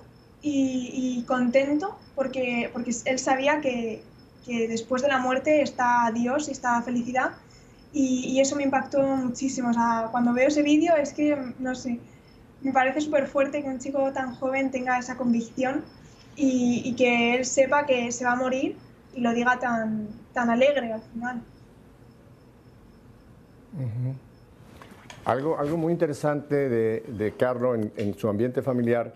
y, 0.42 0.90
y, 1.18 1.22
contento 1.24 1.96
porque, 2.14 2.70
porque 2.72 2.92
él 3.04 3.18
sabía 3.18 3.60
que, 3.60 4.02
que, 4.44 4.68
después 4.68 5.02
de 5.02 5.08
la 5.08 5.18
muerte 5.18 5.62
está 5.62 6.10
Dios 6.12 6.48
y 6.48 6.52
está 6.52 6.80
felicidad 6.82 7.30
y, 7.92 8.26
y, 8.26 8.40
eso 8.40 8.56
me 8.56 8.64
impactó 8.64 9.02
muchísimo. 9.02 9.70
O 9.70 9.72
sea, 9.72 10.08
cuando 10.10 10.32
veo 10.32 10.48
ese 10.48 10.62
vídeo 10.62 10.96
es 10.96 11.12
que, 11.12 11.38
no 11.58 11.74
sé, 11.74 12.00
me 12.62 12.72
parece 12.72 13.00
súper 13.00 13.26
fuerte 13.28 13.62
que 13.62 13.68
un 13.68 13.78
chico 13.78 14.12
tan 14.12 14.34
joven 14.34 14.70
tenga 14.70 14.98
esa 14.98 15.16
convicción 15.16 15.84
y, 16.36 16.82
y, 16.84 16.94
que 16.96 17.36
él 17.36 17.44
sepa 17.46 17.86
que 17.86 18.10
se 18.10 18.24
va 18.24 18.32
a 18.32 18.36
morir 18.36 18.76
y 19.14 19.20
lo 19.20 19.32
diga 19.32 19.58
tan, 19.58 20.08
tan 20.32 20.50
alegre 20.50 20.92
al 20.92 21.02
final. 21.02 21.42
Uh 23.76 23.82
-huh. 23.82 24.14
algo, 25.24 25.58
algo 25.58 25.76
muy 25.76 25.92
interesante 25.92 26.68
de, 26.68 27.00
de 27.08 27.32
Carlos 27.32 27.76
en, 27.76 27.92
en 27.96 28.14
su 28.14 28.28
ambiente 28.28 28.62
familiar 28.62 29.14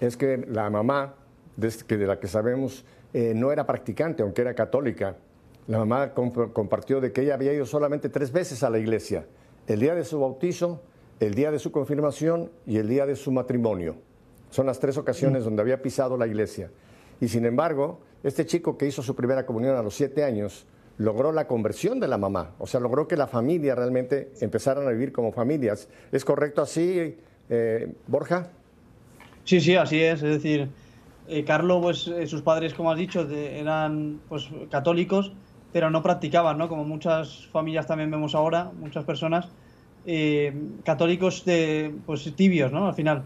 es 0.00 0.16
que 0.16 0.44
la 0.48 0.68
mamá, 0.70 1.14
de, 1.56 1.70
de 1.70 2.06
la 2.06 2.18
que 2.18 2.26
sabemos, 2.26 2.84
eh, 3.12 3.32
no 3.34 3.52
era 3.52 3.64
practicante, 3.66 4.22
aunque 4.22 4.42
era 4.42 4.54
católica. 4.54 5.16
La 5.66 5.78
mamá 5.78 6.12
comp 6.12 6.52
compartió 6.52 7.00
de 7.00 7.12
que 7.12 7.22
ella 7.22 7.34
había 7.34 7.52
ido 7.52 7.64
solamente 7.64 8.08
tres 8.08 8.32
veces 8.32 8.62
a 8.62 8.70
la 8.70 8.78
iglesia, 8.78 9.24
el 9.66 9.80
día 9.80 9.94
de 9.94 10.04
su 10.04 10.20
bautizo, 10.20 10.82
el 11.20 11.34
día 11.34 11.50
de 11.50 11.58
su 11.58 11.70
confirmación 11.72 12.50
y 12.66 12.76
el 12.78 12.88
día 12.88 13.06
de 13.06 13.16
su 13.16 13.30
matrimonio. 13.32 13.96
Son 14.50 14.66
las 14.66 14.78
tres 14.78 14.98
ocasiones 14.98 15.42
mm. 15.42 15.44
donde 15.44 15.62
había 15.62 15.80
pisado 15.80 16.16
la 16.16 16.26
iglesia. 16.26 16.70
Y 17.20 17.28
sin 17.28 17.46
embargo, 17.46 18.00
este 18.24 18.46
chico 18.46 18.76
que 18.76 18.86
hizo 18.86 19.02
su 19.02 19.14
primera 19.14 19.46
comunión 19.46 19.76
a 19.76 19.82
los 19.82 19.94
siete 19.94 20.24
años, 20.24 20.66
logró 20.98 21.30
la 21.30 21.46
conversión 21.46 22.00
de 22.00 22.08
la 22.08 22.18
mamá, 22.18 22.54
o 22.58 22.66
sea, 22.66 22.80
logró 22.80 23.06
que 23.06 23.16
la 23.16 23.26
familia 23.26 23.74
realmente 23.74 24.32
empezaran 24.40 24.86
a 24.88 24.90
vivir 24.90 25.12
como 25.12 25.30
familias. 25.30 25.88
¿Es 26.10 26.24
correcto 26.24 26.62
así, 26.62 27.16
eh, 27.50 27.92
Borja? 28.06 28.48
Sí, 29.44 29.60
sí, 29.60 29.76
así 29.76 30.00
es. 30.00 30.22
Es 30.22 30.42
decir, 30.42 30.68
eh, 31.28 31.44
Carlos, 31.44 31.80
pues 31.82 32.08
eh, 32.08 32.26
sus 32.26 32.42
padres, 32.42 32.74
como 32.74 32.90
has 32.90 32.98
dicho, 32.98 33.28
eran 33.30 34.20
pues 34.28 34.48
católicos, 34.70 35.32
pero 35.72 35.90
no 35.90 36.02
practicaban, 36.02 36.58
¿no? 36.58 36.68
Como 36.68 36.84
muchas 36.84 37.46
familias 37.48 37.86
también 37.86 38.10
vemos 38.10 38.34
ahora, 38.34 38.70
muchas 38.78 39.04
personas, 39.04 39.48
eh, 40.06 40.52
católicos 40.84 41.44
de, 41.44 41.94
pues 42.06 42.32
tibios, 42.36 42.72
¿no? 42.72 42.86
Al 42.86 42.94
final. 42.94 43.24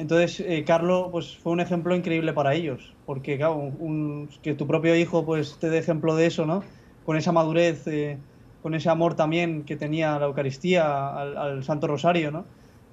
Entonces, 0.00 0.40
eh, 0.40 0.64
Carlos 0.64 1.08
pues, 1.12 1.36
fue 1.36 1.52
un 1.52 1.60
ejemplo 1.60 1.94
increíble 1.94 2.32
para 2.32 2.54
ellos, 2.54 2.94
porque 3.04 3.38
que 4.42 4.54
tu 4.54 4.66
propio 4.66 4.96
hijo 4.96 5.26
pues, 5.26 5.58
te 5.58 5.68
dé 5.68 5.76
ejemplo 5.76 6.16
de 6.16 6.24
eso, 6.24 6.46
¿no? 6.46 6.64
Con 7.04 7.18
esa 7.18 7.32
madurez, 7.32 7.86
eh, 7.86 8.16
con 8.62 8.74
ese 8.74 8.88
amor 8.88 9.12
también 9.14 9.62
que 9.64 9.76
tenía 9.76 10.18
la 10.18 10.24
Eucaristía, 10.24 11.08
al, 11.08 11.64
Santo 11.64 11.86
Rosario, 11.86 12.30
¿no? 12.30 12.46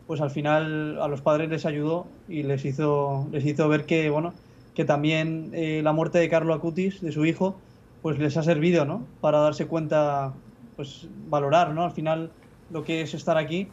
Pues 0.05 0.20
al 0.20 0.32
final 0.32 1.01
a 1.01 1.08
los 1.08 1.22
padres 1.22 1.49
les 1.49 1.66
ayudó 1.66 2.08
y 2.28 2.43
les 2.43 2.66
hizo, 2.66 3.26
les 3.32 3.45
hizo 3.45 3.70
ver 3.70 3.86
que, 3.86 4.10
bueno, 4.10 4.34
que 4.76 4.84
también 4.84 5.51
eh, 5.53 5.80
la 5.82 5.93
muerte 5.93 6.18
de 6.20 6.28
Carlo 6.28 6.53
Acutis, 6.53 6.99
de 6.99 7.14
su 7.14 7.26
hijo, 7.26 7.55
pues 8.01 8.20
les 8.20 8.36
ha 8.36 8.43
servido, 8.43 8.84
¿no? 8.84 9.01
Para 9.22 9.39
darse 9.39 9.66
cuenta, 9.66 10.34
pues 10.76 11.08
valorar, 11.30 11.74
¿no? 11.74 11.86
Al 11.86 11.91
final 11.91 12.32
lo 12.70 12.84
que 12.84 12.99
es 12.99 13.14
estar 13.14 13.38
aquí 13.38 13.70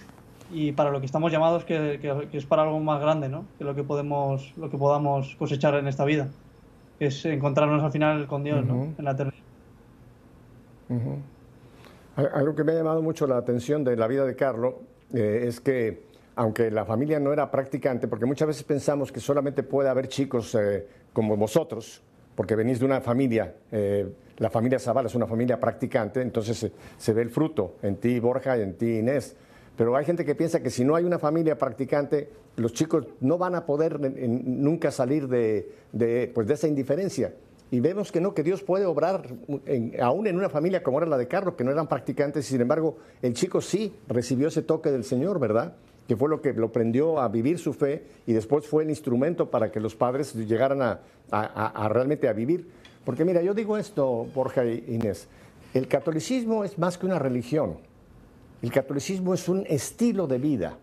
y 0.52 0.72
para 0.72 0.90
lo 0.90 1.00
que 1.00 1.06
estamos 1.06 1.32
llamados 1.32 1.64
que, 1.64 2.28
es 2.32 2.46
para 2.46 2.62
algo 2.62 2.80
más 2.80 3.00
grande, 3.00 3.28
¿no? 3.28 3.46
Que 3.58 3.64
lo 3.64 3.74
que 3.74 3.82
podemos, 3.82 4.52
lo 4.56 4.70
que 4.70 4.78
podamos 4.78 5.36
cosechar 5.36 5.74
en 5.74 5.88
esta 5.88 6.04
vida, 6.04 6.28
que 6.98 7.06
es 7.06 7.24
encontrarnos 7.24 7.82
al 7.82 7.92
final 7.92 8.26
con 8.26 8.44
Dios, 8.44 8.64
¿no? 8.64 8.94
En 8.98 9.04
la 9.04 9.12
eternidad. 9.12 9.44
Algo 12.16 12.54
que 12.54 12.62
me 12.62 12.72
ha 12.72 12.76
llamado 12.76 13.02
mucho 13.02 13.26
la 13.26 13.36
atención 13.36 13.82
de 13.82 13.96
la 13.96 14.06
vida 14.06 14.24
de 14.24 14.36
Carlos 14.36 14.74
eh, 15.12 15.44
es 15.46 15.60
que 15.60 16.04
aunque 16.36 16.70
la 16.70 16.84
familia 16.84 17.20
no 17.20 17.32
era 17.32 17.50
practicante, 17.50 18.08
porque 18.08 18.26
muchas 18.26 18.48
veces 18.48 18.64
pensamos 18.64 19.12
que 19.12 19.20
solamente 19.20 19.62
puede 19.62 19.88
haber 19.88 20.08
chicos 20.08 20.54
eh, 20.54 20.86
como 21.12 21.36
vosotros, 21.36 22.02
porque 22.34 22.56
venís 22.56 22.80
de 22.80 22.86
una 22.86 23.00
familia, 23.00 23.54
eh, 23.70 24.12
la 24.38 24.50
familia 24.50 24.80
Zavala 24.80 25.06
es 25.06 25.14
una 25.14 25.26
familia 25.26 25.60
practicante, 25.60 26.20
entonces 26.20 26.72
se 26.96 27.12
ve 27.12 27.22
el 27.22 27.30
fruto 27.30 27.76
en 27.82 27.96
ti, 27.96 28.18
Borja, 28.18 28.58
y 28.58 28.62
en 28.62 28.74
ti, 28.74 28.98
Inés. 28.98 29.36
Pero 29.76 29.96
hay 29.96 30.04
gente 30.04 30.24
que 30.24 30.34
piensa 30.34 30.62
que 30.62 30.70
si 30.70 30.84
no 30.84 30.94
hay 30.94 31.04
una 31.04 31.18
familia 31.18 31.58
practicante, 31.58 32.28
los 32.56 32.72
chicos 32.72 33.06
no 33.20 33.38
van 33.38 33.54
a 33.56 33.66
poder 33.66 33.98
nunca 34.00 34.90
salir 34.90 35.26
de, 35.26 36.30
pues 36.32 36.46
de 36.46 36.54
esa 36.54 36.68
indiferencia. 36.68 37.34
Y 37.70 37.80
vemos 37.80 38.12
que 38.12 38.20
no, 38.20 38.34
que 38.34 38.44
Dios 38.44 38.62
puede 38.62 38.86
obrar 38.86 39.26
aún 40.00 40.26
en 40.28 40.36
una 40.36 40.48
familia 40.48 40.82
como 40.82 40.98
era 40.98 41.08
la 41.08 41.18
de 41.18 41.26
Carlos, 41.26 41.54
que 41.54 41.64
no 41.64 41.72
eran 41.72 41.88
practicantes, 41.88 42.46
y 42.46 42.52
sin 42.52 42.60
embargo 42.60 42.98
el 43.20 43.34
chico 43.34 43.60
sí 43.60 43.92
recibió 44.06 44.46
ese 44.46 44.62
toque 44.62 44.92
del 44.92 45.02
Señor, 45.02 45.40
¿verdad? 45.40 45.74
Que 46.06 46.14
fue 46.14 46.28
lo 46.28 46.40
que 46.40 46.52
lo 46.52 46.70
prendió 46.70 47.18
a 47.18 47.28
vivir 47.28 47.58
su 47.58 47.72
fe 47.72 48.04
y 48.26 48.32
después 48.32 48.66
fue 48.68 48.84
el 48.84 48.90
instrumento 48.90 49.50
para 49.50 49.72
que 49.72 49.80
los 49.80 49.96
padres 49.96 50.34
llegaran 50.34 50.82
a, 50.82 51.88
realmente 51.88 52.28
a 52.28 52.32
vivir. 52.32 52.68
Porque 53.04 53.24
mira, 53.24 53.42
yo 53.42 53.54
digo 53.54 53.76
esto, 53.76 54.28
Borja 54.32 54.62
e 54.62 54.84
Inés, 54.86 55.26
el 55.72 55.88
catolicismo 55.88 56.62
es 56.62 56.78
más 56.78 56.96
que 56.96 57.06
una 57.06 57.18
religión. 57.18 57.78
El 58.64 58.72
catolicismo 58.72 59.34
es 59.34 59.46
un 59.50 59.66
estilo 59.68 60.26
de 60.26 60.38
vida. 60.38 60.78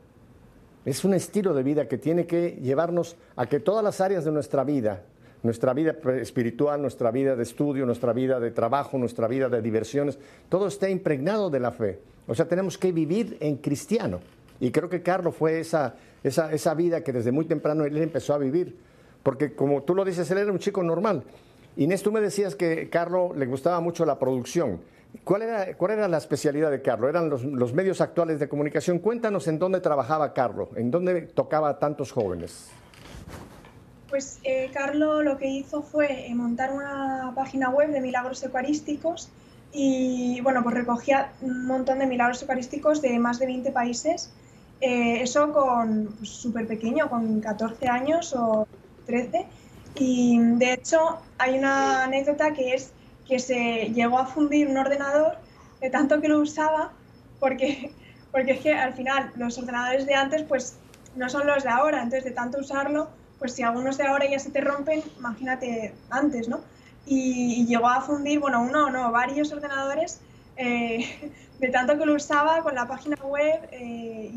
Es 0.86 1.04
un 1.04 1.16
estilo 1.16 1.56
de 1.56 1.64
vida 1.64 1.88
que 1.88 1.98
tiene 1.98 2.28
que 2.28 2.60
llevarnos 2.62 3.16
a 3.36 3.48
que 3.48 3.60
todas 3.60 3.84
las 3.84 4.00
áreas 4.02 4.24
de 4.24 4.32
nuestra 4.32 4.64
vida, 4.64 5.02
nuestra 5.42 5.74
vida 5.74 5.96
espiritual, 6.22 6.80
nuestra 6.80 7.10
vida 7.10 7.36
de 7.36 7.42
estudio, 7.42 7.88
nuestra 7.88 8.14
vida 8.14 8.40
de 8.40 8.52
trabajo, 8.52 9.00
nuestra 9.00 9.28
vida 9.28 9.50
de 9.50 9.64
diversiones, 9.64 10.20
todo 10.48 10.68
esté 10.68 10.92
impregnado 10.92 11.50
de 11.50 11.60
la 11.60 11.72
fe. 11.72 11.98
O 12.28 12.36
sea, 12.36 12.48
tenemos 12.48 12.78
que 12.78 12.92
vivir 12.92 13.38
en 13.40 13.58
cristiano. 13.58 14.20
Y 14.60 14.70
creo 14.70 14.88
que 14.88 15.02
Carlos 15.02 15.36
fue 15.36 15.60
esa, 15.60 15.96
esa, 16.24 16.54
esa 16.54 16.76
vida 16.76 17.04
que 17.04 17.12
desde 17.12 17.32
muy 17.32 17.46
temprano 17.46 17.84
él 17.86 17.98
empezó 17.98 18.36
a 18.36 18.38
vivir. 18.38 18.78
Porque 19.24 19.56
como 19.56 19.82
tú 19.82 19.96
lo 19.96 20.06
dices, 20.06 20.30
él 20.30 20.38
era 20.38 20.52
un 20.52 20.60
chico 20.60 20.84
normal. 20.84 21.24
Inés, 21.78 22.04
tú 22.04 22.12
me 22.12 22.22
decías 22.22 22.54
que 22.54 22.92
Carlos 22.92 23.36
le 23.36 23.48
gustaba 23.48 23.80
mucho 23.80 24.06
la 24.06 24.20
producción. 24.20 24.82
¿Cuál 25.24 25.44
era, 25.44 25.76
¿Cuál 25.76 25.92
era 25.92 26.08
la 26.08 26.18
especialidad 26.18 26.72
de 26.72 26.82
Carlos? 26.82 27.10
¿Eran 27.10 27.30
los, 27.30 27.74
medios 27.74 28.02
actuales 28.02 28.40
de 28.40 28.48
comunicación? 28.48 29.00
Cuéntanos 29.00 29.48
en 29.48 29.60
dónde 29.60 29.82
trabajaba 29.82 30.34
Carlos, 30.34 30.70
en 30.76 30.90
dónde 30.90 31.22
tocaba 31.24 31.70
a 31.70 31.80
tantos 31.80 32.12
jóvenes. 32.12 32.70
Pues 34.10 34.40
eh, 34.44 34.70
Carlos 34.74 35.24
lo 35.24 35.38
que 35.38 35.48
hizo 35.48 35.82
fue 35.82 36.28
eh, 36.28 36.36
montar 36.36 36.72
una 36.74 37.32
página 37.36 37.70
web 37.70 37.92
de 37.92 38.02
milagros 38.02 38.44
eucarísticos 38.44 39.30
y 39.74 40.42
bueno, 40.42 40.64
pues 40.64 40.76
recogía 40.76 41.32
un 41.42 41.66
montón 41.66 42.00
de 42.00 42.08
milagros 42.08 42.42
eucarísticos 42.42 43.02
de 43.02 43.20
más 43.20 43.40
de 43.40 43.46
20 43.46 43.72
países. 43.72 44.32
Eh, 44.82 45.22
eso 45.22 45.54
con 45.54 46.10
súper 46.26 46.66
pues, 46.66 46.80
pequeño, 46.80 47.10
con 47.10 47.40
14 47.40 47.88
años 47.88 48.34
o 48.34 48.68
13. 49.06 49.46
Y 49.96 50.40
de 50.40 50.74
hecho 50.74 51.20
hay 51.38 51.58
una 51.58 52.04
anécdota 52.06 52.52
que 52.54 52.74
es 52.74 52.92
que 53.32 53.40
se 53.40 53.94
llegó 53.94 54.20
a 54.20 54.26
fundir 54.26 54.68
un 54.68 54.76
ordenador 54.76 55.38
de 55.80 55.90
tanto 55.90 56.20
que 56.20 56.28
lo 56.28 56.40
usaba, 56.40 56.92
porque, 57.40 57.94
porque 58.34 58.52
es 58.52 58.60
que 58.60 58.74
al 58.74 58.94
final 58.94 59.32
los 59.38 59.58
ordenadores 59.58 60.06
de 60.06 60.16
antes 60.16 60.44
pues 60.44 60.76
no 61.16 61.30
son 61.30 61.48
los 61.48 61.64
de 61.64 61.70
ahora, 61.70 62.04
entonces 62.04 62.26
de 62.26 62.32
tanto 62.32 62.60
usarlo, 62.60 63.08
pues 63.40 63.54
si 63.54 63.64
algunos 63.64 63.98
de 63.98 64.06
ahora 64.06 64.30
ya 64.30 64.38
se 64.38 64.52
te 64.52 64.60
rompen, 64.60 65.02
imagínate 65.18 65.94
antes, 66.10 66.50
¿no? 66.50 66.60
Y, 67.06 67.66
llegó 67.68 67.88
a 67.88 68.02
fundir, 68.02 68.42
bueno, 68.42 68.62
uno 68.64 68.88
o 68.88 68.90
no, 68.90 69.10
varios 69.14 69.50
ordenadores 69.54 70.20
eh, 70.58 71.32
de 71.60 71.70
tanto 71.70 71.98
que 71.98 72.06
lo 72.06 72.16
usaba 72.16 72.62
con 72.62 72.76
la 72.76 72.86
página 72.86 73.16
web 73.24 73.62
eh, 73.72 74.30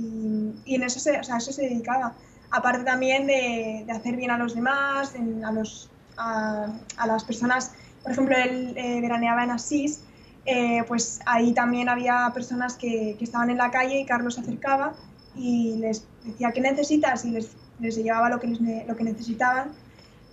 y, 0.64 0.72
en 0.72 0.82
eso 0.84 1.00
se, 1.00 1.18
o 1.18 1.24
sea, 1.24 1.38
eso 1.38 1.52
se 1.52 1.62
dedicaba. 1.62 2.14
Aparte 2.52 2.84
también 2.84 3.26
de, 3.26 3.86
hacer 3.90 4.14
bien 4.14 4.30
a 4.30 4.38
los 4.38 4.54
demás, 4.54 5.14
a, 5.44 5.50
los, 5.50 5.90
a 6.16 7.06
las 7.08 7.24
personas 7.24 7.72
por 8.04 8.12
ejemplo, 8.12 8.36
él 8.36 8.74
eh, 8.76 9.00
veraneaba 9.00 9.44
en 9.44 9.50
Asís, 9.50 10.00
eh, 10.44 10.84
pues 10.86 11.20
ahí 11.24 11.54
también 11.54 11.88
había 11.88 12.30
personas 12.34 12.74
que, 12.74 13.16
que, 13.18 13.24
estaban 13.24 13.48
en 13.48 13.56
la 13.56 13.70
calle 13.70 14.00
y 14.00 14.04
Carlos 14.04 14.34
se 14.34 14.42
acercaba 14.42 14.92
y 15.34 15.76
les 15.78 16.04
decía 16.22 16.52
qué 16.52 16.60
necesitas 16.60 17.24
y 17.24 17.30
les, 17.30 17.56
les 17.80 17.96
llevaba 17.96 18.28
lo 18.28 18.38
que, 18.38 18.84
lo 18.86 18.94
que 18.94 19.04
necesitaban. 19.04 19.72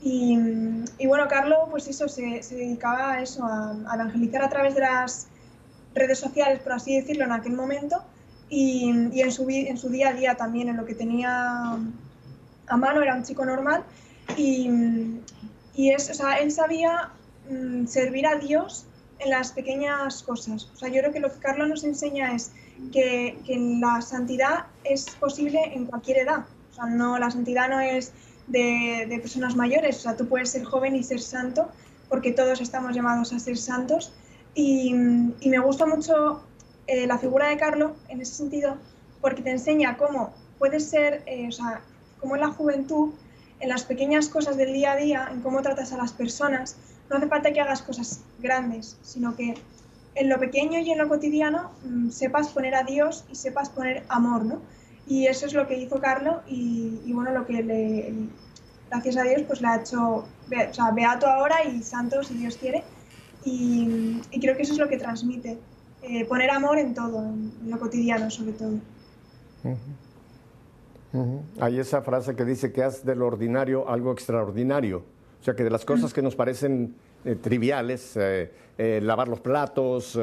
Y, 0.01 0.38
y, 0.97 1.07
bueno, 1.07 1.30
Carlos, 1.30 1.59
pues 1.69 1.88
eso, 1.88 2.09
se, 2.09 2.43
se 2.43 2.55
dedicaba 2.55 3.13
a 3.13 3.22
eso, 3.22 3.45
a, 3.45 3.74
evangelizar 3.93 4.43
a 4.43 4.49
través 4.49 4.76
de 4.76 4.82
las 4.82 5.28
redes 5.95 6.19
sociales, 6.19 6.59
por 6.59 6.74
así 6.74 6.95
decirlo, 6.95 7.24
en 7.24 7.32
aquel 7.32 7.53
momento. 7.53 8.03
Y, 8.49 8.91
y 9.13 9.22
en, 9.22 9.32
su, 9.32 9.47
en 9.49 9.78
su 9.78 9.88
día 9.88 10.09
a 10.09 10.13
día 10.13 10.36
también, 10.36 10.67
en 10.67 10.76
lo 10.76 10.86
que 10.86 10.93
tenía 10.93 11.78
a 12.67 12.78
mano, 12.78 13.01
era 13.01 13.15
un 13.15 13.24
chico 13.24 13.45
normal. 13.45 13.86
Y, 14.36 14.69
y 15.74 15.91
es, 15.91 16.09
o 16.09 16.13
sea, 16.13 16.34
él 16.39 16.51
sabía 16.51 17.11
Mm, 17.50 17.86
servir 17.88 18.28
a 18.28 18.36
Dios 18.36 18.86
en 19.20 19.30
las 19.30 19.52
pequeñas 19.52 20.24
cosas. 20.24 20.70
O 20.74 20.78
sea, 20.78 20.89
yo 20.89 21.00
creo 21.02 21.12
que 21.12 21.20
lo 21.20 21.32
que 21.32 21.39
Carlos 21.39 21.70
nos 21.70 21.84
enseña 21.84 22.34
es 22.34 22.52
que, 22.92 23.38
la 23.80 24.02
santidad 24.02 24.66
es 24.84 25.10
posible 25.20 25.60
en 25.74 25.86
cualquier 25.86 26.20
edad. 26.20 26.46
O 26.72 26.76
sea, 26.76 26.86
no, 26.86 27.18
la 27.20 27.30
santidad 27.30 27.70
no 27.70 27.80
es 27.80 28.14
de, 28.48 29.20
personas 29.22 29.56
mayores. 29.56 29.98
O 29.98 30.02
sea, 30.02 30.18
tú 30.18 30.28
puedes 30.28 30.50
ser 30.50 30.64
joven 30.64 30.96
y 30.96 31.04
ser 31.04 31.20
santo, 31.22 31.70
porque 32.10 32.32
todos 32.32 32.62
estamos 32.62 32.96
llamados 32.96 33.34
a 33.34 33.39
ser 33.39 33.58
santos. 33.58 34.12
Y, 34.56 34.94
me 34.94 35.60
gusta 35.60 35.86
mucho 35.86 36.44
eh, 36.88 37.08
la 37.08 37.18
figura 37.18 37.50
de 37.50 37.58
Carlos 37.58 37.92
en 38.10 38.22
ese 38.22 38.34
sentido, 38.34 38.78
porque 39.22 39.42
te 39.42 39.52
enseña 39.52 39.98
cómo 39.98 40.34
puedes 40.58 40.89
ser, 40.89 41.24
eh, 41.26 41.48
o 41.48 41.52
sea, 41.52 41.82
cómo 42.20 42.36
en 42.36 42.42
la 42.42 42.50
juventud, 42.50 43.14
en 43.60 43.70
las 43.70 43.84
pequeñas 43.84 44.28
cosas 44.28 44.58
del 44.58 44.74
día 44.74 44.94
a 44.94 44.96
día, 44.96 45.30
en 45.32 45.42
cómo 45.42 45.62
tratas 45.62 45.94
a 45.94 45.98
las 45.98 46.12
personas, 46.12 46.76
no 47.12 47.18
hace 47.18 47.28
falta 47.28 47.51
que 47.51 47.59
hagas 47.59 47.82
cosas 47.82 48.22
grandes, 48.39 48.97
sino 49.03 49.36
que 49.36 49.55
en 50.16 50.30
lo 50.30 50.39
pequeño 50.39 50.80
y 50.80 50.91
en 50.91 50.97
lo 50.97 51.09
cotidiano 51.09 51.72
mm, 51.84 52.09
sepas 52.09 52.49
poner 52.49 52.74
a 52.74 52.84
Dios 52.84 53.26
y 53.30 53.36
sepas 53.36 53.70
poner 53.70 54.03
amor, 54.07 54.45
¿no? 54.45 54.62
Y 55.07 55.28
eso 55.28 55.45
es 55.45 55.53
lo 55.53 55.68
que 55.68 55.78
hizo 55.78 55.99
Carlos 55.99 56.38
y, 56.47 57.12
bueno, 57.12 57.32
lo 57.32 57.45
que 57.45 57.62
le, 57.64 58.14
gracias 58.89 59.18
a 59.18 59.24
Dios, 59.24 59.41
pues 59.45 59.62
le 59.62 59.68
ha 59.68 59.78
hecho, 59.78 60.01
o 60.01 60.26
sea, 60.72 60.91
beato 60.91 61.28
ahora 61.28 61.66
y 61.66 61.82
santo 61.84 62.24
si 62.24 62.36
Dios 62.36 62.55
quiere. 62.55 62.84
Y, 63.43 64.22
creo 64.39 64.55
que 64.55 64.62
eso 64.62 64.74
es 64.74 64.80
lo 64.80 64.88
que 64.88 64.97
transmite, 64.97 65.57
eh, 66.03 66.26
poner 66.26 66.49
amor 66.51 66.78
en 66.78 66.93
todo, 66.93 67.20
en, 67.24 67.51
lo 67.68 67.78
cotidiano 67.80 68.30
sobre 68.30 68.53
todo. 68.53 68.80
Hay 71.59 71.80
esa 71.80 72.01
frase 72.03 72.36
que 72.36 72.45
dice 72.45 72.72
que 72.72 72.84
haz 72.84 73.03
del 73.03 73.22
ordinario 73.22 73.89
algo 73.89 74.14
extraordinario. 74.14 75.03
O 75.42 75.44
sea, 75.44 75.56
que 75.56 75.64
de 75.64 75.72
las 75.72 75.86
cosas 75.86 76.14
que 76.14 76.22
nos 76.22 76.36
parecen 76.36 76.94
eh, 77.26 77.36
triviales, 77.36 78.16
eh, 78.16 78.52
eh, 78.78 79.00
lavar 79.02 79.28
los 79.28 79.39
platos, 79.39 80.18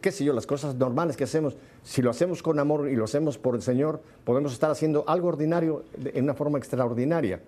qué 0.00 0.12
sé 0.12 0.24
yo, 0.24 0.32
las 0.32 0.46
cosas 0.46 0.76
normales 0.76 1.16
que 1.16 1.24
hacemos, 1.24 1.56
si 1.82 2.00
lo 2.00 2.10
hacemos 2.10 2.44
con 2.44 2.60
amor 2.60 2.88
y 2.88 2.94
lo 2.94 3.04
hacemos 3.04 3.38
por 3.38 3.56
el 3.56 3.62
Señor, 3.62 4.00
podemos 4.24 4.52
estar 4.52 4.70
haciendo 4.70 5.04
algo 5.08 5.28
ordinario 5.28 5.84
en 6.04 6.24
una 6.24 6.34
forma 6.34 6.58
extraordinaria. 6.58 7.40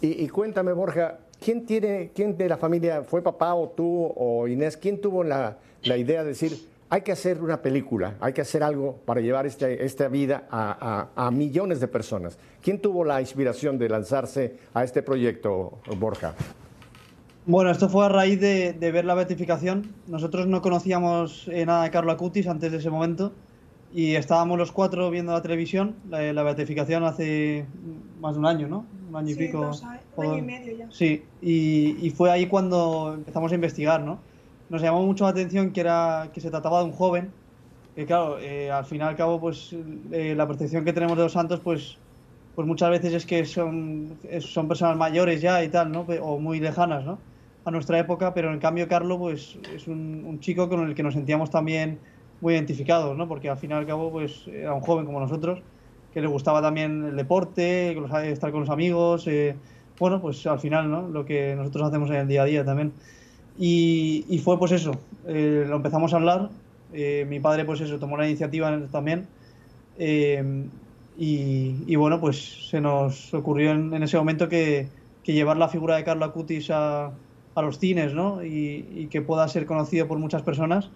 Y, 0.00 0.26
cuéntame, 0.30 0.72
Borja, 0.72 1.20
¿quién, 1.40 1.64
tiene, 1.64 2.10
¿quién 2.12 2.36
de 2.36 2.48
la 2.48 2.56
familia, 2.56 3.04
fue 3.04 3.22
papá 3.22 3.54
o 3.54 3.68
tú 3.68 4.12
o 4.16 4.48
Inés, 4.48 4.76
quién 4.76 5.00
tuvo 5.00 5.22
la, 5.22 5.58
la 5.84 5.96
idea 5.96 6.22
de 6.22 6.30
decir, 6.30 6.58
hay 6.92 7.00
que 7.00 7.12
hacer 7.12 7.42
una 7.42 7.62
película, 7.62 8.16
hay 8.20 8.34
que 8.34 8.42
hacer 8.42 8.62
algo 8.62 8.98
para 9.06 9.22
llevar 9.22 9.46
este, 9.46 9.82
esta 9.82 10.08
vida 10.08 10.46
a, 10.50 11.30
millones 11.32 11.80
de 11.80 11.88
personas. 11.88 12.38
¿Quién 12.60 12.82
tuvo 12.82 13.02
la 13.02 13.18
inspiración 13.18 13.78
de 13.78 13.88
lanzarse 13.88 14.58
a 14.74 14.84
este 14.84 15.02
proyecto, 15.02 15.78
Borja? 15.98 16.34
Bueno, 17.46 17.70
esto 17.70 17.88
fue 17.88 18.04
a 18.04 18.10
raíz 18.10 18.38
de, 18.38 18.74
ver 18.78 19.06
la 19.06 19.14
beatificación. 19.14 19.94
Nosotros 20.06 20.46
no 20.46 20.60
conocíamos 20.60 21.48
eh, 21.48 21.64
nada 21.64 21.84
de 21.84 21.90
Carlo 21.90 22.12
Acutis 22.12 22.46
antes 22.46 22.70
de 22.70 22.76
ese 22.76 22.90
momento 22.90 23.32
y 23.94 24.14
estábamos 24.16 24.58
los 24.58 24.70
cuatro 24.70 25.10
viendo 25.10 25.32
la 25.32 25.40
televisión, 25.40 25.96
la, 26.10 26.42
beatificación 26.42 27.04
hace 27.04 27.64
más 28.20 28.34
de 28.34 28.38
un 28.38 28.46
año, 28.46 28.68
¿no? 28.68 28.84
Un 29.08 29.16
año 29.16 29.30
y 29.30 29.34
pico. 29.34 29.70
un 30.16 30.26
año 30.26 30.36
y 30.36 30.42
medio 30.42 30.76
ya. 30.76 30.88
Sí, 30.90 31.22
y, 31.40 32.06
y, 32.06 32.10
fue 32.10 32.30
ahí 32.30 32.48
cuando 32.48 33.14
empezamos 33.14 33.50
a 33.50 33.54
investigar, 33.54 34.02
¿no? 34.02 34.18
Nos 34.72 34.80
llamó 34.80 35.02
mucho 35.02 35.24
la 35.24 35.30
atención 35.32 35.70
que, 35.70 35.82
era, 35.82 36.30
que 36.32 36.40
se 36.40 36.48
trataba 36.48 36.78
de 36.78 36.86
un 36.86 36.92
joven, 36.92 37.30
que 37.94 38.06
claro, 38.06 38.38
eh, 38.38 38.70
al 38.70 38.86
fin 38.86 39.02
y 39.02 39.04
al 39.04 39.14
cabo, 39.16 39.38
pues 39.38 39.76
eh, 40.12 40.32
la 40.34 40.46
percepción 40.48 40.82
que 40.82 40.94
tenemos 40.94 41.14
de 41.18 41.24
los 41.24 41.32
santos, 41.32 41.60
pues, 41.60 41.98
pues 42.54 42.66
muchas 42.66 42.88
veces 42.88 43.12
es 43.12 43.26
que 43.26 43.44
son, 43.44 44.16
son 44.40 44.68
personas 44.68 44.96
mayores 44.96 45.42
ya 45.42 45.62
y 45.62 45.68
tal, 45.68 45.92
¿no? 45.92 46.06
O 46.22 46.38
muy 46.38 46.58
lejanas, 46.58 47.04
¿no? 47.04 47.18
A 47.66 47.70
nuestra 47.70 47.98
época, 47.98 48.32
pero 48.32 48.50
en 48.50 48.60
cambio 48.60 48.88
Carlos, 48.88 49.18
pues 49.18 49.58
es 49.74 49.88
un, 49.88 50.24
un 50.26 50.40
chico 50.40 50.70
con 50.70 50.88
el 50.88 50.94
que 50.94 51.02
nos 51.02 51.12
sentíamos 51.12 51.50
también 51.50 51.98
muy 52.40 52.54
identificados, 52.54 53.14
¿no? 53.14 53.28
Porque 53.28 53.50
al 53.50 53.58
fin 53.58 53.72
y 53.72 53.74
al 53.74 53.86
cabo, 53.86 54.10
pues 54.10 54.46
era 54.48 54.72
un 54.72 54.80
joven 54.80 55.04
como 55.04 55.20
nosotros, 55.20 55.60
que 56.14 56.22
le 56.22 56.28
gustaba 56.28 56.62
también 56.62 57.04
el 57.04 57.16
deporte, 57.16 57.94
estar 58.30 58.50
con 58.50 58.60
los 58.60 58.70
amigos, 58.70 59.26
eh, 59.26 59.54
bueno, 59.98 60.18
pues 60.18 60.46
al 60.46 60.60
final, 60.60 60.90
¿no? 60.90 61.08
Lo 61.08 61.26
que 61.26 61.54
nosotros 61.56 61.88
hacemos 61.88 62.08
en 62.08 62.16
el 62.16 62.28
día 62.28 62.40
a 62.40 62.46
día 62.46 62.64
también. 62.64 62.94
Y, 63.64 64.40
fue 64.42 64.58
pues 64.58 64.72
eso, 64.72 64.90
eh, 65.24 65.64
lo 65.68 65.76
empezamos 65.76 66.12
a 66.12 66.16
hablar, 66.16 66.50
eh, 66.92 67.24
mi 67.28 67.38
padre 67.38 67.64
pues 67.64 67.80
eso, 67.80 67.96
tomó 68.00 68.16
la 68.16 68.26
iniciativa 68.26 68.76
también, 68.90 69.28
y, 71.16 71.94
bueno, 71.94 72.18
pues 72.20 72.70
se 72.70 72.80
nos 72.80 73.32
ocurrió 73.32 73.70
en, 73.70 74.02
ese 74.02 74.16
momento 74.16 74.48
que, 74.48 74.88
llevar 75.24 75.58
la 75.58 75.68
figura 75.68 75.94
de 75.94 76.02
Carlo 76.02 76.24
Acutis 76.24 76.70
a, 76.72 77.12
a 77.54 77.62
los 77.62 77.78
cines, 77.78 78.14
¿no? 78.14 78.44
Y, 78.44 78.84
y 78.96 79.06
que 79.06 79.22
pueda 79.22 79.46
ser 79.46 79.64
conocido 79.64 80.08
por 80.08 80.18
muchas 80.18 80.42
personas, 80.42 80.90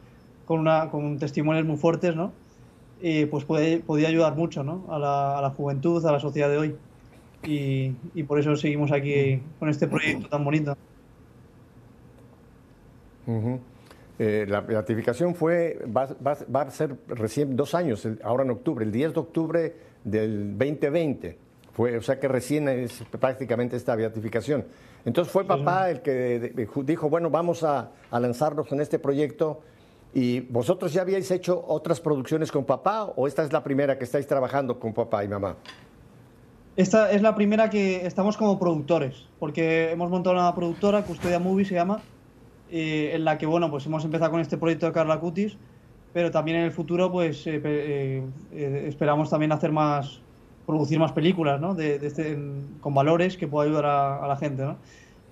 con, 0.45 0.59
una, 0.59 0.91
con 0.91 1.21
testimonios 1.21 1.65
muy 1.65 1.77
fuertes, 1.77 2.17
¿no? 2.17 2.33
Y 3.01 3.27
pues 3.27 3.45
puede, 3.45 3.79
podía 3.79 4.09
ayudar 4.09 4.35
mucho, 4.35 4.65
¿no? 4.65 4.85
A 4.89 4.99
la, 4.99 5.39
a 5.39 5.41
la 5.41 5.51
juventud, 5.51 6.05
a 6.05 6.11
la 6.11 6.19
sociedad 6.19 6.51
de 6.51 6.59
hoy. 6.59 6.75
Y, 7.45 7.93
y, 8.13 8.25
por 8.25 8.41
eso 8.41 8.57
seguimos 8.57 8.91
aquí 8.91 9.41
con 9.61 9.69
este 9.69 9.87
proyecto 9.87 10.29
tan 10.29 10.45
bonito. 10.45 10.77
Eh, 14.19 14.47
la 14.49 14.61
beatificación 14.63 15.35
fue, 15.35 15.79
va, 15.95 16.07
va, 16.27 16.37
va, 16.55 16.63
a 16.63 16.71
ser 16.71 16.97
recién 17.09 17.55
dos 17.55 17.75
años, 17.75 18.09
ahora 18.23 18.45
en 18.45 18.51
octubre, 18.51 18.85
el 18.85 18.93
10 18.93 19.13
de 19.15 19.21
octubre 19.21 19.77
del 20.05 20.57
2020. 20.57 21.39
Fue, 21.73 21.99
o 21.99 22.03
sea 22.03 22.19
que 22.19 22.27
recién 22.27 22.69
es 22.69 23.03
prácticamente 23.21 23.77
esta 23.77 23.95
beatificación. 23.95 24.65
Entonces 25.05 25.31
fue 25.31 25.45
papá 25.45 25.91
el 25.91 26.01
que 26.01 26.53
dijo, 26.85 27.11
bueno, 27.11 27.29
vamos 27.29 27.63
a, 27.63 27.91
a 28.11 28.19
lanzarnos 28.19 28.73
en 28.73 28.81
este 28.81 28.99
proyecto 28.99 29.61
¿Y 30.17 30.41
vosotros 30.41 30.95
ya 30.95 31.03
habíais 31.03 31.31
hecho 31.31 31.63
otras 31.69 32.01
producciones 32.01 32.51
con 32.51 32.65
papá 32.65 33.05
o 33.05 33.27
esta 33.27 33.45
es 33.45 33.53
la 33.53 33.63
primera 33.63 33.99
que 33.99 34.05
estáis 34.05 34.27
trabajando 34.27 34.79
con 34.79 34.95
papá 34.95 35.23
y 35.23 35.29
mamá? 35.29 35.57
Esta 36.75 37.11
es 37.11 37.21
la 37.21 37.35
primera 37.35 37.69
que 37.69 38.07
estamos 38.07 38.39
como 38.39 38.59
productores, 38.59 39.27
porque 39.39 39.91
hemos 39.91 40.09
montado 40.09 40.37
una 40.37 40.55
productora, 40.55 41.03
Custodia 41.03 41.39
Movie 41.39 41.67
se 41.67 41.75
llama, 41.75 42.01
eh, 42.71 43.13
en 43.15 43.25
la 43.25 43.39
que 43.39 43.47
bueno, 43.47 43.71
pues 43.71 43.87
hemos 43.87 44.05
empezado 44.05 44.31
con 44.31 44.41
este 44.41 44.57
proyecto 44.57 44.87
de 44.87 44.93
Carla 44.93 45.21
Cutis, 45.21 45.57
pero 46.13 46.31
también 46.31 46.59
en 46.59 46.65
el 46.65 46.73
futuro 46.73 47.11
pues 47.13 47.47
eh, 47.47 47.61
eh, 48.53 48.85
esperamos 48.89 49.31
también 49.31 49.53
hacer 49.53 49.73
más, 49.73 50.21
producir 50.67 50.99
más 50.99 51.13
películas, 51.13 51.61
¿no? 51.61 51.75
De, 51.75 51.97
este, 52.03 52.39
con 52.81 52.95
valores 52.95 53.37
que 53.37 53.47
pueda 53.47 53.69
ayudar 53.69 53.87
a, 53.87 54.27
la 54.27 54.37
gente, 54.37 54.65
¿no? 54.65 54.77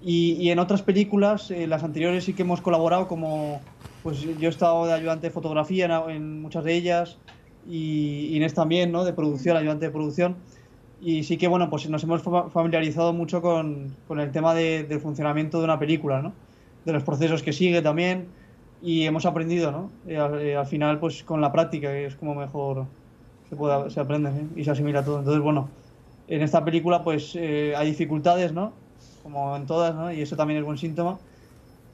Y, 0.02 0.32
y, 0.32 0.50
en 0.50 0.58
otras 0.58 0.82
películas, 0.82 1.50
las 1.50 1.82
anteriores 1.82 2.24
sí 2.24 2.34
que 2.34 2.42
hemos 2.42 2.60
colaborado 2.60 3.08
como 3.08 3.60
pues 4.04 4.20
yo 4.20 4.48
he 4.48 4.50
estado 4.50 4.84
de 4.84 4.92
ayudante 4.92 5.28
de 5.28 5.30
fotografía 5.32 6.04
en, 6.08 6.42
muchas 6.42 6.62
de 6.62 6.74
ellas 6.74 7.16
y 7.66 8.36
Inés 8.36 8.52
también, 8.52 8.92
¿no? 8.92 9.02
De 9.02 9.14
producción, 9.14 9.56
ayudante 9.56 9.86
de 9.86 9.90
producción. 9.90 10.36
Y 11.00 11.24
sí 11.24 11.38
que, 11.38 11.48
bueno, 11.48 11.70
pues 11.70 11.88
nos 11.88 12.04
hemos 12.04 12.22
familiarizado 12.52 13.14
mucho 13.14 13.40
con, 13.40 13.96
con 14.06 14.20
el 14.20 14.30
tema 14.30 14.54
de, 14.54 14.84
del 14.84 15.00
funcionamiento 15.00 15.58
de 15.58 15.64
una 15.64 15.78
película, 15.78 16.20
¿no? 16.20 16.34
De 16.84 16.92
los 16.92 17.02
procesos 17.02 17.42
que 17.42 17.52
sigue 17.52 17.82
también 17.82 18.26
y 18.82 19.04
hemos 19.04 19.24
aprendido, 19.24 19.72
¿no? 19.72 19.90
Y 20.06 20.14
al, 20.14 20.66
final, 20.66 20.98
pues 20.98 21.24
con 21.24 21.40
la 21.40 21.50
práctica, 21.50 21.88
que 21.88 22.06
es 22.06 22.16
como 22.16 22.34
mejor 22.34 22.86
se, 23.48 23.56
puede, 23.56 23.90
se 23.90 24.00
aprende 24.00 24.30
¿eh? 24.30 24.46
y 24.56 24.64
se 24.64 24.70
asimila 24.70 25.04
todo. 25.04 25.20
Entonces, 25.20 25.42
bueno, 25.42 25.70
en 26.28 26.42
esta 26.42 26.64
película, 26.64 27.02
pues 27.02 27.34
eh, 27.34 27.74
hay 27.76 27.88
dificultades, 27.88 28.52
¿no? 28.52 28.72
Como 29.22 29.56
en 29.56 29.66
todas, 29.66 29.94
¿no? 29.94 30.12
Y 30.12 30.20
eso 30.20 30.36
también 30.36 30.58
es 30.58 30.66
buen 30.66 30.76
síntoma. 30.76 31.18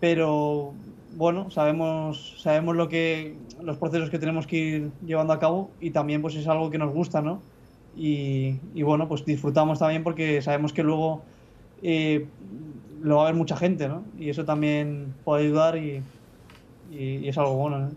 Pero 0.00 0.72
bueno, 1.16 1.50
sabemos, 1.50 2.34
sabemos 2.38 2.76
lo 2.76 2.88
que, 2.88 3.36
los 3.62 3.76
procesos 3.76 4.10
que 4.10 4.18
tenemos 4.18 4.46
que 4.46 4.56
ir 4.56 4.90
llevando 5.04 5.32
a 5.32 5.38
cabo 5.38 5.70
y 5.80 5.90
también 5.90 6.22
pues 6.22 6.34
es 6.36 6.46
algo 6.48 6.70
que 6.70 6.78
nos 6.78 6.92
gusta, 6.92 7.20
¿no? 7.20 7.40
Y, 7.96 8.82
bueno, 8.82 9.08
pues 9.08 9.24
disfrutamos 9.24 9.78
también 9.78 10.04
porque 10.04 10.40
sabemos 10.42 10.72
que 10.72 10.82
luego 10.82 11.22
eh, 11.82 12.26
lo 13.02 13.16
va 13.16 13.22
a 13.22 13.26
ver 13.26 13.34
mucha 13.34 13.56
gente, 13.56 13.88
¿no? 13.88 14.04
Y 14.18 14.30
eso 14.30 14.44
también 14.44 15.14
puede 15.24 15.44
ayudar 15.44 15.76
y, 15.76 16.02
es 16.92 17.38
algo 17.38 17.54
bueno, 17.54 17.78
¿no? 17.78 17.90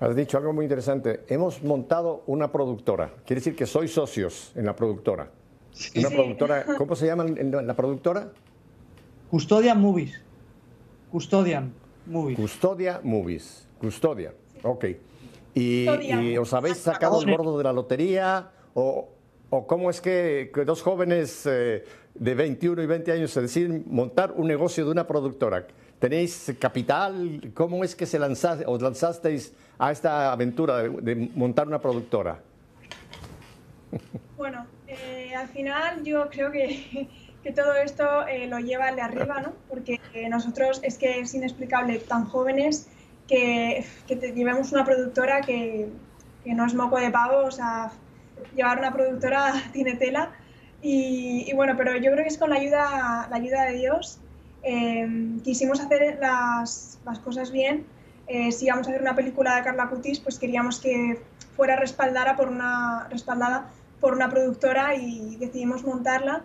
Has 0.00 0.14
dicho 0.14 0.38
algo 0.38 0.52
muy 0.52 0.64
interesante. 0.64 1.24
Hemos 1.28 1.62
montado 1.64 2.22
una 2.26 2.52
productora. 2.52 3.10
Quiere 3.26 3.40
decir 3.40 3.56
que 3.56 3.66
sois 3.66 3.92
socios 3.92 4.52
en 4.54 4.66
la 4.66 4.76
productora. 4.76 5.30
Una 5.96 6.10
productora, 6.10 6.64
¿cómo 6.78 6.94
se 6.94 7.06
llama 7.06 7.24
la 7.24 7.74
productora? 7.74 8.30
Custodia 9.30 9.74
Movies. 9.74 10.22
Custodian 11.10 11.72
Movies. 12.06 12.36
Custodia 12.36 13.00
Movies. 13.02 13.66
Custodia. 13.80 14.34
Ok. 14.62 14.84
¿Y, 15.54 16.36
os 16.36 16.52
habéis 16.52 16.76
sacado 16.76 17.20
el 17.20 17.36
gordo 17.36 17.58
de 17.58 17.64
la 17.64 17.72
lotería? 17.72 18.50
¿O, 18.74 19.08
o 19.50 19.66
cómo 19.66 19.90
es 19.90 20.00
que, 20.00 20.50
dos 20.66 20.82
jóvenes 20.82 21.46
eh, 21.46 21.84
de 22.18 22.34
21 22.34 22.82
y 22.82 22.86
20 22.86 23.12
años 23.12 23.30
se 23.30 23.40
deciden 23.40 23.84
montar 23.88 24.32
un 24.32 24.46
negocio 24.46 24.84
de 24.84 24.90
una 24.90 25.06
productora? 25.06 25.66
¿Tenéis 25.98 26.52
capital? 26.58 27.52
¿Cómo 27.54 27.82
es 27.84 27.96
que 27.96 28.06
se 28.06 28.18
os 28.18 28.82
lanzasteis 28.82 29.52
a 29.78 29.90
esta 29.90 30.32
aventura 30.32 30.78
de, 30.82 31.30
montar 31.34 31.66
una 31.66 31.80
productora? 31.80 32.40
Bueno, 34.36 34.64
eh, 34.86 35.34
al 35.34 35.48
final 35.48 36.04
yo 36.04 36.28
creo 36.30 36.52
que 36.52 37.08
que 37.42 37.52
todo 37.52 37.74
esto 37.74 38.26
eh, 38.26 38.46
lo 38.46 38.58
lleva 38.58 38.88
al 38.88 38.96
de 38.96 39.02
arriba, 39.02 39.40
¿no? 39.40 39.52
Porque 39.68 40.00
nosotros 40.28 40.80
es 40.82 40.98
que 40.98 41.20
es 41.20 41.34
inexplicable 41.34 41.98
tan 41.98 42.24
jóvenes 42.24 42.88
que, 43.26 43.84
que 44.06 44.16
llevemos 44.16 44.72
una 44.72 44.84
productora 44.84 45.40
que, 45.42 45.88
que, 46.44 46.54
no 46.54 46.66
es 46.66 46.74
moco 46.74 46.98
de 46.98 47.10
pavo, 47.10 47.44
o 47.44 47.50
sea, 47.50 47.92
llevar 48.56 48.78
una 48.78 48.92
productora 48.92 49.52
tiene 49.72 49.94
tela. 49.94 50.32
Y, 50.80 51.52
bueno, 51.54 51.74
pero 51.76 51.96
yo 51.96 52.12
creo 52.12 52.22
que 52.22 52.28
es 52.28 52.38
con 52.38 52.50
la 52.50 52.56
ayuda, 52.56 53.26
la 53.28 53.36
ayuda 53.36 53.64
de 53.64 53.74
Dios. 53.74 54.20
Em, 54.62 55.40
quisimos 55.40 55.80
hacer 55.80 56.18
las, 56.20 56.98
las 57.04 57.18
cosas 57.18 57.50
bien. 57.50 57.84
Eh, 58.28 58.52
si 58.52 58.66
íbamos 58.66 58.86
a 58.86 58.90
hacer 58.90 59.02
una 59.02 59.16
película 59.16 59.56
de 59.56 59.62
Carla 59.62 59.88
Cutis, 59.88 60.20
pues 60.20 60.38
queríamos 60.38 60.80
que 60.80 61.20
fuera 61.56 61.76
respaldada 61.76 62.36
por 62.36 62.48
una, 62.48 63.08
respaldada 63.10 63.70
por 64.00 64.14
una 64.14 64.28
productora 64.28 64.94
y 64.94 65.36
decidimos 65.36 65.84
montarla 65.84 66.44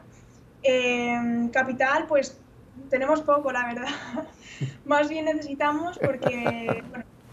capital, 1.51 2.05
pues 2.07 2.39
tenemos 2.89 3.21
poco, 3.21 3.51
la 3.51 3.65
verdad. 3.65 3.87
Más 4.85 5.09
bien 5.09 5.25
necesitamos 5.25 5.99
porque 5.99 6.83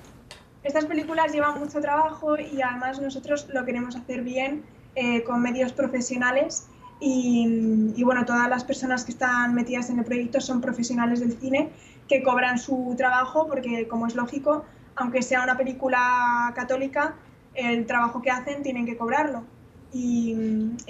estas 0.62 0.86
películas 0.86 1.32
llevan 1.32 1.58
mucho 1.58 1.80
trabajo 1.80 2.38
y 2.38 2.60
además 2.62 3.00
nosotros 3.00 3.48
lo 3.52 3.64
queremos 3.64 3.96
hacer 3.96 4.22
bien 4.22 4.64
eh, 4.94 5.22
con 5.22 5.40
medios 5.40 5.72
profesionales 5.72 6.66
y, 7.00 8.02
bueno, 8.04 8.26
todas 8.26 8.48
las 8.48 8.64
personas 8.64 9.04
que 9.04 9.12
están 9.12 9.54
metidas 9.54 9.88
en 9.88 9.98
el 9.98 10.04
proyecto 10.04 10.40
son 10.40 10.60
profesionales 10.60 11.20
del 11.20 11.32
cine 11.32 11.70
que 12.08 12.22
cobran 12.22 12.58
su 12.58 12.94
trabajo 12.96 13.46
porque 13.46 13.88
como 13.88 14.06
es 14.06 14.14
lógico, 14.14 14.64
aunque 14.96 15.22
sea 15.22 15.42
una 15.42 15.56
película 15.56 16.52
católica, 16.54 17.14
el 17.54 17.86
trabajo 17.86 18.20
que 18.20 18.30
hacen 18.30 18.62
tienen 18.62 18.84
que 18.84 18.96
cobrarlo. 18.96 19.44
Y, 19.92 20.34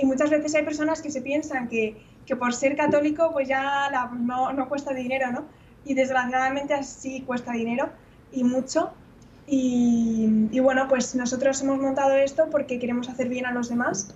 muchas 0.02 0.30
veces 0.30 0.54
hay 0.54 0.64
personas 0.64 1.00
que 1.00 1.10
se 1.10 1.22
piensan 1.22 1.68
que 1.68 1.96
que 2.30 2.36
por 2.36 2.54
ser 2.54 2.76
católico 2.76 3.30
pues 3.32 3.48
ya 3.48 3.90
no, 4.12 4.52
no, 4.52 4.68
cuesta 4.68 4.94
dinero, 4.94 5.32
¿no? 5.32 5.44
Y 5.84 5.94
desgraciadamente 5.94 6.74
así 6.74 7.22
cuesta 7.22 7.50
dinero 7.50 7.88
y 8.30 8.44
mucho. 8.44 8.92
Y, 9.48 10.60
bueno, 10.60 10.86
pues 10.88 11.16
nosotros 11.16 11.60
hemos 11.62 11.80
montado 11.80 12.12
esto 12.14 12.48
porque 12.48 12.78
queremos 12.78 13.08
hacer 13.08 13.28
bien 13.28 13.46
a 13.46 13.52
los 13.52 13.68
demás 13.68 14.14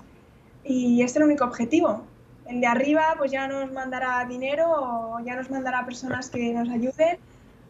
y 0.65 1.03
este 1.03 1.19
es 1.19 1.23
el 1.23 1.23
único 1.25 1.45
objetivo. 1.45 2.05
El 2.47 2.61
de 2.61 2.67
arriba 2.67 3.15
pues 3.17 3.31
ya 3.33 3.49
nos 3.49 3.73
mandará 3.73 4.25
dinero 4.27 4.67
o 4.69 5.21
ya 5.21 5.37
nos 5.37 5.51
mandará 5.51 5.85
personas 5.85 6.31
que 6.31 6.53
nos 6.53 6.69
ayuden 6.69 7.19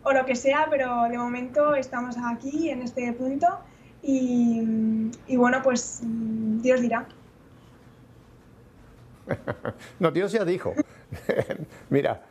o 0.03 0.13
lo 0.13 0.27
que 0.27 0.37
sea, 0.37 0.67
pero 0.71 1.05
de 1.05 1.19
momento 1.19 1.75
estamos 1.75 2.17
aquí 2.25 2.71
en 2.71 2.83
este 2.83 3.13
punto 3.13 3.47
y, 4.03 5.11
y 5.27 5.37
bueno, 5.37 5.61
pues 5.63 6.01
Dios 6.03 6.81
dirá. 6.81 7.07
no, 9.99 10.11
Dios 10.11 10.33
ya 10.33 10.45
dijo. 10.45 10.75
Mira, 11.91 12.25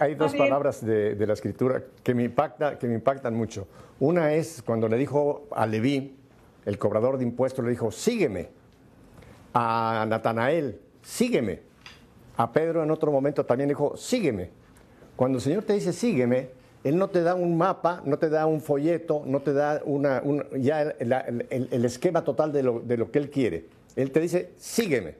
hay, 0.00 0.14
dos 0.14 0.34
palabras 0.34 0.84
de, 0.84 1.16
la 1.26 1.32
escritura 1.32 1.82
que 2.02 2.14
me, 2.14 2.24
impacta, 2.24 2.78
que 2.78 2.86
me 2.86 2.94
impactan 2.94 3.34
mucho. 3.34 3.66
Una 4.00 4.32
es 4.32 4.62
cuando 4.62 4.88
le 4.88 4.96
dijo 4.96 5.48
a 5.50 5.66
Leví, 5.66 6.16
el 6.64 6.78
cobrador 6.78 7.18
de 7.18 7.24
impuestos, 7.24 7.64
le 7.64 7.70
dijo, 7.70 7.90
sígueme. 7.90 8.50
A 9.54 10.04
Natanael, 10.08 10.80
sígueme. 11.02 11.60
A 12.36 12.52
Pedro 12.52 12.82
en 12.82 12.90
otro 12.90 13.10
momento 13.10 13.44
también 13.44 13.68
dijo, 13.68 13.96
sígueme. 13.96 14.50
Cuando 15.16 15.38
el 15.38 15.42
Señor 15.42 15.64
te 15.64 15.72
dice, 15.72 15.92
sígueme, 15.92 16.50
Él 16.84 16.96
no 16.96 17.08
te 17.08 17.22
da 17.22 17.34
un 17.34 17.58
mapa, 17.58 18.02
no 18.04 18.18
te 18.18 18.28
da 18.28 18.46
un 18.46 18.60
folleto, 18.60 19.22
no 19.26 19.40
te 19.40 19.52
da 19.52 19.82
una, 19.84 20.22
ya 20.56 20.82
el, 20.82 21.84
esquema 21.84 22.22
total 22.22 22.52
de 22.52 22.62
lo, 22.62 22.80
de 22.80 22.96
lo 22.96 23.10
que 23.10 23.18
Él 23.18 23.30
quiere. 23.30 23.66
Él 23.96 24.12
te 24.12 24.20
dice, 24.20 24.52
sígueme. 24.56 25.16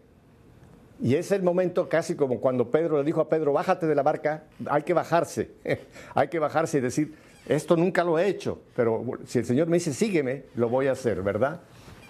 Y 1.00 1.14
es 1.14 1.30
el 1.32 1.42
momento 1.42 1.88
casi 1.88 2.14
como 2.14 2.40
cuando 2.40 2.70
Pedro 2.70 2.98
le 2.98 3.04
dijo 3.04 3.20
a 3.20 3.28
Pedro, 3.28 3.52
bájate 3.52 3.86
de 3.86 3.94
la 3.94 4.02
barca, 4.02 4.44
hay 4.66 4.82
que 4.82 4.94
bajarse, 4.94 5.50
hay 6.14 6.28
que 6.28 6.38
bajarse 6.38 6.78
y 6.78 6.80
decir, 6.80 7.14
esto 7.48 7.76
nunca 7.76 8.04
lo 8.04 8.18
he 8.18 8.28
hecho, 8.28 8.60
pero 8.76 9.04
si 9.24 9.38
el 9.38 9.46
Señor 9.46 9.68
me 9.68 9.78
dice, 9.78 9.94
sígueme, 9.94 10.44
lo 10.54 10.68
voy 10.68 10.88
a 10.88 10.92
hacer, 10.92 11.22
¿verdad? 11.22 11.60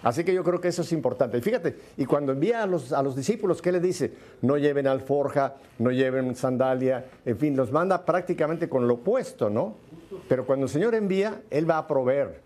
Así 0.01 0.23
que 0.23 0.33
yo 0.33 0.43
creo 0.43 0.61
que 0.61 0.69
eso 0.69 0.81
es 0.81 0.91
importante. 0.93 1.37
Y 1.37 1.41
fíjate, 1.41 1.75
y 1.97 2.05
cuando 2.05 2.31
envía 2.31 2.63
a 2.63 2.67
los, 2.67 2.93
a 2.93 3.03
los 3.03 3.15
discípulos, 3.15 3.61
¿qué 3.61 3.71
le 3.71 3.79
dice? 3.79 4.13
No 4.41 4.57
lleven 4.57 4.87
alforja, 4.87 5.55
no 5.77 5.91
lleven 5.91 6.35
sandalia, 6.35 7.05
en 7.25 7.37
fin, 7.37 7.57
los 7.57 7.71
manda 7.71 8.05
prácticamente 8.05 8.69
con 8.69 8.87
lo 8.87 8.95
opuesto, 8.95 9.49
¿no? 9.49 9.75
Pero 10.27 10.45
cuando 10.45 10.65
el 10.65 10.69
Señor 10.71 10.95
envía, 10.95 11.41
Él 11.49 11.69
va 11.69 11.77
a 11.77 11.87
proveer. 11.87 12.41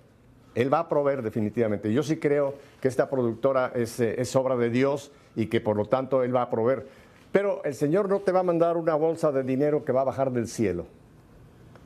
Él 0.56 0.72
va 0.74 0.80
a 0.80 0.90
proveer 0.90 1.22
definitivamente. 1.22 1.92
Yo 1.92 2.04
sí 2.04 2.18
creo 2.18 2.56
que 2.80 2.88
esta 2.88 3.10
productora 3.10 3.72
es, 3.76 4.00
eh, 4.00 4.16
es 4.20 4.36
obra 4.36 4.56
de 4.56 4.70
Dios 4.70 5.12
y 5.36 5.48
que 5.48 5.62
por 5.62 5.76
lo 5.76 5.86
tanto 5.86 6.24
Él 6.24 6.36
va 6.36 6.44
a 6.44 6.50
proveer. 6.50 6.88
Pero 7.32 7.64
el 7.64 7.74
Señor 7.74 8.10
no 8.10 8.20
te 8.20 8.32
va 8.32 8.42
a 8.42 8.44
mandar 8.44 8.78
una 8.78 8.94
bolsa 8.96 9.32
de 9.32 9.44
dinero 9.44 9.84
que 9.84 9.92
va 9.92 10.02
a 10.02 10.06
bajar 10.06 10.32
del 10.32 10.48
cielo. 10.48 10.86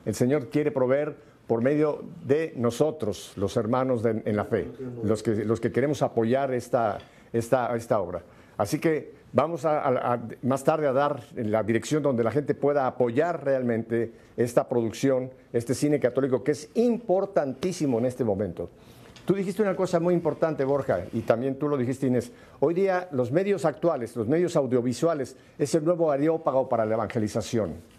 El 0.04 0.14
Señor 0.14 0.48
quiere 0.48 0.70
proveer 0.70 1.16
por 1.48 1.62
medio 1.62 2.04
de 2.24 2.52
nosotros, 2.56 3.32
los 3.36 3.56
hermanos 3.56 4.04
en 4.04 4.36
la 4.36 4.44
fe, 4.44 4.68
los 5.02 5.22
que, 5.22 5.34
los 5.46 5.60
que 5.60 5.72
queremos 5.72 6.02
apoyar 6.02 6.52
esta, 6.52 6.98
esta, 7.32 7.74
esta 7.74 7.98
obra. 8.00 8.22
Así 8.58 8.78
que 8.78 9.14
vamos 9.32 9.64
a, 9.64 10.20
más 10.42 10.62
tarde 10.62 10.86
a 10.86 10.92
dar 10.92 11.22
la 11.36 11.62
dirección 11.62 12.02
donde 12.02 12.22
la 12.22 12.30
gente 12.30 12.54
pueda 12.54 12.86
apoyar 12.86 13.44
realmente 13.44 14.12
esta 14.36 14.68
producción, 14.68 15.30
este 15.50 15.74
cine 15.74 15.98
católico, 15.98 16.44
que 16.44 16.52
es 16.52 16.68
importantísimo 16.74 17.98
en 17.98 18.04
este 18.04 18.24
momento. 18.24 18.68
Tú 19.24 19.34
dijiste 19.34 19.62
una 19.62 19.74
cosa 19.74 20.00
muy 20.00 20.12
importante, 20.12 20.64
Borja, 20.64 21.06
y 21.14 21.20
también 21.20 21.58
tú 21.58 21.66
lo 21.66 21.78
dijiste, 21.78 22.06
Inés. 22.06 22.30
Hoy 22.60 22.74
día 22.74 23.08
los 23.12 23.32
medios 23.32 23.64
actuales, 23.64 24.14
los 24.16 24.28
medios 24.28 24.54
audiovisuales, 24.54 25.34
es 25.58 25.74
el 25.74 25.84
nuevo 25.84 26.10
areópago 26.10 26.68
para 26.68 26.84
la 26.84 26.94
evangelización. 26.94 27.97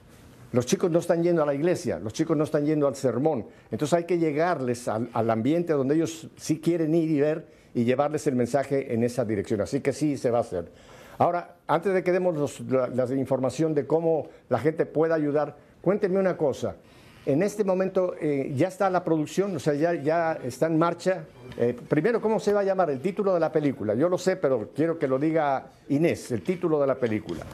Los 0.52 0.66
chicos 0.66 0.90
no 0.90 1.00
están 1.00 1.22
yendo 1.22 1.44
a 1.44 1.46
la 1.46 1.54
iglesia, 1.54 2.00
los 2.00 2.12
chicos 2.12 2.36
no 2.36 2.44
están 2.44 2.66
yendo 2.66 2.88
al 2.88 2.96
sermón. 2.96 3.46
Entonces 3.70 3.94
hay 3.94 4.06
que 4.06 4.18
llegarles 4.18 4.88
al, 4.88 5.30
ambiente 5.30 5.74
donde 5.74 5.96
ellos 5.96 6.28
sí 6.38 6.60
quieren 6.60 6.96
ir 6.96 7.12
y 7.12 7.20
ver 7.20 7.48
y 7.76 7.84
llevarles 7.84 8.26
el 8.26 8.36
mensaje 8.36 8.94
en 8.94 9.04
esa 9.04 9.26
dirección. 9.26 9.62
Así 9.62 9.82
que 9.82 9.94
sí 9.94 10.18
se 10.18 10.32
va 10.32 10.40
a 10.40 10.42
hacer. 10.42 10.72
Ahora, 11.20 11.58
antes 11.68 11.94
de 11.94 12.04
que 12.04 12.12
demos 12.12 12.62
la, 12.62 13.06
información 13.14 13.76
de 13.76 13.86
cómo 13.86 14.28
la 14.50 14.58
gente 14.58 14.88
pueda 14.88 15.16
ayudar, 15.16 15.56
cuéntenme 15.82 16.20
una 16.20 16.36
cosa. 16.36 16.78
En 17.26 17.44
este 17.44 17.64
momento 17.64 18.16
eh, 18.20 18.52
ya 18.56 18.70
está 18.70 18.90
la 18.90 19.04
producción, 19.04 19.56
o 19.56 19.60
sea, 19.60 19.74
ya, 19.76 20.34
está 20.44 20.66
en 20.66 20.80
marcha. 20.80 21.26
Eh, 21.58 21.78
primero, 21.88 22.22
¿cómo 22.22 22.40
se 22.40 22.54
va 22.54 22.62
a 22.62 22.64
llamar 22.64 22.90
el 22.90 23.02
título 23.02 23.36
de 23.36 23.40
la 23.40 23.52
película? 23.52 23.94
Yo 23.94 24.10
lo 24.10 24.18
sé, 24.18 24.38
pero 24.38 24.72
quiero 24.74 24.98
que 24.98 25.08
lo 25.08 25.20
diga 25.20 25.68
Inés, 25.90 26.32
el 26.32 26.42
título 26.42 26.80
de 26.82 26.88
la 26.88 26.96
película. 26.96 27.46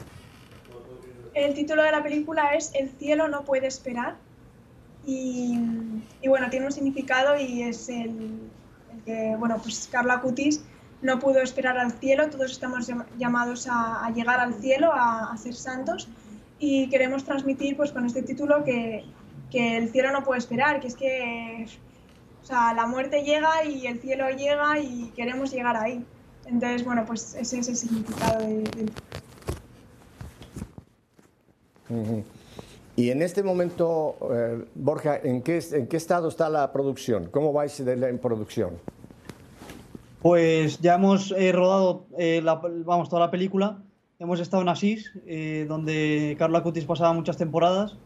El 1.36 1.52
título 1.52 1.82
de 1.82 1.92
la 1.92 2.02
película 2.02 2.54
es 2.54 2.70
El 2.72 2.88
cielo 2.88 3.28
no 3.28 3.44
puede 3.44 3.66
esperar. 3.66 4.16
Y, 5.04 5.58
bueno, 6.26 6.48
tiene 6.48 6.64
un 6.64 6.72
significado 6.72 7.38
y 7.38 7.62
es 7.62 7.90
el, 7.90 8.40
que, 9.04 9.36
bueno, 9.38 9.58
pues 9.62 9.86
Carla 9.92 10.20
Cutis 10.22 10.64
no 11.02 11.18
pudo 11.18 11.40
esperar 11.40 11.78
al 11.78 11.92
cielo, 11.92 12.30
todos 12.30 12.50
estamos 12.50 12.90
llamados 13.18 13.68
a, 13.70 14.10
llegar 14.14 14.40
al 14.40 14.54
cielo, 14.54 14.92
a, 14.92 15.30
a, 15.30 15.36
ser 15.36 15.54
santos 15.54 16.08
y 16.58 16.88
queremos 16.88 17.22
transmitir 17.24 17.76
pues 17.76 17.92
con 17.92 18.06
este 18.06 18.22
título 18.22 18.64
que, 18.64 19.04
que 19.50 19.76
el 19.76 19.90
cielo 19.90 20.10
no 20.12 20.24
puede 20.24 20.38
esperar, 20.38 20.80
que 20.80 20.88
es 20.88 20.96
que 20.96 21.66
o 22.42 22.46
sea, 22.46 22.72
la 22.72 22.86
muerte 22.86 23.22
llega 23.22 23.62
y 23.64 23.86
el 23.86 24.00
cielo 24.00 24.30
llega 24.30 24.78
y 24.78 25.12
queremos 25.14 25.52
llegar 25.52 25.76
ahí. 25.76 26.02
Entonces, 26.46 26.84
bueno, 26.84 27.04
pues 27.04 27.34
ese 27.34 27.58
es 27.58 27.68
el 27.68 27.76
significado 27.76 28.40
del 28.40 28.64
de, 28.64 28.86
y 32.96 33.10
en 33.10 33.22
este 33.22 33.42
momento, 33.42 34.16
eh, 34.32 34.64
Borja, 34.74 35.18
¿en 35.22 35.42
qué, 35.42 35.62
¿en 35.72 35.86
qué 35.86 35.96
estado 35.96 36.28
está 36.28 36.48
la 36.48 36.72
producción? 36.72 37.28
¿Cómo 37.30 37.52
vais 37.52 37.84
de 37.84 37.96
la, 37.96 38.08
en 38.08 38.18
producción? 38.18 38.70
Pues 40.22 40.80
ya 40.80 40.94
hemos 40.94 41.32
eh, 41.32 41.52
rodado 41.52 42.06
eh, 42.18 42.42
vamos, 42.42 43.08
toda 43.08 43.20
la 43.20 43.30
película. 43.30 43.82
Hemos 44.18 44.40
estado 44.40 44.62
en 44.62 44.70
Asís, 44.70 45.12
donde 45.68 46.36
Carla 46.38 46.62
Cutis 46.62 46.86
pasaba 46.86 47.12
muchas 47.12 47.36
temporadas. 47.36 47.98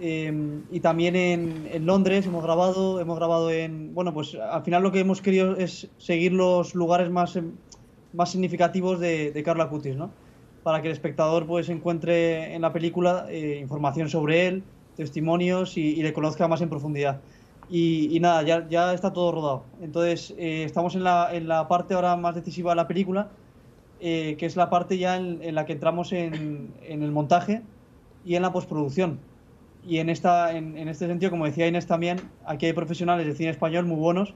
y 0.00 0.80
también 0.80 1.14
en, 1.14 1.86
Londres 1.86 2.26
hemos 2.26 2.42
grabado, 2.42 2.98
hemos 2.98 3.16
grabado 3.16 3.52
en... 3.52 3.94
Bueno, 3.94 4.12
pues 4.12 4.34
al 4.34 4.64
final 4.64 4.82
lo 4.82 4.90
que 4.90 4.98
hemos 4.98 5.22
querido 5.22 5.56
es 5.56 5.88
seguir 5.96 6.32
los 6.32 6.74
lugares 6.74 7.08
más, 7.08 7.38
más 8.12 8.32
significativos 8.32 8.98
de, 8.98 9.30
de 9.30 9.42
Carla 9.44 9.68
Cutis, 9.68 9.94
¿no? 9.94 10.10
Para 10.64 10.80
que 10.80 10.88
el 10.88 10.92
espectador 10.92 11.46
pues 11.46 11.68
encuentre 11.68 12.54
en 12.54 12.62
la 12.62 12.72
película 12.72 13.26
eh, 13.28 13.58
información 13.60 14.08
sobre 14.08 14.46
él, 14.48 14.64
testimonios 14.96 15.76
y, 15.76 16.02
le 16.02 16.12
conozca 16.12 16.48
más 16.48 16.62
en 16.62 16.70
profundidad. 16.70 17.20
Y, 17.70 18.18
nada, 18.20 18.42
ya, 18.42 18.66
ya, 18.68 18.92
está 18.92 19.12
todo 19.12 19.32
rodado. 19.32 19.64
Entonces, 19.80 20.34
eh, 20.38 20.64
estamos 20.64 20.94
en 20.94 21.04
la, 21.04 21.34
en 21.34 21.48
la, 21.48 21.68
parte 21.68 21.94
ahora 21.94 22.16
más 22.16 22.34
decisiva 22.34 22.72
de 22.72 22.76
la 22.76 22.88
película, 22.88 23.28
eh, 24.00 24.36
que 24.38 24.46
es 24.46 24.56
la 24.56 24.70
parte 24.70 24.98
ya 24.98 25.16
en, 25.16 25.54
la 25.54 25.64
que 25.66 25.74
entramos 25.74 26.12
en, 26.12 26.72
en, 26.82 27.02
el 27.02 27.12
montaje 27.12 27.62
y 28.24 28.34
en 28.34 28.42
la 28.42 28.52
postproducción. 28.52 29.18
Y 29.86 29.98
en, 29.98 30.08
esta, 30.08 30.56
en, 30.56 30.76
este 30.88 31.06
sentido, 31.06 31.30
como 31.30 31.44
decía 31.44 31.66
Inés 31.66 31.86
también, 31.86 32.18
aquí 32.46 32.66
hay 32.66 32.72
profesionales 32.72 33.26
de 33.26 33.34
cine 33.34 33.50
español 33.50 33.84
muy 33.84 33.98
buenos. 33.98 34.34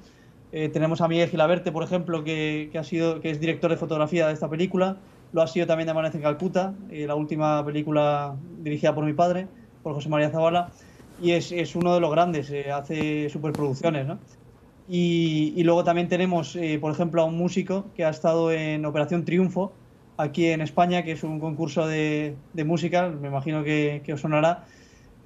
tenemos 0.51 1.01
a 1.01 1.09
Miguel 1.09 1.31
Gilaberte, 1.31 1.72
por 1.72 1.85
ejemplo, 1.85 2.22
que, 2.22 2.68
que, 2.70 2.79
ha 2.79 2.85
sido, 2.85 3.20
que 3.20 3.31
es 3.31 3.41
director 3.41 3.70
de 3.70 3.79
fotografía 3.79 4.26
de 4.26 4.35
esta 4.35 4.49
película 4.49 4.99
lo 5.33 5.43
ha 5.43 5.47
sido 5.47 5.66
también 5.66 5.87
de 5.87 5.91
Amanece 5.93 6.18
en 6.18 6.22
Calcuta, 6.22 6.74
eh, 6.91 7.07
la 7.07 7.14
última 7.14 7.64
película 7.64 8.35
dirigida 8.59 8.95
por 8.95 9.05
mi 9.05 9.12
padre, 9.12 9.47
por 9.83 9.95
José 9.95 10.09
María 10.09 10.31
Zavala, 10.31 10.70
y 11.20 11.33
es, 11.33 11.53
es 11.53 11.76
uno 11.76 11.95
de 11.95 12.01
los 12.01 12.11
grandes, 12.11 12.51
eh, 12.51 12.70
hace 12.70 13.29
superproducciones, 13.29 14.07
¿no? 14.07 14.18
Y, 14.89 15.53
y, 15.55 15.64
luego 15.64 15.85
también 15.85 16.09
tenemos, 16.09 16.57
eh, 16.57 16.79
por 16.81 16.91
ejemplo, 16.91 17.20
a 17.20 17.26
un 17.26 17.37
músico 17.37 17.85
que 17.95 18.07
ha 18.07 18.09
estado 18.09 18.51
en 18.53 18.87
Operación 18.87 19.24
Triunfo, 19.26 19.72
aquí 20.16 20.47
en 20.47 20.62
España, 20.62 21.03
que 21.03 21.12
es 21.12 21.22
un 21.22 21.41
concurso 21.41 21.87
de, 21.87 22.35
de 22.55 22.64
música, 22.64 23.09
me 23.09 23.29
imagino 23.29 23.62
que, 23.62 24.01
que 24.05 24.14
os 24.14 24.20
sonará, 24.20 24.64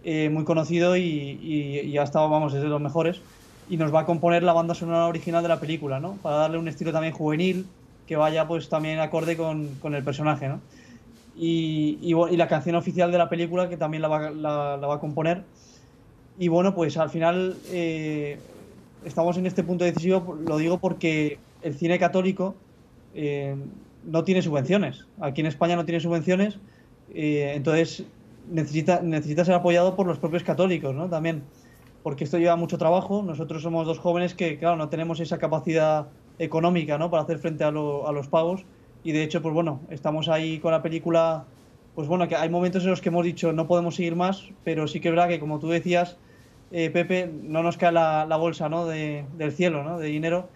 muy 0.05 0.42
conocido 0.42 0.96
y, 0.96 1.00
y, 1.00 1.80
y, 1.80 1.96
ha 1.96 2.03
estado, 2.03 2.28
vamos, 2.28 2.53
es 2.55 2.61
de 2.61 2.66
los 2.66 2.80
mejores. 2.80 3.20
Y 3.70 3.76
nos 3.76 3.94
va 3.94 4.00
a 4.00 4.05
componer 4.05 4.42
la 4.42 4.53
banda 4.53 4.74
sonora 4.74 5.07
original 5.07 5.44
de 5.44 5.48
la 5.48 5.61
película, 5.61 6.00
¿no? 6.00 6.14
Para 6.14 6.38
darle 6.38 6.59
un 6.59 6.66
estilo 6.66 6.90
también 6.90 7.14
juvenil, 7.14 7.66
que 8.12 8.16
vaya 8.16 8.46
pues 8.46 8.68
también 8.68 9.00
acorde 9.00 9.38
con, 9.38 9.68
con 9.80 9.94
el 9.94 10.04
personaje, 10.04 10.46
¿no? 10.46 10.60
Y, 11.34 11.98
y, 12.02 12.36
la 12.36 12.46
canción 12.46 12.76
oficial 12.76 13.10
de 13.10 13.16
la 13.16 13.30
película 13.30 13.70
que 13.70 13.78
también 13.78 14.02
la 14.02 14.08
va, 14.08 14.30
la, 14.30 14.76
va 14.76 14.94
a 14.96 15.00
componer. 15.00 15.44
Y 16.38 16.48
bueno, 16.48 16.74
pues 16.74 16.98
al 16.98 17.08
final 17.08 17.56
eh, 17.70 18.38
estamos 19.06 19.38
en 19.38 19.46
este 19.46 19.62
punto 19.64 19.86
decisivo, 19.86 20.38
lo 20.46 20.58
digo 20.58 20.76
porque 20.76 21.38
el 21.62 21.74
cine 21.74 21.98
católico 21.98 22.54
eh, 23.14 23.56
no 24.04 24.24
tiene 24.24 24.42
subvenciones. 24.42 25.06
Aquí 25.18 25.40
en 25.40 25.46
España 25.46 25.74
no 25.74 25.86
tiene 25.86 26.00
subvenciones, 26.00 26.58
eh, 27.14 27.54
entonces 27.56 28.04
necesita, 28.50 29.00
necesita 29.00 29.46
ser 29.46 29.54
apoyado 29.54 29.96
por 29.96 30.06
los 30.06 30.18
propios 30.18 30.42
católicos, 30.42 30.94
¿no? 30.94 31.08
También, 31.08 31.44
porque 32.02 32.24
esto 32.24 32.36
lleva 32.36 32.56
mucho 32.56 32.76
trabajo. 32.76 33.22
Nosotros 33.22 33.62
somos 33.62 33.86
dos 33.86 33.98
jóvenes 33.98 34.34
que, 34.34 34.58
claro, 34.58 34.76
no 34.76 34.90
tenemos 34.90 35.18
esa 35.18 35.38
capacidad 35.38 36.08
económica 36.39 36.99
¿no? 36.99 37.11
para 37.11 37.22
hacer 37.22 37.39
frente 37.39 37.64
a, 37.64 37.70
los 37.70 38.28
pagos. 38.28 38.64
Y 39.05 39.12
de 39.12 39.22
hecho, 39.22 39.43
pues 39.43 39.55
bueno, 39.55 39.80
estamos 39.91 40.28
ahí 40.28 40.59
con 40.59 40.72
la 40.72 40.83
película. 40.83 41.45
Pues 41.95 42.09
bueno, 42.09 42.26
que 42.28 42.37
hay 42.37 42.49
momentos 42.49 42.85
en 42.85 42.91
los 42.91 43.01
que 43.03 43.11
hemos 43.11 43.24
dicho 43.24 43.53
no 43.53 43.66
podemos 43.66 43.97
seguir 43.97 44.16
más, 44.16 44.49
pero 44.64 44.89
sí 44.89 45.01
que 45.01 45.09
es 45.09 45.14
verdad 45.14 45.28
que, 45.28 45.39
como 45.39 45.59
tú 45.59 45.68
decías, 45.68 46.16
eh, 46.70 46.89
Pepe, 46.89 47.30
no 47.43 47.62
nos 47.62 47.76
cae 47.76 47.93
la, 47.93 48.37
bolsa 48.39 48.70
¿no? 48.70 48.87
De, 48.87 49.26
del 49.37 49.53
cielo, 49.53 49.85
¿no? 49.85 49.99
de 49.99 50.09
dinero, 50.09 50.49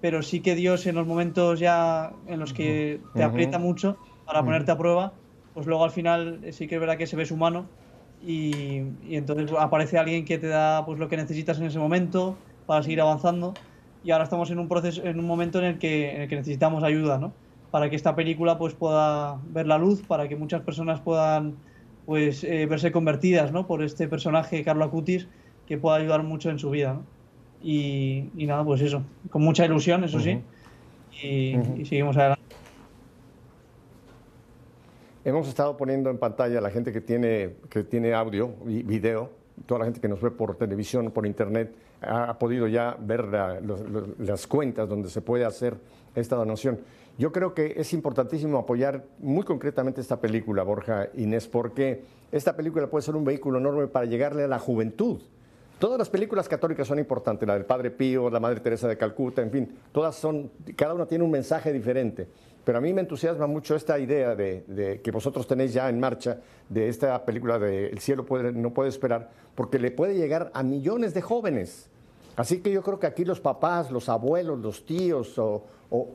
pero 0.00 0.22
sí 0.22 0.40
que 0.40 0.54
Dios 0.54 0.86
en 0.86 0.94
los 0.94 1.06
momentos 1.06 1.60
ya 1.60 2.12
en 2.26 2.40
los 2.40 2.54
que 2.54 3.00
te 3.14 3.22
aprieta 3.22 3.58
mucho 3.58 3.98
para 4.24 4.42
ponerte 4.42 4.70
a 4.70 4.78
prueba, 4.78 5.12
pues 5.52 5.66
luego 5.66 5.84
al 5.84 5.90
final 5.90 6.40
sí 6.52 6.68
que 6.68 6.76
es 6.76 6.80
verdad 6.80 6.96
que 6.96 7.06
se 7.06 7.16
ves 7.16 7.30
humano 7.30 7.66
y, 8.24 8.82
y 9.06 9.16
entonces 9.16 9.52
aparece 9.58 9.98
alguien 9.98 10.24
que 10.24 10.38
te 10.38 10.48
da 10.48 10.86
pues 10.86 10.98
lo 10.98 11.08
que 11.08 11.18
necesitas 11.18 11.58
en 11.58 11.66
ese 11.66 11.78
momento 11.78 12.38
para 12.64 12.82
seguir 12.82 13.02
avanzando 13.02 13.52
y 14.04 14.10
ahora 14.10 14.24
estamos 14.24 14.50
en 14.50 14.58
un 14.58 14.68
proceso, 14.68 15.04
en 15.04 15.18
un 15.18 15.26
momento 15.26 15.58
en 15.58 15.64
el 15.64 15.78
que, 15.78 16.14
en 16.14 16.22
el 16.22 16.28
que 16.28 16.36
necesitamos 16.36 16.84
ayuda, 16.84 17.18
¿no? 17.18 17.32
Para 17.70 17.90
que 17.90 17.96
esta 17.96 18.14
película 18.14 18.58
pues 18.58 18.74
pueda 18.74 19.38
ver 19.50 19.66
la 19.66 19.78
luz, 19.78 20.02
para 20.02 20.28
que 20.28 20.36
muchas 20.36 20.62
personas 20.62 21.00
puedan 21.00 21.56
pues 22.06 22.42
eh, 22.44 22.66
verse 22.66 22.90
convertidas, 22.90 23.52
¿no? 23.52 23.66
Por 23.66 23.82
este 23.82 24.08
personaje, 24.08 24.64
Carlo 24.64 24.84
Acutis, 24.84 25.28
que 25.66 25.76
pueda 25.76 25.96
ayudar 25.96 26.22
mucho 26.22 26.48
en 26.48 26.58
su 26.58 26.70
vida, 26.70 26.94
¿no? 26.94 27.02
Y, 27.60 28.30
nada, 28.34 28.64
pues 28.64 28.80
eso, 28.80 29.02
con 29.30 29.42
mucha 29.42 29.66
ilusión, 29.66 30.04
eso 30.04 30.20
sí, 30.20 30.40
y, 31.22 31.84
seguimos 31.84 32.16
adelante. 32.16 32.40
hemos 35.24 35.48
estado 35.48 35.76
poniendo 35.76 36.08
en 36.08 36.18
pantalla 36.18 36.58
a 36.58 36.62
la 36.62 36.70
gente 36.70 36.92
que 36.92 37.00
tiene, 37.00 37.56
que 37.68 37.82
tiene 37.82 38.14
audio 38.14 38.54
y 38.66 38.82
video, 38.84 39.32
toda 39.66 39.80
la 39.80 39.84
gente 39.86 40.00
que 40.00 40.08
nos 40.08 40.22
ve 40.22 40.30
por 40.30 40.56
televisión, 40.56 41.10
por 41.10 41.26
internet, 41.26 41.74
ha, 42.02 42.38
podido 42.38 42.66
ya 42.66 42.96
ver 43.00 43.26
las 44.18 44.46
cuentas 44.46 44.88
donde 44.88 45.08
se 45.08 45.20
puede 45.20 45.44
hacer 45.44 45.78
esta 46.14 46.36
donación. 46.36 46.80
Yo 47.18 47.32
creo 47.32 47.52
que 47.52 47.74
es 47.76 47.92
importantísimo 47.92 48.58
apoyar 48.58 49.04
muy 49.18 49.42
concretamente 49.42 50.00
esta 50.00 50.20
película, 50.20 50.62
Borja 50.62 51.08
Inés, 51.14 51.48
porque 51.48 52.04
esta 52.30 52.54
película 52.54 52.86
puede 52.86 53.02
ser 53.02 53.16
un 53.16 53.24
vehículo 53.24 53.58
enorme 53.58 53.88
para 53.88 54.06
llegarle 54.06 54.44
a 54.44 54.48
la 54.48 54.58
juventud. 54.60 55.20
Todas 55.80 55.98
las 55.98 56.08
películas 56.08 56.48
católicas 56.48 56.86
son 56.86 56.98
importantes, 56.98 57.46
la 57.46 57.54
del 57.54 57.64
Padre 57.64 57.90
Pío, 57.90 58.30
la 58.30 58.40
Madre 58.40 58.60
Teresa 58.60 58.88
de 58.88 58.96
Calcuta, 58.96 59.42
en 59.42 59.50
fin, 59.50 59.78
todas 59.92 60.16
son, 60.16 60.50
cada 60.76 60.94
una 60.94 61.06
tiene 61.06 61.24
un 61.24 61.30
mensaje 61.30 61.72
diferente. 61.72 62.28
Pero 62.68 62.76
a 62.76 62.80
mí 62.82 62.92
me 62.92 63.00
entusiasma 63.00 63.46
mucho 63.46 63.74
esta 63.74 63.98
idea 63.98 64.36
de, 64.36 65.00
que 65.02 65.10
vosotros 65.10 65.46
tenéis 65.46 65.72
ya 65.72 65.88
en 65.88 65.98
marcha 65.98 66.40
de 66.68 66.90
esta 66.90 67.24
película 67.24 67.58
de 67.58 67.86
El 67.86 67.98
cielo 67.98 68.26
no 68.52 68.74
puede 68.74 68.90
esperar, 68.90 69.30
porque 69.54 69.78
le 69.78 69.90
puede 69.90 70.16
llegar 70.16 70.50
a 70.52 70.62
millones 70.62 71.14
de 71.14 71.22
jóvenes. 71.22 71.88
Así 72.36 72.60
que 72.60 72.70
yo 72.70 72.82
creo 72.82 72.98
que 72.98 73.06
aquí 73.06 73.24
los 73.24 73.40
papás, 73.40 73.90
los 73.90 74.10
abuelos, 74.10 74.58
los 74.58 74.84
tíos 74.84 75.38
o, 75.38 75.64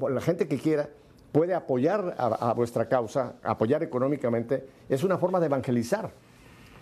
la 0.08 0.22
gente 0.22 0.48
que 0.48 0.60
quiera 0.60 0.88
puede 1.32 1.56
apoyar 1.56 2.14
a, 2.20 2.54
vuestra 2.54 2.88
causa, 2.88 3.34
apoyar 3.42 3.82
económicamente, 3.82 4.64
es 4.88 5.04
una 5.04 5.18
forma 5.18 5.40
de 5.40 5.48
evangelizar. 5.48 6.12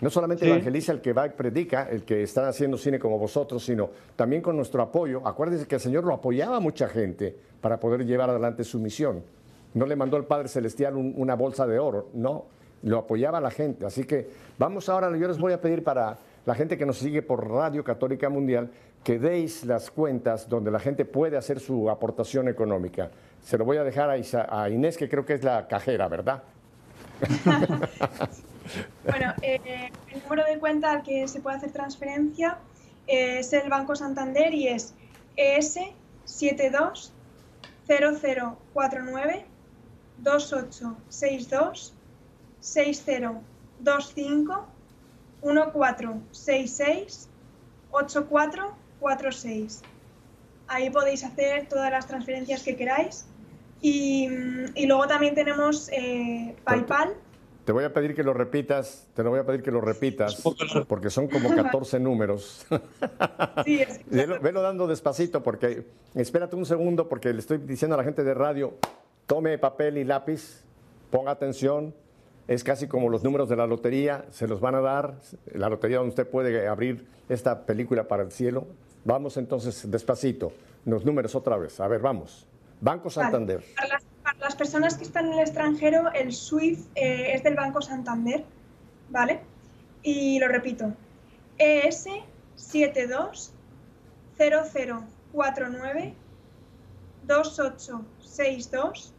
No 0.02 0.10
solamente 0.10 0.46
evangeliza 0.46 0.92
el 0.92 1.00
que 1.00 1.14
va 1.14 1.28
y 1.28 1.30
predica, 1.30 1.88
el 1.88 2.04
que 2.04 2.24
está 2.24 2.46
haciendo 2.46 2.76
cine 2.76 2.98
como 2.98 3.18
vosotros, 3.18 3.64
sino 3.64 3.88
también 4.16 4.42
con 4.42 4.54
nuestro 4.54 4.82
apoyo. 4.82 5.26
Acuérdense 5.26 5.66
que 5.66 5.76
el 5.76 5.80
Señor 5.80 6.04
lo 6.04 6.12
apoyaba 6.12 6.58
a 6.58 6.60
mucha 6.60 6.88
gente 6.88 7.34
para 7.62 7.80
poder 7.80 8.04
llevar 8.04 8.28
adelante 8.28 8.64
su 8.64 8.78
misión. 8.78 9.24
No 9.74 9.86
le 9.86 9.96
mandó 9.96 10.16
el 10.16 10.24
Padre 10.24 10.48
Celestial 10.48 10.96
una 10.96 11.34
bolsa 11.34 11.66
de 11.66 11.78
oro, 11.78 12.08
no, 12.12 12.46
lo 12.82 12.98
apoyaba 12.98 13.38
a 13.38 13.40
la 13.40 13.50
gente. 13.50 13.86
Así 13.86 14.04
que 14.04 14.28
vamos 14.58 14.88
ahora, 14.88 15.16
yo 15.16 15.28
les 15.28 15.38
voy 15.38 15.52
a 15.52 15.60
pedir 15.60 15.82
para 15.82 16.18
la 16.44 16.54
gente 16.54 16.76
que 16.76 16.84
nos 16.84 16.98
sigue 16.98 17.22
por 17.22 17.48
Radio 17.48 17.84
Católica 17.84 18.28
Mundial 18.28 18.70
que 19.04 19.18
deis 19.18 19.64
las 19.64 19.90
cuentas 19.90 20.48
donde 20.48 20.70
la 20.70 20.78
gente 20.78 21.04
puede 21.04 21.36
hacer 21.36 21.58
su 21.60 21.90
aportación 21.90 22.48
económica. 22.48 23.10
Se 23.42 23.58
lo 23.58 23.64
voy 23.64 23.76
a 23.76 23.84
dejar 23.84 24.10
a, 24.10 24.68
Inés, 24.68 24.96
que 24.96 25.08
creo 25.08 25.24
que 25.24 25.34
es 25.34 25.42
la 25.42 25.66
cajera, 25.66 26.06
¿verdad? 26.08 26.42
bueno, 29.04 29.34
eh, 29.42 29.90
el 30.12 30.22
número 30.22 30.44
de 30.44 30.58
cuenta 30.58 30.92
al 30.92 31.02
que 31.02 31.26
se 31.26 31.40
puede 31.40 31.56
hacer 31.56 31.72
transferencia 31.72 32.58
es 33.06 33.52
el 33.52 33.68
Banco 33.68 33.96
Santander 33.96 34.54
y 34.54 34.68
es 34.68 34.94
ES 35.36 35.78
72 36.24 37.12
0049 37.86 39.44
2862 40.22 41.94
6025 42.60 44.66
1466 45.42 47.28
8446. 47.90 49.82
Ahí 50.68 50.90
podéis 50.90 51.24
hacer 51.24 51.66
todas 51.68 51.90
las 51.90 52.06
transferencias 52.06 52.62
que 52.62 52.76
queráis. 52.76 53.26
Y, 53.82 54.28
luego 54.86 55.06
también 55.08 55.34
tenemos 55.34 55.90
eh, 55.92 56.54
PayPal. 56.64 57.14
Te 57.64 57.72
voy 57.72 57.84
a 57.84 57.92
pedir 57.92 58.14
que 58.14 58.24
lo 58.24 58.34
repitas, 58.34 59.06
te 59.14 59.22
lo 59.22 59.30
voy 59.30 59.38
a 59.38 59.46
pedir 59.46 59.62
que 59.62 59.70
lo 59.70 59.80
repitas, 59.80 60.42
porque 60.88 61.10
son 61.10 61.28
como 61.28 61.54
14 61.54 62.00
números. 62.00 62.66
Sí, 63.64 63.80
es 63.80 64.00
velo, 64.08 64.62
dando 64.62 64.86
despacito, 64.86 65.42
porque 65.42 65.86
espérate 66.14 66.56
un 66.56 66.66
segundo, 66.66 67.08
porque 67.08 67.32
le 67.32 67.38
estoy 67.38 67.58
diciendo 67.58 67.94
a 67.94 67.98
la 67.98 68.04
gente 68.04 68.24
de 68.24 68.34
radio, 68.34 68.74
tome 69.26 69.58
papel 69.58 69.98
y 69.98 70.04
lápiz, 70.04 70.64
ponga 71.10 71.32
atención, 71.32 71.94
es 72.48 72.64
casi 72.64 72.88
como 72.88 73.08
los 73.08 73.22
números 73.22 73.48
de 73.48 73.56
la 73.56 73.66
lotería, 73.66 74.24
se 74.30 74.48
los 74.48 74.60
van 74.60 74.74
a 74.74 74.80
dar, 74.80 75.14
la 75.52 75.68
lotería 75.68 75.98
donde 75.98 76.10
usted 76.10 76.28
puede 76.28 76.66
abrir 76.68 77.06
esta 77.28 77.64
película 77.64 78.08
para 78.08 78.22
el 78.22 78.32
cielo. 78.32 78.66
Vamos 79.04 79.36
entonces 79.36 79.90
despacito, 79.90 80.52
los 80.84 81.04
números 81.04 81.34
otra 81.34 81.56
vez, 81.56 81.80
a 81.80 81.88
ver, 81.88 82.00
vamos. 82.00 82.46
Banco 82.80 83.10
Santander. 83.10 83.64
Para, 83.76 84.00
las, 84.40 84.56
personas 84.56 84.96
que 84.96 85.04
están 85.04 85.26
en 85.26 85.34
el 85.34 85.40
extranjero, 85.40 86.10
el 86.12 86.32
SWIFT 86.32 86.88
eh, 86.96 87.34
es 87.34 87.44
del 87.44 87.54
Banco 87.54 87.80
Santander, 87.80 88.44
¿vale? 89.08 89.40
Y 90.02 90.40
lo 90.40 90.48
repito, 90.48 90.92
ES 91.58 92.08
72 92.56 93.52
0049 94.36 96.14
2862 97.26 99.12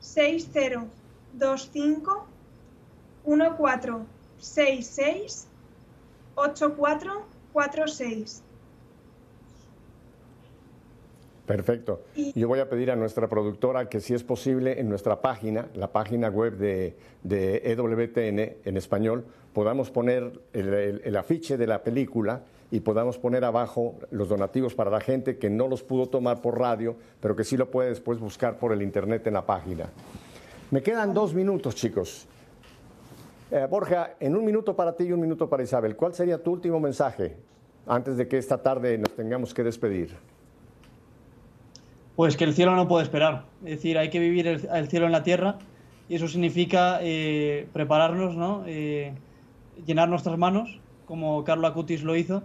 6025 0.00 2.26
1466 3.24 5.48
8446 6.34 8.42
Perfecto. 11.48 12.02
Yo 12.34 12.46
voy 12.46 12.60
a 12.60 12.68
pedir 12.68 12.90
a 12.90 12.96
nuestra 12.96 13.26
productora 13.26 13.88
que 13.88 14.00
si 14.00 14.12
es 14.12 14.22
posible 14.22 14.80
en 14.80 14.90
nuestra 14.90 15.22
página, 15.22 15.70
la 15.72 15.92
página 15.92 16.28
web 16.28 16.58
de, 16.58 16.94
EWTN 17.24 18.68
en 18.68 18.76
español, 18.76 19.24
podamos 19.54 19.90
poner 19.90 20.42
el, 20.52 21.16
afiche 21.16 21.56
de 21.56 21.66
la 21.66 21.82
película 21.82 22.42
y 22.70 22.80
podamos 22.80 23.18
poner 23.18 23.44
abajo 23.44 23.98
los 24.10 24.28
donativos 24.28 24.74
para 24.74 24.90
la 24.90 25.00
gente 25.00 25.38
que 25.38 25.48
no 25.48 25.68
los 25.68 25.82
pudo 25.82 26.06
tomar 26.06 26.42
por 26.42 26.58
radio, 26.58 26.96
pero 27.20 27.34
que 27.34 27.44
sí 27.44 27.56
lo 27.56 27.70
puede 27.70 27.88
después 27.88 28.18
buscar 28.18 28.58
por 28.58 28.72
el 28.72 28.82
internet 28.82 29.26
en 29.26 29.34
la 29.34 29.46
página. 29.46 29.90
Me 30.70 30.82
quedan 30.82 31.14
dos 31.14 31.32
minutos, 31.32 31.74
chicos. 31.74 32.26
Eh, 33.50 33.66
Borja, 33.70 34.16
en 34.20 34.36
un 34.36 34.44
minuto 34.44 34.76
para 34.76 34.94
ti 34.94 35.04
y 35.04 35.12
un 35.12 35.20
minuto 35.20 35.48
para 35.48 35.62
Isabel, 35.62 35.96
¿cuál 35.96 36.12
sería 36.12 36.42
tu 36.42 36.52
último 36.52 36.78
mensaje 36.78 37.36
antes 37.86 38.18
de 38.18 38.28
que 38.28 38.36
esta 38.36 38.62
tarde 38.62 38.98
nos 38.98 39.16
tengamos 39.16 39.54
que 39.54 39.62
despedir? 39.62 40.14
Pues 42.16 42.36
que 42.36 42.44
el 42.44 42.52
cielo 42.52 42.76
no 42.76 42.86
puede 42.86 43.04
esperar. 43.04 43.46
Es 43.64 43.76
decir, 43.76 43.96
hay 43.96 44.10
que 44.10 44.18
vivir 44.18 44.46
el, 44.46 44.88
cielo 44.88 45.06
en 45.06 45.12
la 45.12 45.22
tierra 45.22 45.58
y 46.10 46.16
eso 46.16 46.28
significa 46.28 46.98
eh, 47.00 47.66
prepararnos, 47.72 48.36
¿no? 48.36 48.64
Eh, 48.66 49.14
llenar 49.86 50.10
nuestras 50.10 50.36
manos, 50.36 50.80
como 51.06 51.42
Carlo 51.44 51.66
Acutis 51.66 52.02
lo 52.02 52.16
hizo, 52.16 52.42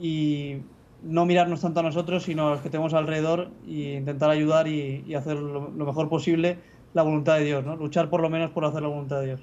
y 0.00 0.62
no 1.02 1.26
mirarnos 1.26 1.60
tanto 1.60 1.80
a 1.80 1.82
nosotros, 1.82 2.24
sino 2.24 2.48
a 2.48 2.50
los 2.52 2.60
que 2.60 2.70
tenemos 2.70 2.94
alrededor 2.94 3.50
e 3.66 3.96
intentar 3.98 4.30
ayudar 4.30 4.68
y, 4.68 5.14
hacer 5.14 5.36
lo, 5.36 5.70
mejor 5.70 6.08
posible 6.08 6.58
la 6.94 7.02
voluntad 7.02 7.36
de 7.38 7.44
Dios, 7.44 7.64
¿no? 7.64 7.76
Luchar 7.76 8.08
por 8.10 8.20
lo 8.20 8.30
menos 8.30 8.50
por 8.50 8.64
hacer 8.64 8.82
la 8.82 8.88
voluntad 8.88 9.20
de 9.20 9.26
Dios. 9.26 9.40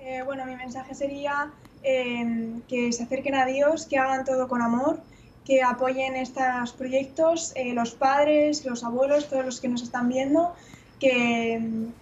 Eh, 0.00 0.22
bueno, 0.24 0.44
mi 0.44 0.56
mensaje 0.56 0.94
sería 0.94 1.50
que 1.82 2.92
se 2.92 3.02
acerquen 3.02 3.34
a 3.34 3.44
Dios, 3.44 3.84
que 3.86 3.98
hagan 3.98 4.24
todo 4.24 4.48
con 4.48 4.62
amor 4.62 5.00
que 5.44 5.62
apoyen 5.62 6.16
estos 6.16 6.72
proyectos, 6.72 7.52
eh, 7.54 7.74
los 7.74 7.92
padres, 7.92 8.64
los 8.64 8.82
abuelos, 8.82 9.28
todos 9.28 9.44
los 9.44 9.60
que 9.60 9.68
nos 9.68 9.82
están 9.82 10.08
viendo, 10.08 10.54
que, 10.98 11.60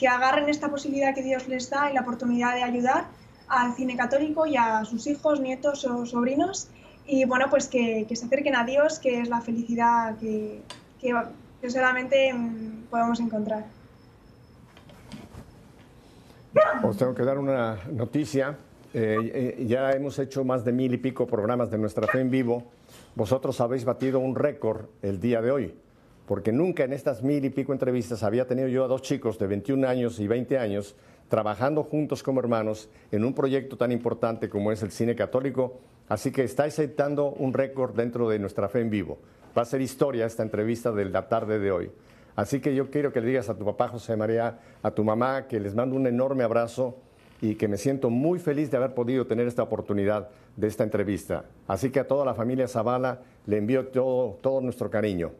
agarren 0.09 0.49
esta 0.49 0.69
posibilidad 0.69 1.15
que 1.15 1.23
Dios 1.23 1.49
les 1.49 1.69
da 1.69 1.91
y 1.91 1.95
la 1.95 2.03
oportunidad 2.03 2.55
de 2.55 2.63
ayudar 2.63 3.07
al 3.49 3.75
cine 3.75 3.97
católico 3.97 4.47
y 4.47 4.57
a 4.57 4.85
sus 4.85 5.07
hijos, 5.07 5.41
nietos 5.41 5.85
o 5.85 6.07
sobrinos. 6.07 6.69
Y 7.07 7.25
bueno, 7.25 7.47
pues 7.51 7.69
que, 7.69 8.07
se 8.13 8.25
acerquen 8.27 8.55
a 8.55 8.65
Dios, 8.65 8.99
que 8.99 9.21
es 9.21 9.29
la 9.29 9.41
felicidad 9.41 10.17
que, 10.19 10.63
que 11.01 11.71
solamente 11.71 12.33
mm, 12.33 12.85
podemos 12.91 13.21
encontrar. 13.21 13.65
Os 16.83 16.97
tengo 16.97 17.15
que 17.15 17.25
dar 17.25 17.39
una 17.39 17.79
noticia. 17.91 18.57
Eh, 18.95 19.57
eh, 19.59 19.67
ya 19.67 19.91
hemos 19.93 20.19
hecho 20.19 20.45
más 20.45 20.65
de 20.65 20.73
mil 20.73 20.93
y 20.93 20.99
pico 20.99 21.27
programas 21.27 21.71
de 21.71 21.79
nuestra 21.79 22.07
fe 22.07 22.21
en 22.21 22.31
vivo 22.31 22.65
vosotros 23.15 23.61
habéis 23.61 23.85
batido 23.85 24.19
un 24.21 24.35
récord 24.35 24.87
el 25.03 25.21
día 25.21 25.43
de 25.43 25.51
hoy, 25.51 25.75
porque 26.27 26.53
nunca 26.53 26.85
en 26.85 26.93
estas 26.93 27.23
mil 27.23 27.45
y 27.45 27.51
pico 27.51 27.73
entrevistas 27.73 28.23
había 28.23 28.47
tenido 28.47 28.69
yo 28.69 28.85
a 28.85 28.89
dos 28.89 29.03
chicos 29.03 29.39
de 29.39 29.47
21 29.47 29.87
años 29.87 30.19
y 30.19 30.27
20 30.27 30.59
años 30.59 30.97
trabajando 31.29 31.83
juntos 31.83 32.23
como 32.23 32.41
hermanos 32.41 32.89
en 33.11 33.25
un 33.25 33.35
proyecto 33.35 33.77
tan 33.77 33.93
importante 33.93 34.49
como 34.49 34.73
es 34.73 34.83
el 34.83 34.91
cine 34.91 35.15
católico, 35.15 35.81
así 36.13 36.31
que 36.31 36.45
estáis 36.45 36.75
aceptando 36.75 37.31
un 37.31 37.55
récord 37.55 37.97
dentro 37.97 38.29
de 38.29 38.39
nuestra 38.39 38.69
fe 38.69 38.81
en 38.81 38.91
vivo. 38.91 39.19
Va 39.57 39.63
a 39.63 39.65
ser 39.65 39.81
historia 39.81 40.27
esta 40.27 40.43
entrevista 40.43 40.93
de 40.93 41.07
la 41.07 41.27
tarde 41.27 41.59
de 41.59 41.73
hoy. 41.73 41.91
Así 42.37 42.61
que 42.61 42.75
yo 42.75 42.91
quiero 42.91 43.15
que 43.15 43.23
le 43.23 43.29
digas 43.29 43.49
a 43.49 43.57
tu 43.57 43.65
papá 43.65 43.89
José 43.89 44.15
María, 44.15 44.59
a 44.83 44.91
tu 44.91 45.05
mamá, 45.05 45.47
que 45.47 45.59
les 45.59 45.75
mando 45.75 45.97
un 45.97 46.07
enorme 46.07 46.45
abrazo 46.45 46.99
y 47.41 47.55
que 47.55 47.67
me 47.67 47.79
siento 47.79 48.11
muy 48.11 48.39
feliz 48.39 48.71
de 48.71 48.77
haber 48.77 48.93
podido 48.93 49.27
tener 49.27 49.47
esta 49.47 49.63
oportunidad 49.63 50.29
de 50.55 50.67
esta 50.67 50.85
entrevista. 50.85 51.47
Así 51.67 51.89
que 51.89 52.01
a 52.01 52.07
toda 52.07 52.27
la 52.27 52.35
familia 52.35 52.69
Zavala 52.69 53.21
le 53.47 53.57
envío 53.57 53.87
todo, 53.87 54.39
todo 54.43 54.61
nuestro 54.61 54.91
cariño. 54.91 55.33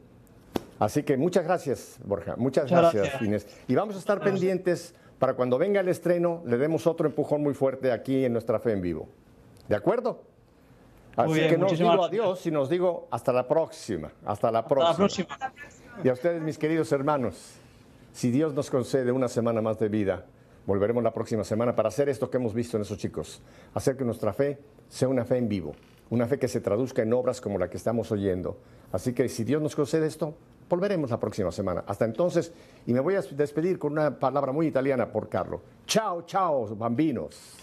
Así 0.79 1.03
que 1.03 1.19
muchas 1.19 1.45
gracias, 1.45 1.99
Borja. 2.03 2.35
Muchas, 2.37 2.71
gracias, 2.71 3.21
Inés. 3.21 3.47
Y 3.69 3.75
vamos 3.75 3.95
a 3.97 3.99
estar 3.99 4.23
pendientes 4.23 4.95
para 5.19 5.35
cuando 5.35 5.59
venga 5.59 5.81
el 5.81 5.89
estreno, 5.89 6.43
le 6.47 6.57
demos 6.57 6.87
otro 6.87 7.07
empujón 7.07 7.43
muy 7.43 7.53
fuerte 7.53 7.93
aquí 7.93 8.25
en 8.25 8.33
nuestra 8.33 8.59
fe 8.59 8.73
en 8.73 8.81
vivo. 8.81 9.09
¿De 9.69 9.77
acuerdo? 9.77 10.32
Así 11.17 11.41
que 11.49 11.59
no 11.59 11.67
os 11.67 11.79
digo 11.79 12.05
adiós, 12.05 12.41
sino 12.41 12.63
os 12.63 12.69
digo 12.69 13.09
hasta 13.11 13.33
la 13.33 13.47
próxima. 13.47 14.11
Hasta 14.25 14.51
la 14.51 14.67
próxima. 14.67 15.29
Y 16.03 16.09
a 16.09 16.13
ustedes, 16.13 16.41
mis 16.43 16.59
queridos 16.59 16.91
hermanos, 16.93 17.55
si 18.13 18.31
Dios 18.31 18.55
nos 18.55 18.71
concede 18.71 19.13
una 19.13 19.29
semana 19.29 19.61
más 19.61 19.79
de 19.79 19.89
vida, 19.89 20.27
volveremos 20.67 21.03
la 21.03 21.13
próxima 21.13 21.45
semana 21.45 21.75
para 21.75 21.89
hacer 21.89 22.09
esto 22.09 22.31
que 22.31 22.37
hemos 22.39 22.55
visto 22.55 22.77
en 22.77 22.83
esos 22.83 22.99
chicos, 22.99 23.43
hacer 23.75 23.97
que 23.97 24.05
nuestra 24.05 24.33
fe 24.33 24.59
sea 24.89 25.09
una 25.09 25.25
fe 25.25 25.39
en 25.39 25.49
vivo, 25.49 25.75
una 26.11 26.27
fe 26.27 26.39
que 26.39 26.49
se 26.49 26.61
traduzca 26.61 27.03
en 27.03 27.13
obras 27.13 27.41
como 27.41 27.59
la 27.59 27.69
que 27.69 27.77
estamos 27.77 28.11
oyendo. 28.13 28.59
Así 28.93 29.13
que 29.13 29.29
si 29.29 29.45
Dios 29.45 29.63
nos 29.63 29.75
concede 29.75 30.07
esto, 30.07 30.35
volveremos 30.69 31.11
la 31.11 31.21
próxima 31.21 31.51
semana. 31.53 31.85
Hasta 31.87 32.05
entonces, 32.05 32.53
y 32.87 32.93
me 32.93 33.01
voy 33.01 33.15
a 33.15 33.23
despedir 33.23 33.79
con 33.79 33.93
una 33.93 34.19
palabra 34.19 34.53
muy 34.53 34.67
italiana 34.67 35.11
por 35.11 35.29
Carlo. 35.29 35.61
Chao, 35.87 36.23
chao, 36.23 36.75
bambinos. 36.77 37.59